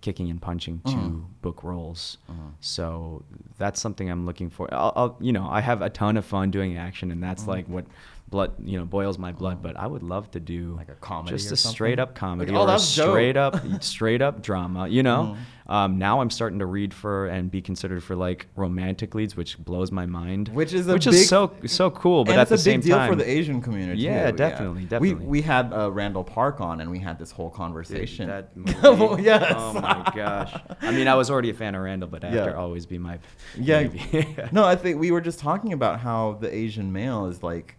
kicking 0.00 0.30
and 0.30 0.40
punching 0.40 0.80
to 0.86 0.92
Mhm. 0.92 1.24
book 1.42 1.64
roles. 1.64 2.18
Mhm. 2.30 2.52
So 2.60 3.22
that's 3.58 3.80
something 3.80 4.10
I'm 4.10 4.26
looking 4.26 4.50
for. 4.50 4.72
I'll, 4.72 4.92
I'll, 4.94 5.16
you 5.20 5.32
know, 5.32 5.48
I 5.48 5.60
have 5.60 5.82
a 5.82 5.90
ton 5.90 6.16
of 6.16 6.24
fun 6.24 6.50
doing 6.50 6.76
action, 6.76 7.10
and 7.10 7.22
that's 7.22 7.44
Mhm. 7.44 7.48
like 7.48 7.66
what 7.68 7.86
blood, 8.28 8.52
you 8.64 8.78
know, 8.78 8.84
boils 8.84 9.18
my 9.18 9.32
blood. 9.32 9.62
But 9.62 9.76
I 9.76 9.86
would 9.86 10.02
love 10.02 10.30
to 10.32 10.40
do 10.40 10.74
Like 10.76 10.88
a 10.88 10.94
comedy 10.94 11.36
just 11.36 11.52
a 11.52 11.56
something? 11.56 11.74
straight 11.74 11.98
up 11.98 12.14
comedy 12.14 12.50
Like, 12.52 12.58
oh, 12.60 12.64
or 12.64 12.68
a 12.68 12.72
dope. 12.72 12.80
straight 12.80 13.36
up, 13.36 13.56
straight 13.82 14.22
up 14.22 14.42
drama. 14.42 14.88
You 14.88 15.02
know, 15.02 15.36
Mm-hmm. 15.66 15.72
um, 15.72 15.98
now 15.98 16.20
I'm 16.20 16.30
starting 16.30 16.58
to 16.58 16.66
read 16.66 16.92
for 16.92 17.26
and 17.28 17.50
be 17.50 17.60
considered 17.62 18.02
for 18.02 18.16
like 18.16 18.46
romantic 18.56 19.14
leads, 19.14 19.36
which 19.36 19.58
blows 19.58 19.92
my 19.92 20.06
mind. 20.06 20.48
Which 20.48 20.72
is 20.72 20.88
a 20.88 20.92
which 20.94 21.04
big- 21.04 21.14
is 21.14 21.28
so 21.28 21.52
so 21.66 21.90
cool. 21.90 22.24
But 22.24 22.34
at 22.36 22.42
it's 22.42 22.48
the 22.50 22.54
a 22.54 22.58
big 22.58 22.62
same 22.62 22.80
deal 22.80 22.96
time, 22.96 23.08
for 23.10 23.14
the 23.16 23.28
Asian 23.30 23.60
community. 23.62 24.02
Yeah, 24.02 24.30
too, 24.32 24.36
definitely, 24.36 24.82
We 24.82 24.86
definitely. 24.88 25.26
we 25.26 25.42
had 25.42 25.72
uh, 25.72 25.90
Randall 25.92 26.24
Park 26.24 26.60
on, 26.60 26.80
and 26.80 26.90
we 26.90 26.98
had 26.98 27.18
this 27.20 27.30
whole 27.30 27.50
conversation. 27.50 28.28
That 28.28 28.50
Oh, 28.82 29.16
yes. 29.18 29.52
Oh 29.56 29.72
my 29.80 30.12
gosh. 30.14 30.52
I 30.82 30.90
mean, 30.90 31.06
I 31.08 31.14
was 31.14 31.30
already 31.30 31.50
a 31.50 31.54
fan 31.54 31.74
of 31.76 31.82
Randall, 31.82 32.08
but 32.08 32.24
after 32.24 32.36
Yeah. 32.50 32.54
always 32.54 32.86
be 32.86 32.98
my 32.98 33.18
Yeah. 33.56 33.82
maybe. 33.84 34.36
no, 34.52 34.64
I 34.64 34.74
think 34.76 34.98
we 35.00 35.10
were 35.12 35.20
just 35.20 35.38
talking 35.38 35.72
about 35.72 36.00
how 36.00 36.38
the 36.40 36.52
Asian 36.52 36.92
male 36.92 37.26
is 37.26 37.42
like 37.42 37.76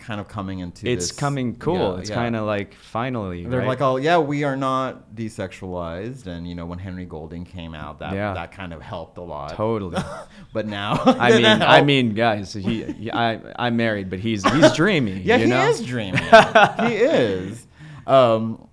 kind 0.00 0.20
of 0.20 0.26
coming 0.26 0.58
into 0.58 0.88
it's 0.88 1.08
this- 1.08 1.18
coming 1.18 1.54
cool. 1.56 1.94
Yeah, 1.94 2.00
it's 2.00 2.10
yeah. 2.10 2.16
kind 2.16 2.34
of 2.34 2.46
like 2.46 2.74
finally. 2.74 3.46
They're 3.46 3.60
right? 3.60 3.68
like, 3.68 3.80
oh 3.80 3.96
yeah, 3.96 4.18
we 4.18 4.42
are 4.44 4.56
not 4.56 5.14
desexualized, 5.14 6.26
and 6.26 6.48
you 6.48 6.54
know 6.54 6.66
when 6.66 6.78
Henry 6.78 7.04
Golding 7.04 7.44
came 7.44 7.74
out, 7.74 7.98
that 8.00 8.14
Yeah. 8.14 8.34
that 8.34 8.52
kind 8.52 8.72
of 8.72 8.82
helped 8.82 9.18
a 9.18 9.22
lot. 9.22 9.54
totally. 9.54 10.02
but 10.52 10.66
now, 10.66 11.00
I 11.06 11.30
mean, 11.36 11.44
I 11.46 11.82
mean, 11.82 12.14
guys, 12.14 12.52
he, 12.52 12.82
he 12.84 13.12
I, 13.12 13.38
I'm 13.56 13.76
married, 13.76 14.10
but 14.10 14.18
he's 14.18 14.42
he's 14.52 14.72
dreamy. 14.74 15.20
yeah, 15.20 15.38
he 15.38 15.46
know? 15.46 15.68
is 15.68 15.84
dreaming. 15.84 16.22
he 16.22 16.94
is. 16.96 17.66
Um, 18.06 18.66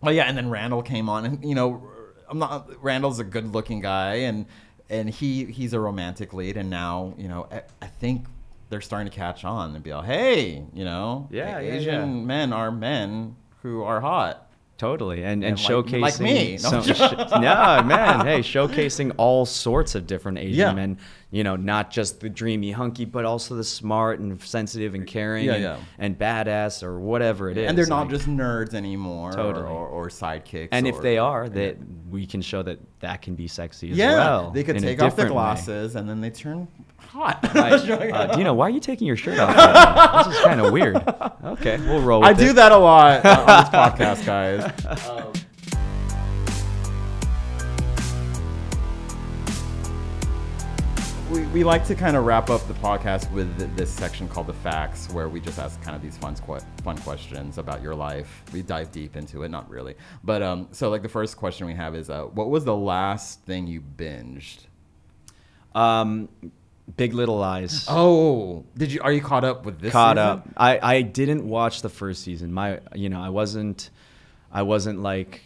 well, 0.00 0.12
yeah, 0.12 0.24
and 0.24 0.36
then 0.36 0.50
Randall 0.50 0.82
came 0.82 1.08
on, 1.08 1.24
and 1.24 1.44
you 1.44 1.54
know, 1.54 1.82
I'm 2.28 2.38
not. 2.38 2.70
Randall's 2.82 3.20
a 3.20 3.24
good-looking 3.24 3.80
guy, 3.80 4.14
and 4.16 4.46
and 4.90 5.08
he 5.08 5.44
he's 5.46 5.72
a 5.72 5.80
romantic 5.80 6.32
lead, 6.34 6.56
and 6.56 6.68
now 6.70 7.14
you 7.16 7.28
know, 7.28 7.46
I, 7.50 7.62
I 7.80 7.86
think 7.86 8.26
they're 8.70 8.80
starting 8.80 9.10
to 9.10 9.16
catch 9.16 9.44
on 9.44 9.74
and 9.74 9.82
be 9.84 9.92
like, 9.94 10.06
hey, 10.06 10.64
you 10.72 10.84
know, 10.84 11.28
Yeah, 11.30 11.60
yeah, 11.60 11.72
Asian 11.76 12.18
yeah. 12.20 12.24
men 12.24 12.52
are 12.52 12.70
men 12.70 13.36
who 13.62 13.82
are 13.82 14.00
hot. 14.00 14.40
Totally, 14.76 15.22
and 15.22 15.44
and, 15.44 15.56
And 15.56 15.56
like- 15.58 15.70
showcasing 15.86 16.00
like 16.00 16.20
me. 16.20 16.52
No, 16.54 16.68
some, 16.68 16.82
sh- 16.82 16.98
no, 17.32 17.82
man, 17.86 18.26
hey, 18.26 18.40
showcasing 18.40 19.12
all 19.18 19.46
sorts 19.46 19.94
of 19.94 20.04
different 20.08 20.38
Asian 20.38 20.58
Yeah. 20.58 20.72
men. 20.72 20.98
You 21.30 21.44
know, 21.44 21.54
not 21.56 21.90
just 21.92 22.20
the 22.20 22.28
dreamy 22.28 22.72
hunky, 22.72 23.04
but 23.04 23.24
also 23.24 23.54
the 23.54 23.62
smart 23.64 24.18
and 24.20 24.40
sensitive 24.42 24.94
and 24.94 25.06
caring 25.06 25.44
Yeah, 25.46 25.52
and, 25.54 25.62
yeah. 25.62 25.76
and 25.98 26.18
badass 26.18 26.82
or 26.82 26.98
whatever 26.98 27.50
it 27.50 27.56
is. 27.56 27.68
and 27.68 27.78
they're 27.78 27.86
not 27.86 28.02
like- 28.08 28.10
just 28.10 28.26
nerds 28.28 28.74
anymore, 28.74 29.30
Totally. 29.32 29.64
or, 29.64 29.68
or, 29.68 29.86
or 29.88 30.08
sidekicks. 30.08 30.68
And 30.72 30.88
if 30.88 31.00
they 31.00 31.18
are, 31.18 31.48
that 31.48 31.76
we 32.10 32.26
can 32.26 32.42
show 32.42 32.62
that 32.64 32.78
that 33.00 33.22
can 33.22 33.36
be 33.36 33.46
sexy 33.46 33.92
as 33.92 33.96
yeah, 33.96 34.16
well. 34.16 34.50
they 34.50 34.64
could 34.64 34.78
take 34.80 35.00
off 35.00 35.14
their 35.14 35.26
different 35.26 35.30
way. 35.30 35.34
glasses 35.34 35.94
and 35.96 36.08
then 36.08 36.20
they 36.20 36.30
turn 36.30 36.66
hot. 37.14 37.40
Right. 37.54 37.74
Uh, 38.14 38.36
Dino, 38.36 38.52
why 38.54 38.66
are 38.66 38.70
you 38.70 38.80
taking 38.80 39.06
your 39.06 39.16
shirt 39.16 39.38
off? 39.38 39.56
right 39.56 40.24
this 40.24 40.36
is 40.36 40.42
kind 40.44 40.60
of 40.60 40.72
weird. 40.72 40.96
Okay, 41.44 41.76
we'll 41.78 42.00
roll 42.00 42.20
with 42.20 42.28
I 42.28 42.32
it. 42.32 42.38
do 42.38 42.52
that 42.54 42.72
a 42.72 42.76
lot 42.76 43.24
uh, 43.24 43.44
on 43.46 43.46
this 43.46 43.68
podcast, 43.70 44.24
guys. 44.26 45.08
Um, 45.08 45.32
we, 51.30 51.42
we 51.46 51.64
like 51.64 51.84
to 51.86 51.94
kind 51.94 52.16
of 52.16 52.24
wrap 52.24 52.50
up 52.50 52.66
the 52.68 52.74
podcast 52.74 53.30
with 53.32 53.76
this 53.76 53.90
section 53.90 54.28
called 54.28 54.46
the 54.46 54.52
facts, 54.54 55.10
where 55.10 55.28
we 55.28 55.40
just 55.40 55.58
ask 55.58 55.80
kind 55.82 55.96
of 55.96 56.02
these 56.02 56.16
fun 56.16 56.34
que- 56.36 56.60
fun 56.82 56.96
questions 56.98 57.58
about 57.58 57.82
your 57.82 57.94
life. 57.94 58.42
We 58.52 58.62
dive 58.62 58.92
deep 58.92 59.16
into 59.16 59.42
it, 59.42 59.50
not 59.50 59.68
really, 59.68 59.94
but 60.22 60.42
um. 60.42 60.68
So 60.72 60.90
like 60.90 61.02
the 61.02 61.08
first 61.08 61.36
question 61.36 61.66
we 61.66 61.74
have 61.74 61.94
is, 61.94 62.08
uh, 62.10 62.24
what 62.24 62.50
was 62.50 62.64
the 62.64 62.76
last 62.76 63.42
thing 63.42 63.66
you 63.66 63.80
binged? 63.82 64.60
Um, 65.74 66.28
Big 66.96 67.14
Little 67.14 67.38
Lies. 67.38 67.86
Oh, 67.88 68.64
did 68.76 68.92
you? 68.92 69.00
Are 69.02 69.12
you 69.12 69.20
caught 69.22 69.44
up 69.44 69.64
with 69.64 69.80
this? 69.80 69.92
caught 69.92 70.16
season? 70.16 70.28
up. 70.28 70.48
I, 70.56 70.78
I 70.96 71.02
didn't 71.02 71.48
watch 71.48 71.82
the 71.82 71.88
first 71.88 72.22
season. 72.22 72.52
My 72.52 72.80
you 72.94 73.08
know 73.08 73.20
I 73.20 73.30
wasn't 73.30 73.90
I 74.52 74.62
wasn't 74.62 75.00
like 75.00 75.40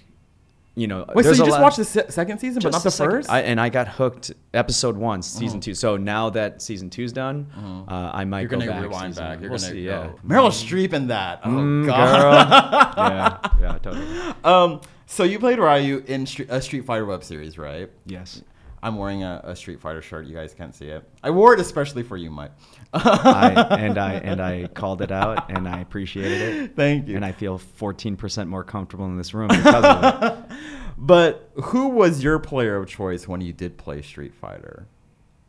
you 0.75 0.87
know. 0.87 1.05
Wait, 1.15 1.25
so 1.25 1.31
you 1.31 1.35
a 1.35 1.39
just 1.39 1.51
lot- 1.51 1.63
watched 1.63 1.77
the 1.79 1.85
se- 1.85 2.07
second 2.11 2.39
season, 2.39 2.61
but 2.63 2.73
not 2.73 2.83
the 2.83 2.91
second- 2.91 3.11
first? 3.13 3.31
I, 3.31 3.41
and 3.43 3.61
I 3.61 3.69
got 3.69 3.89
hooked. 3.89 4.33
Episode 4.55 4.97
one, 4.97 5.23
season 5.23 5.61
Mhm. 5.61 5.63
two. 5.63 5.75
So 5.75 5.97
now 5.97 6.31
that 6.31 6.61
season 6.63 6.91
two's 6.91 7.13
done, 7.13 7.47
uh, 7.89 8.11
I 8.13 8.25
might 8.25 8.41
You're 8.41 8.49
go 8.51 8.59
gonna 8.59 8.71
back. 8.73 8.83
rewind 8.83 9.15
season 9.15 9.25
back. 9.25 9.41
You're 9.41 9.51
we'll 9.51 9.59
gonna 9.61 9.73
see. 9.73 9.85
go. 9.85 10.15
Yeah. 10.25 10.29
Meryl 10.29 10.51
Streep 10.51 10.93
in 10.93 11.07
that. 11.09 11.41
Oh 11.45 11.49
Mm, 11.51 11.87
god. 11.87 12.21
girl. 12.21 12.95
yeah, 13.09 13.39
yeah, 13.73 13.79
totally. 13.79 14.35
um, 14.45 14.81
so 15.07 15.23
you 15.25 15.39
played 15.39 15.59
Ryu 15.59 16.03
in 16.07 16.27
a 16.49 16.61
Street 16.61 16.85
Fighter 16.85 17.07
web 17.07 17.23
series, 17.25 17.57
right? 17.59 17.91
Yes. 18.07 18.43
I'm 18.83 18.97
wearing 18.97 19.23
a, 19.23 19.41
a 19.45 19.57
Street 19.57 19.81
Fighter 19.81 20.03
shirt. 20.03 20.27
You 20.27 20.35
guys 20.35 20.55
can't 20.55 20.75
see 20.75 20.87
it. 20.87 21.09
I 21.23 21.31
wore 21.31 21.55
it 21.55 21.61
especially 21.61 22.03
for 22.03 22.17
you, 22.17 22.31
Mike. 22.31 22.53
I, 22.93 23.67
and 23.79 23.99
I 23.99 24.15
and 24.15 24.41
I 24.41 24.69
called 24.69 25.03
it 25.03 25.11
out, 25.11 25.51
and 25.51 25.69
I 25.69 25.81
appreciated 25.81 26.41
it. 26.41 26.73
Thank 26.77 27.09
you. 27.09 27.17
And 27.17 27.25
I 27.25 27.33
feel 27.33 27.59
14% 27.59 28.49
more 28.49 28.65
comfortable 28.65 29.07
in 29.07 29.17
this 29.17 29.35
room 29.35 29.49
because 29.49 29.85
of 29.85 30.23
it. 30.23 30.57
But 31.01 31.53
who 31.55 31.91
was 31.91 32.25
your 32.25 32.41
player 32.41 32.77
of 32.77 32.89
choice 32.89 33.29
when 33.29 33.41
you 33.41 33.53
did 33.53 33.79
play 33.79 34.03
Street 34.03 34.35
Fighter? 34.35 34.89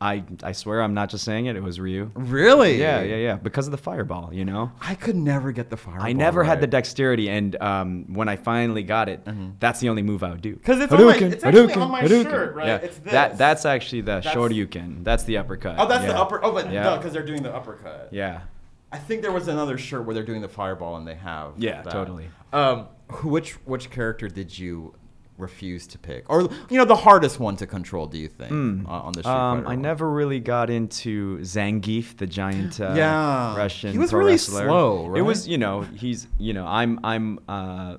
I 0.01 0.23
I 0.43 0.53
swear 0.53 0.81
I'm 0.81 0.93
not 0.93 1.09
just 1.09 1.25
saying 1.25 1.47
it. 1.47 1.57
It 1.57 1.63
was 1.63 1.77
Ryu. 1.79 2.09
Really? 2.15 2.79
Yeah, 2.79 3.01
yeah, 3.01 3.17
yeah. 3.17 3.35
Because 3.35 3.67
of 3.67 3.71
the 3.71 3.77
fireball, 3.77 4.33
you 4.33 4.45
know. 4.45 4.71
I 4.79 4.95
could 4.95 5.15
never 5.17 5.51
get 5.51 5.69
the 5.69 5.75
fireball. 5.75 6.05
I 6.05 6.13
never 6.13 6.43
had 6.43 6.61
the 6.61 6.67
dexterity, 6.67 7.29
and 7.29 7.61
um, 7.61 8.05
when 8.13 8.29
I 8.29 8.37
finally 8.37 8.83
got 8.83 9.09
it, 9.09 9.27
that's 9.59 9.81
the 9.81 9.89
only 9.89 10.01
move 10.01 10.23
I 10.23 10.29
would 10.31 10.41
do. 10.41 10.55
'Cause 10.55 10.79
it's 10.79 10.93
on 10.93 11.03
my- 11.05 11.13
Hadouken, 11.17 11.31
it's 11.33 11.43
actually 11.43 11.67
Hadouken, 11.73 11.81
on 11.81 11.91
my 11.91 12.01
Hadouken. 12.03 12.23
shirt, 12.31 12.55
right? 12.55 12.67
Yeah, 12.67 12.75
It's 12.77 12.97
that 12.99 13.37
that's 13.37 13.65
actually 13.65 14.01
the 14.01 14.21
That's- 14.21 14.33
Shoryuken. 14.33 15.03
That's 15.03 15.23
the 15.23 15.37
uppercut. 15.37 15.75
Oh, 15.77 15.87
that's 15.87 16.05
the 16.05 16.11
Yeah. 16.11 16.21
upper. 16.21 16.43
Oh, 16.45 16.53
but 16.53 16.71
Yeah. 16.71 16.95
because 16.95 17.11
they're 17.11 17.25
doing 17.25 17.43
the 17.43 17.53
uppercut. 17.53 18.07
Yeah. 18.11 18.41
I 18.91 18.97
think 18.97 19.21
there 19.21 19.31
was 19.33 19.47
another 19.49 19.77
shirt 19.77 20.05
where 20.05 20.13
they're 20.15 20.23
doing 20.23 20.41
the 20.41 20.47
fireball 20.49 20.95
and 20.95 21.05
they 21.07 21.13
have. 21.15 21.51
Yeah, 21.57 21.81
that. 21.83 21.91
totally. 21.91 22.29
Um, 22.53 22.87
which 23.23 23.53
which 23.65 23.89
character 23.91 24.27
did 24.29 24.57
you 24.57 24.93
refuse 25.39 25.87
to 25.87 25.97
pick, 25.97 26.29
or 26.29 26.41
you 26.69 26.77
know 26.77 26.85
the 26.85 26.95
hardest 26.95 27.39
one 27.39 27.55
to 27.57 27.65
control? 27.65 28.05
Do 28.07 28.17
you 28.17 28.27
think 28.27 28.51
Hmm. 28.51 28.85
on, 28.85 29.01
on 29.07 29.13
the 29.13 29.23
Street 29.23 29.33
Um? 29.33 29.59
I 29.65 29.69
one? 29.75 29.81
never 29.81 30.09
really 30.09 30.39
got 30.39 30.69
into 30.69 31.39
Zangief, 31.39 32.17
the 32.17 32.27
giant 32.27 32.79
uh, 32.79 32.93
Yeah. 32.95 33.55
Russian 33.57 33.91
He 33.91 33.97
was 33.97 34.13
really 34.13 34.33
wrestler. 34.33 34.67
slow, 34.67 35.15
It 35.15 35.21
was, 35.21 35.47
you 35.47 35.57
know, 35.57 35.81
he's, 35.81 36.27
you 36.37 36.53
know, 36.53 36.65
I'm, 36.67 36.99
I'm, 37.03 37.39
uh, 37.47 37.97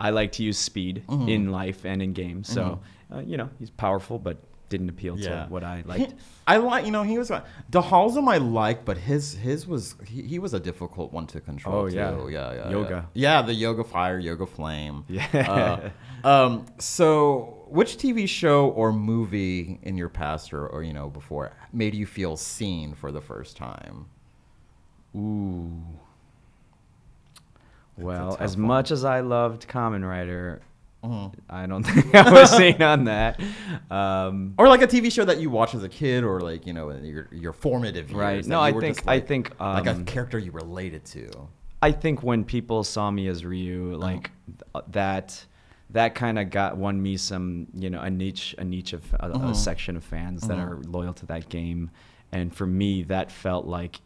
I 0.00 0.10
like 0.10 0.32
to 0.32 0.42
use 0.42 0.58
speed 0.58 1.02
Mhm. 1.08 1.28
in 1.28 1.50
life 1.52 1.84
and 1.84 2.02
in 2.02 2.12
games. 2.12 2.48
So, 2.48 2.80
uh, 3.12 3.20
you 3.20 3.36
know, 3.36 3.48
he's 3.58 3.70
powerful, 3.70 4.18
but 4.18 4.36
didn't 4.72 4.88
appeal 4.88 5.14
Yeah. 5.18 5.44
to 5.44 5.50
what 5.52 5.62
I 5.62 5.76
He- 5.78 5.82
liked. 5.84 6.14
I 6.46 6.56
like, 6.56 6.84
you 6.86 6.90
know, 6.96 7.04
he 7.04 7.16
was 7.18 7.30
Dhalsim 7.70 8.26
I 8.28 8.38
like, 8.38 8.84
but 8.84 8.96
his 8.98 9.34
his 9.34 9.60
was 9.72 9.94
he, 10.12 10.22
he 10.22 10.38
was 10.40 10.52
a 10.54 10.60
difficult 10.60 11.12
one 11.12 11.26
to 11.28 11.40
control. 11.40 11.74
Oh, 11.82 11.86
yeah. 11.86 12.10
too. 12.10 12.28
yeah, 12.30 12.52
yeah, 12.58 12.70
Yoga. 12.70 13.08
Yeah. 13.14 13.36
yeah, 13.38 13.42
the 13.42 13.54
yoga 13.54 13.84
fire, 13.84 14.18
yoga 14.18 14.46
flame. 14.46 15.04
Yeah. 15.08 15.90
Uh, 16.24 16.26
um. 16.32 16.66
So, 16.78 17.64
which 17.68 17.96
TV 17.96 18.28
show 18.28 18.68
or 18.70 18.92
movie 18.92 19.78
in 19.82 19.96
your 19.96 20.08
past 20.08 20.52
or, 20.52 20.66
or 20.66 20.82
you 20.82 20.92
know 20.98 21.08
before 21.10 21.52
made 21.72 21.94
you 21.94 22.06
feel 22.06 22.36
seen 22.36 22.94
for 22.94 23.12
the 23.12 23.20
first 23.20 23.56
time? 23.56 24.06
Ooh. 25.14 25.70
Well, 27.96 28.36
as 28.40 28.56
one. 28.56 28.66
much 28.66 28.90
as 28.90 29.04
I 29.04 29.20
loved 29.20 29.68
Kamen 29.68 30.02
Rider, 30.08 30.62
Mhm. 31.04 31.34
I 31.50 31.66
don't 31.66 31.82
think 31.86 32.14
I 32.14 32.30
was 32.32 32.50
seen 32.56 32.80
on 32.82 33.04
that. 33.04 33.40
Um, 33.90 34.54
Or 34.58 34.68
like 34.68 34.82
a 34.82 34.86
TV 34.86 35.10
show 35.10 35.24
that 35.24 35.38
you 35.40 35.50
watch 35.50 35.74
as 35.74 35.82
a 35.82 35.88
kid, 35.88 36.24
or 36.24 36.40
like 36.40 36.66
you 36.66 36.72
know 36.72 36.90
your 36.90 37.28
your 37.32 37.52
formative 37.52 38.10
years. 38.10 38.18
Right. 38.20 38.46
No, 38.46 38.60
I 38.60 38.72
think- 38.72 38.96
just, 38.96 39.08
I 39.08 39.14
like- 39.14 39.26
think, 39.26 39.52
like 39.60 39.86
a 39.86 39.90
um, 39.92 40.04
character 40.04 40.38
you 40.38 40.52
related 40.52 41.04
to. 41.06 41.28
I 41.80 41.90
think 41.90 42.22
when 42.22 42.44
people 42.44 42.84
saw 42.84 43.10
me 43.10 43.26
as 43.26 43.44
Ryu, 43.44 43.96
like 43.96 44.30
th- 44.46 44.84
that, 44.92 45.44
that 45.90 46.14
kind 46.14 46.38
of 46.38 46.48
got 46.50 46.76
won 46.76 47.02
me 47.02 47.16
some, 47.16 47.66
you 47.74 47.90
know, 47.90 48.00
a 48.00 48.08
niche, 48.08 48.54
a 48.56 48.62
niche 48.64 48.92
of 48.92 49.02
a, 49.14 49.30
Mhm. 49.30 49.50
a 49.50 49.54
section 49.54 49.96
of 49.96 50.04
fans 50.04 50.46
that 50.46 50.56
Mhm. 50.58 50.64
are 50.70 50.80
loyal 50.86 51.12
to 51.14 51.26
that 51.26 51.48
game, 51.48 51.90
and 52.30 52.54
for 52.54 52.66
me, 52.66 53.02
that 53.04 53.32
felt 53.32 53.66
like 53.66 54.00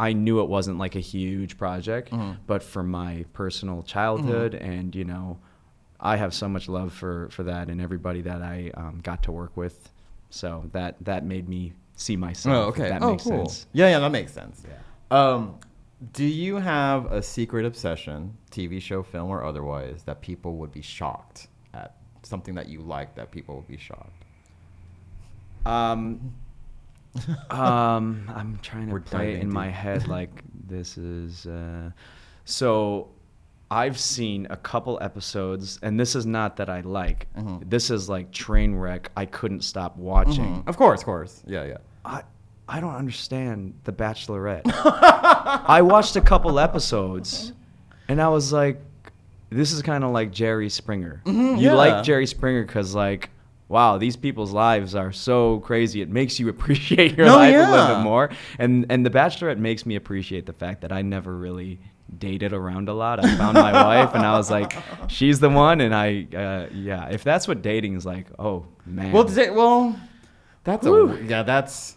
I 0.00 0.14
knew 0.14 0.40
it 0.40 0.48
wasn't 0.48 0.78
like 0.78 0.96
a 0.96 1.00
huge 1.00 1.58
project, 1.58 2.12
Mhm. 2.12 2.36
but 2.46 2.62
for 2.62 2.82
my 2.82 3.26
personal 3.34 3.82
childhood 3.82 4.54
and 4.54 4.94
you 4.94 5.04
know, 5.04 5.38
I 6.00 6.16
have 6.16 6.32
so 6.32 6.48
much 6.48 6.68
love 6.68 6.92
for 6.92 7.28
for 7.30 7.42
that 7.44 7.68
and 7.68 7.80
everybody 7.80 8.22
that 8.22 8.42
I 8.42 8.70
um, 8.74 9.00
got 9.02 9.22
to 9.24 9.32
work 9.32 9.56
with, 9.56 9.90
so 10.30 10.64
that 10.72 10.96
that 11.00 11.24
made 11.24 11.48
me 11.48 11.72
see 11.96 12.16
myself. 12.16 12.54
Oh, 12.54 12.68
okay. 12.68 12.88
That 12.88 13.02
oh, 13.02 13.12
makes 13.12 13.24
cool. 13.24 13.48
sense. 13.48 13.66
Yeah, 13.72 13.90
yeah, 13.90 13.98
that 13.98 14.10
makes 14.10 14.32
sense. 14.32 14.62
Yeah. 14.66 14.78
Um, 15.10 15.58
do 16.12 16.24
you 16.24 16.56
have 16.56 17.10
a 17.12 17.22
secret 17.22 17.64
obsession, 17.66 18.36
TV 18.50 18.80
show, 18.80 19.02
film, 19.02 19.30
or 19.30 19.44
otherwise, 19.44 20.02
that 20.04 20.20
people 20.20 20.56
would 20.56 20.72
be 20.72 20.82
shocked 20.82 21.48
at? 21.74 21.96
Something 22.22 22.54
that 22.54 22.68
you 22.68 22.80
like 22.80 23.14
that 23.16 23.30
people 23.30 23.56
would 23.56 23.68
be 23.68 23.76
shocked. 23.76 24.24
Um, 25.66 26.34
um, 27.50 28.30
I'm 28.34 28.58
trying 28.62 28.90
We're 28.90 29.00
to 29.00 29.10
play 29.10 29.34
it 29.34 29.42
in 29.42 29.52
my 29.52 29.68
head 29.68 30.08
like 30.08 30.42
this 30.68 30.96
is. 30.98 31.46
Uh, 31.46 31.90
so, 32.44 33.08
I've 33.70 33.98
seen 33.98 34.46
a 34.48 34.56
couple 34.56 34.98
episodes, 35.02 35.78
and 35.82 36.00
this 36.00 36.14
is 36.16 36.24
not 36.24 36.56
that 36.56 36.70
I 36.70 36.80
like. 36.80 37.26
Mhm. 37.36 37.68
This 37.68 37.90
is 37.90 38.08
like 38.08 38.30
train 38.32 38.74
wreck. 38.74 39.10
I 39.16 39.26
couldn't 39.26 39.62
stop 39.62 39.96
watching. 39.96 40.62
Mhm. 40.62 40.68
Of 40.68 40.76
course, 40.76 41.00
of 41.00 41.04
course. 41.06 41.42
Yeah, 41.46 41.64
yeah. 41.64 41.76
I, 42.04 42.22
I 42.68 42.80
don't 42.80 42.94
understand 42.94 43.74
The 43.84 43.92
Bachelorette. 43.92 44.62
I 45.68 45.82
watched 45.82 46.16
a 46.16 46.20
couple 46.22 46.58
episodes, 46.58 47.52
and 48.08 48.20
I 48.22 48.28
was 48.28 48.52
like, 48.52 48.80
this 49.50 49.72
is 49.72 49.82
kind 49.82 50.04
of 50.04 50.10
like 50.12 50.30
Jerry 50.32 50.68
Springer. 50.70 51.22
you 51.26 51.32
Mm-hmm, 51.32 51.56
yeah. 51.60 51.72
like 51.74 52.04
Jerry 52.04 52.26
Springer 52.26 52.64
because 52.64 52.94
like. 52.94 53.30
Wow, 53.70 53.98
these 53.98 54.16
people's 54.16 54.50
lives 54.54 54.94
are 54.94 55.12
so 55.12 55.58
crazy. 55.60 56.00
It 56.00 56.08
makes 56.08 56.40
you 56.40 56.48
appreciate 56.54 57.18
your 57.18 57.26
No, 57.26 57.36
life 57.36 57.54
a 57.54 57.70
little 57.70 57.96
bit 57.96 58.02
more. 58.02 58.30
And 58.58 58.86
and 58.88 59.04
The 59.04 59.10
Bachelorette 59.10 59.58
makes 59.58 59.84
me 59.84 59.94
appreciate 59.96 60.46
the 60.46 60.54
fact 60.54 60.80
that 60.80 60.90
I 60.90 61.02
never 61.02 61.36
really 61.36 61.78
dated 62.16 62.52
around 62.52 62.88
a 62.88 62.94
lot. 62.94 63.24
I 63.24 63.36
found 63.36 63.54
my 63.54 63.72
wife, 63.72 64.14
and 64.14 64.24
I 64.24 64.36
was 64.36 64.50
like, 64.50 64.76
she's 65.08 65.40
the 65.40 65.50
one. 65.50 65.80
And 65.80 65.94
I, 65.94 66.26
uh, 66.34 66.68
yeah, 66.72 67.08
if 67.08 67.24
that's 67.24 67.48
what 67.48 67.62
dating 67.62 67.94
is 67.94 68.06
like, 68.06 68.26
oh 68.38 68.66
man. 68.86 69.12
Well, 69.12 69.24
today, 69.24 69.50
well, 69.50 69.98
that's 70.64 70.86
Woo. 70.86 71.12
a 71.12 71.22
yeah. 71.22 71.42
That's 71.42 71.96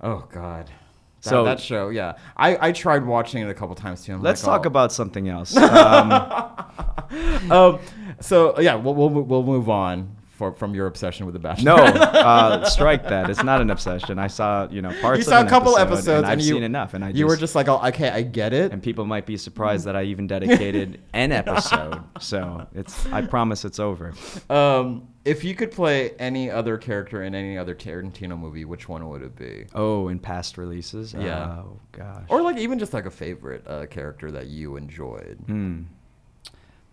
oh 0.00 0.26
god. 0.32 0.66
That, 0.66 1.30
So- 1.30 1.44
that 1.44 1.60
show, 1.60 1.88
yeah. 1.88 2.14
I, 2.36 2.68
I 2.68 2.72
tried 2.72 3.04
watching 3.04 3.42
it 3.42 3.48
a 3.48 3.54
couple 3.54 3.74
times 3.74 4.04
too. 4.04 4.12
I'm 4.12 4.22
Let's 4.22 4.44
like, 4.44 4.58
talk 4.58 4.66
oh. 4.66 4.68
about 4.68 4.92
something 4.92 5.28
else. 5.28 5.56
Um, 7.08 7.52
um, 7.52 7.78
so 8.20 8.58
yeah, 8.58 8.74
we'll, 8.74 8.94
we'll 8.94 9.08
we'll 9.08 9.44
move 9.44 9.68
on 9.70 10.15
for, 10.36 10.52
from 10.52 10.74
your 10.74 10.86
obsession 10.86 11.24
with 11.24 11.32
the 11.32 11.38
Bachelor. 11.38 11.76
no, 11.76 11.76
uh, 11.84 12.64
strike 12.68 13.04
that. 13.04 13.30
It's 13.30 13.42
not 13.42 13.60
an 13.60 13.70
obsession. 13.70 14.18
I 14.18 14.26
saw, 14.26 14.68
you 14.68 14.82
know, 14.82 14.90
parts 15.00 15.04
of 15.04 15.12
it. 15.12 15.16
you 15.16 15.20
of 15.20 15.24
saw 15.24 15.40
an 15.40 15.46
a 15.46 15.50
couple 15.50 15.78
episode, 15.78 15.92
episodes, 15.94 16.08
and 16.18 16.26
I've 16.26 16.40
you, 16.40 16.54
seen 16.54 16.62
enough. 16.62 16.94
And 16.94 17.04
I 17.04 17.10
you 17.10 17.26
were 17.26 17.36
just 17.36 17.54
like, 17.54 17.68
oh, 17.68 17.80
okay, 17.86 18.10
I 18.10 18.22
get 18.22 18.52
it. 18.52 18.72
and 18.72 18.82
people 18.82 19.06
might 19.06 19.24
be 19.26 19.36
surprised 19.36 19.86
that 19.86 19.96
I 19.96 20.04
even 20.04 20.26
dedicated 20.26 21.00
an 21.12 21.32
episode. 21.32 22.02
So 22.20 22.66
it's, 22.74 23.06
I 23.06 23.22
promise 23.22 23.64
it's 23.64 23.78
over. 23.78 24.12
Um, 24.50 25.08
if 25.24 25.42
you 25.42 25.54
could 25.54 25.72
play 25.72 26.10
any 26.18 26.50
other 26.50 26.78
character 26.78 27.24
in 27.24 27.34
any 27.34 27.58
other 27.58 27.74
Tarantino 27.74 28.38
movie, 28.38 28.64
which 28.64 28.88
one 28.88 29.08
would 29.08 29.22
it 29.22 29.34
be? 29.36 29.66
Oh, 29.74 30.08
in 30.08 30.18
past 30.18 30.56
releases. 30.58 31.14
Yeah. 31.14 31.62
Oh 31.62 31.80
gosh. 31.92 32.26
Or 32.28 32.42
like 32.42 32.58
even 32.58 32.78
just 32.78 32.92
like 32.92 33.06
a 33.06 33.10
favorite 33.10 33.66
uh, 33.66 33.86
character 33.86 34.30
that 34.30 34.46
you 34.46 34.76
enjoyed. 34.76 35.38
Hmm. 35.46 35.82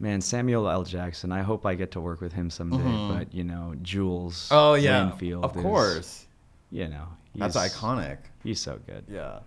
Man, 0.03 0.19
Samuel 0.19 0.69
L. 0.69 0.83
Jackson. 0.83 1.31
I 1.31 1.43
hope 1.43 1.65
I 1.65 1.75
get 1.75 1.91
to 1.91 2.01
work 2.01 2.19
with 2.19 2.33
him 2.33 2.49
someday. 2.49 2.75
Mhm. 2.75 3.17
But 3.17 3.33
you 3.33 3.45
know, 3.45 3.73
Jules. 3.81 4.49
Oh 4.51 4.73
yeah, 4.73 5.09
Winnfield 5.09 5.45
of 5.45 5.55
is, 5.55 5.61
course. 5.61 6.25
You 6.71 6.89
know, 6.89 7.07
That's 7.35 7.55
iconic. 7.55 8.17
He's 8.43 8.59
so 8.59 8.79
good. 8.85 9.05
Yeah. 9.07 9.39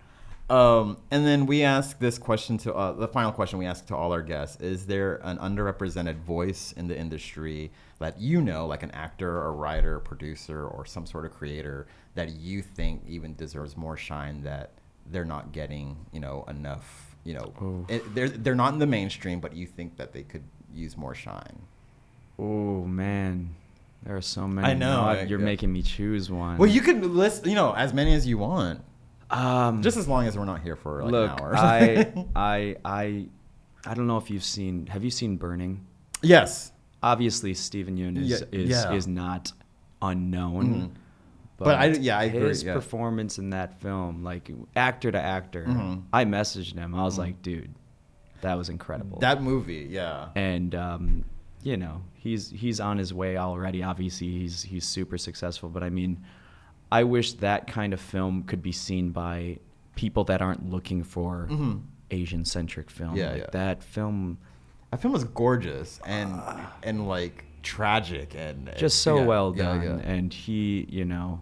Um, 0.49 0.97
and 1.11 1.27
then 1.27 1.45
we 1.45 1.61
ask 1.61 1.99
this 1.99 2.17
question 2.17 2.57
to 2.59 2.73
uh, 2.73 2.93
the 2.93 3.07
final 3.07 3.31
question 3.31 3.59
we 3.59 3.67
ask 3.67 3.85
to 3.87 3.95
all 3.95 4.11
our 4.11 4.23
guests: 4.23 4.59
Is 4.59 4.87
there 4.87 5.19
an 5.23 5.37
underrepresented 5.37 6.15
voice 6.21 6.71
in 6.71 6.87
the 6.87 6.97
industry 6.97 7.71
that 7.99 8.19
you 8.19 8.41
know, 8.41 8.65
like 8.65 8.81
an 8.81 8.91
actor, 8.91 9.29
or 9.37 9.53
writer, 9.53 9.99
producer, 9.99 10.67
or 10.67 10.87
some 10.87 11.05
sort 11.05 11.25
of 11.25 11.33
creator, 11.33 11.85
that 12.15 12.29
you 12.29 12.63
think 12.63 13.03
even 13.07 13.35
deserves 13.35 13.77
more 13.77 13.95
shine 13.95 14.41
that 14.41 14.71
they're 15.05 15.23
not 15.23 15.51
getting, 15.51 15.97
you 16.11 16.19
know, 16.19 16.43
enough? 16.47 17.06
You 17.27 17.33
know, 17.33 17.53
Ooh. 17.61 17.85
it, 17.89 18.15
they're 18.15 18.29
they're 18.29 18.55
not 18.55 18.71
in 18.73 18.79
the 18.79 18.87
mainstream, 18.87 19.41
but 19.41 19.51
you 19.53 19.65
think 19.67 19.97
that 19.97 20.13
they 20.13 20.23
could 20.23 20.43
use 20.73 20.95
more 20.95 21.13
shine. 21.13 21.57
Oh 22.39 22.85
man, 22.85 23.53
there 24.03 24.15
are 24.15 24.21
so 24.21 24.47
many. 24.47 24.65
I 24.65 24.73
know, 24.73 25.01
I- 25.01 25.23
you're 25.23 25.39
yeah. 25.39 25.45
making 25.53 25.73
me 25.73 25.81
choose 25.81 26.31
one. 26.31 26.57
Well, 26.57 26.69
you 26.69 26.79
could 26.81 27.03
list, 27.03 27.45
you 27.45 27.55
know, 27.55 27.73
as 27.73 27.93
many 27.93 28.13
as 28.13 28.25
you 28.25 28.37
want, 28.37 28.79
um, 29.29 29.81
just 29.81 29.97
as 29.97 30.07
long 30.07 30.25
as 30.25 30.37
we're 30.37 30.45
not 30.45 30.61
here 30.61 30.77
for 30.77 31.03
like 31.03 31.11
look. 31.11 31.31
an 31.31 31.39
hour. 31.41 31.55
I, 31.57 32.13
I, 32.35 32.75
I, 32.85 33.25
I 33.85 33.93
don't 33.93 34.07
know 34.07 34.17
if 34.17 34.29
you've 34.29 34.43
seen. 34.45 34.85
Have 34.87 35.03
you 35.03 35.11
seen 35.11 35.35
Burning? 35.35 35.85
yes, 36.21 36.71
Obviously, 37.03 37.53
Steven 37.53 37.97
Yeun 37.97 38.17
is 38.17 38.29
Yeah, 38.29 38.37
is, 38.53 38.69
yeah. 38.69 38.93
is 38.93 39.05
not 39.05 39.51
unknown. 40.01 40.65
Mhm. 40.65 40.89
But 41.57 41.75
I- 41.75 41.85
yeah, 41.87 42.19
I 42.19 42.25
agree, 42.25 42.47
His 42.49 42.63
yeah. 42.63 42.73
performance 42.73 43.39
in 43.39 43.49
that 43.49 43.79
film, 43.81 44.23
like 44.23 44.51
actor 44.75 45.11
to 45.11 45.19
actor, 45.19 45.65
Mhm. 45.67 46.03
I 46.13 46.23
messaged 46.25 46.75
him. 46.77 46.93
I 46.93 47.03
was 47.03 47.17
like, 47.17 47.41
dude, 47.41 47.73
that 48.41 48.55
was 48.55 48.69
incredible. 48.69 49.19
that 49.21 49.41
movie, 49.41 49.87
yeah. 49.89 50.29
and 50.35 50.75
um, 50.75 51.23
you 51.63 51.75
know 51.75 52.01
he's 52.13 52.51
he's 52.51 52.79
on 52.79 52.97
his 52.99 53.13
way 53.13 53.37
already. 53.37 53.81
Obviously, 53.83 54.27
he's 54.29 54.61
he's 54.63 54.85
super 54.85 55.17
successful. 55.17 55.69
But 55.69 55.81
I 55.83 55.89
mean, 55.89 56.23
I 56.91 57.03
wish 57.03 57.33
that 57.33 57.65
kind 57.67 57.91
of 57.93 57.99
film 57.99 58.43
could 58.43 58.61
be 58.61 58.71
seen 58.71 59.09
by 59.09 59.57
people 59.95 60.23
that 60.25 60.41
aren't 60.43 60.69
looking 60.69 61.03
for 61.03 61.47
Mhm. 61.49 61.81
Asian 62.11 62.45
centric 62.45 62.91
film. 62.91 63.15
Yeah, 63.15 63.31
like 63.31 63.41
yeah. 63.41 63.47
That 63.51 63.81
film 63.83 64.37
That 64.91 65.01
film 65.01 65.11
was 65.13 65.23
gorgeous 65.23 65.99
and 66.05 66.39
and 66.83 67.07
like 67.07 67.45
tragic 67.63 68.35
and 68.37 68.71
just 68.77 69.01
so 69.01 69.17
yeah, 69.17 69.25
well 69.25 69.53
yeah, 69.57 69.63
done, 69.63 69.81
yeah. 69.83 70.11
and 70.13 70.31
he, 70.31 70.85
you 70.89 71.03
know. 71.03 71.41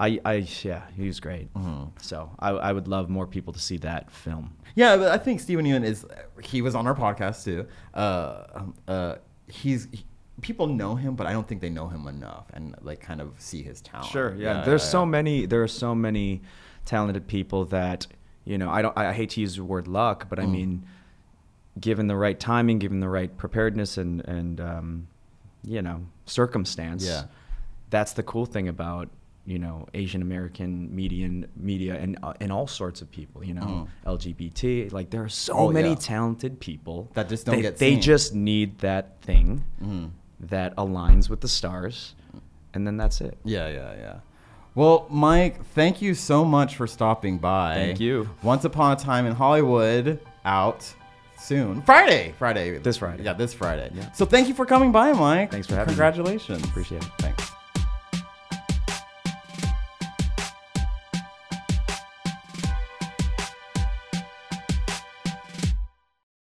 I, 0.00 0.18
I 0.24 0.34
yeah, 0.62 0.82
he 0.96 1.06
was 1.06 1.20
great. 1.20 1.52
Mhm. 1.54 1.90
So 2.00 2.30
I, 2.38 2.48
I 2.50 2.72
would 2.72 2.88
love 2.88 3.08
more 3.10 3.26
people 3.26 3.52
to 3.52 3.58
see 3.60 3.76
that 3.78 4.10
film. 4.10 4.56
Yeah, 4.74 4.96
but 4.96 5.08
I 5.12 5.18
think 5.18 5.40
Steven 5.40 5.64
Yeun 5.66 5.84
is. 5.84 6.06
He 6.42 6.62
was 6.62 6.74
on 6.74 6.86
our 6.86 6.94
podcast 6.94 7.44
too. 7.44 7.66
Uh, 7.92 8.44
um, 8.54 8.74
uh, 8.88 9.14
he's 9.48 9.88
he- 9.92 10.06
people 10.40 10.66
know 10.66 10.94
him, 10.94 11.16
but 11.16 11.26
I 11.26 11.32
don't 11.32 11.46
think 11.46 11.60
they 11.60 11.68
know 11.70 11.88
him 11.88 12.06
enough 12.08 12.46
and 12.54 12.74
like 12.80 13.00
kind 13.00 13.20
of 13.20 13.34
see 13.38 13.62
his 13.62 13.80
talent. 13.82 14.10
Sure, 14.10 14.34
yeah. 14.36 14.62
There's 14.64 14.82
so 14.82 15.04
many. 15.04 15.44
There 15.46 15.62
are 15.62 15.68
so 15.68 15.94
many 15.94 16.40
talented 16.86 17.26
people 17.26 17.66
that 17.66 18.06
you 18.44 18.56
know. 18.58 18.70
I 18.70 18.80
don't. 18.82 18.96
I 18.96 19.12
hate 19.12 19.30
to 19.30 19.40
use 19.40 19.56
the 19.56 19.64
word 19.64 19.86
luck, 19.86 20.28
but 20.30 20.38
I 20.38 20.44
Mm. 20.44 20.50
mean, 20.52 20.86
given 21.78 22.06
the 22.06 22.16
right 22.16 22.38
timing, 22.40 22.78
given 22.78 23.00
the 23.00 23.08
right 23.08 23.36
preparedness, 23.36 23.98
and 23.98 24.20
and 24.26 24.60
um, 24.60 25.08
you 25.62 25.82
know 25.82 26.06
circumstance. 26.26 27.04
Yeah. 27.04 27.24
That's 27.90 28.12
the 28.12 28.22
cool 28.22 28.46
thing 28.46 28.68
about 28.68 29.08
you 29.46 29.58
know 29.58 29.86
Asian 29.94 30.22
American 30.22 30.94
median 30.94 31.46
media 31.56 31.94
and 31.96 32.18
uh, 32.22 32.34
and 32.40 32.52
all 32.52 32.66
sorts 32.66 33.00
of 33.02 33.10
people. 33.10 33.42
You 33.44 33.54
know 33.54 33.88
LGBT. 34.06 34.92
Like 34.92 35.10
there 35.10 35.22
are 35.22 35.28
so 35.28 35.54
Mm. 35.54 35.58
Oh, 35.58 35.72
many 35.72 35.88
yeah. 35.90 35.94
talented 35.96 36.60
people 36.60 37.08
That 37.14 37.28
just 37.28 37.46
don't 37.46 37.56
they, 37.56 37.62
get 37.62 37.76
They 37.78 37.92
seen. 37.94 38.00
just 38.02 38.34
need 38.34 38.78
that 38.80 39.20
thing 39.22 39.64
Mhm. 39.82 40.10
that 40.40 40.74
aligns 40.76 41.28
with 41.28 41.40
the 41.40 41.48
stars, 41.48 42.14
and 42.74 42.86
then 42.86 42.96
that's 42.96 43.20
it. 43.20 43.38
Yeah, 43.44 43.68
yeah, 43.68 43.94
yeah. 43.98 44.16
Well, 44.76 45.06
Mike, 45.10 45.64
thank 45.74 46.00
you 46.00 46.14
so 46.14 46.44
much 46.44 46.76
for 46.76 46.86
stopping 46.86 47.38
by. 47.38 47.74
Thank 47.74 47.98
you. 48.00 48.28
Once 48.42 48.64
Upon 48.64 48.92
a 48.92 48.96
Time 48.96 49.26
in 49.26 49.34
Hollywood 49.34 50.20
out 50.44 50.94
soon. 51.36 51.82
Friday. 51.82 52.32
Friday. 52.38 52.78
This 52.78 52.96
Friday. 52.98 53.24
Yeah, 53.24 53.32
this 53.32 53.52
Friday. 53.52 53.90
Yeah. 53.94 54.12
So 54.12 54.24
thank 54.24 54.46
you 54.46 54.54
for 54.54 54.64
coming 54.64 54.92
by, 54.92 55.12
Mike. 55.12 55.50
Thanks 55.50 55.66
for 55.66 55.74
having 55.74 55.88
me. 55.92 55.96
Congratulations. 55.96 56.62
Appreciate 56.64 57.02
it. 57.02 57.10
Thanks. 57.18 57.50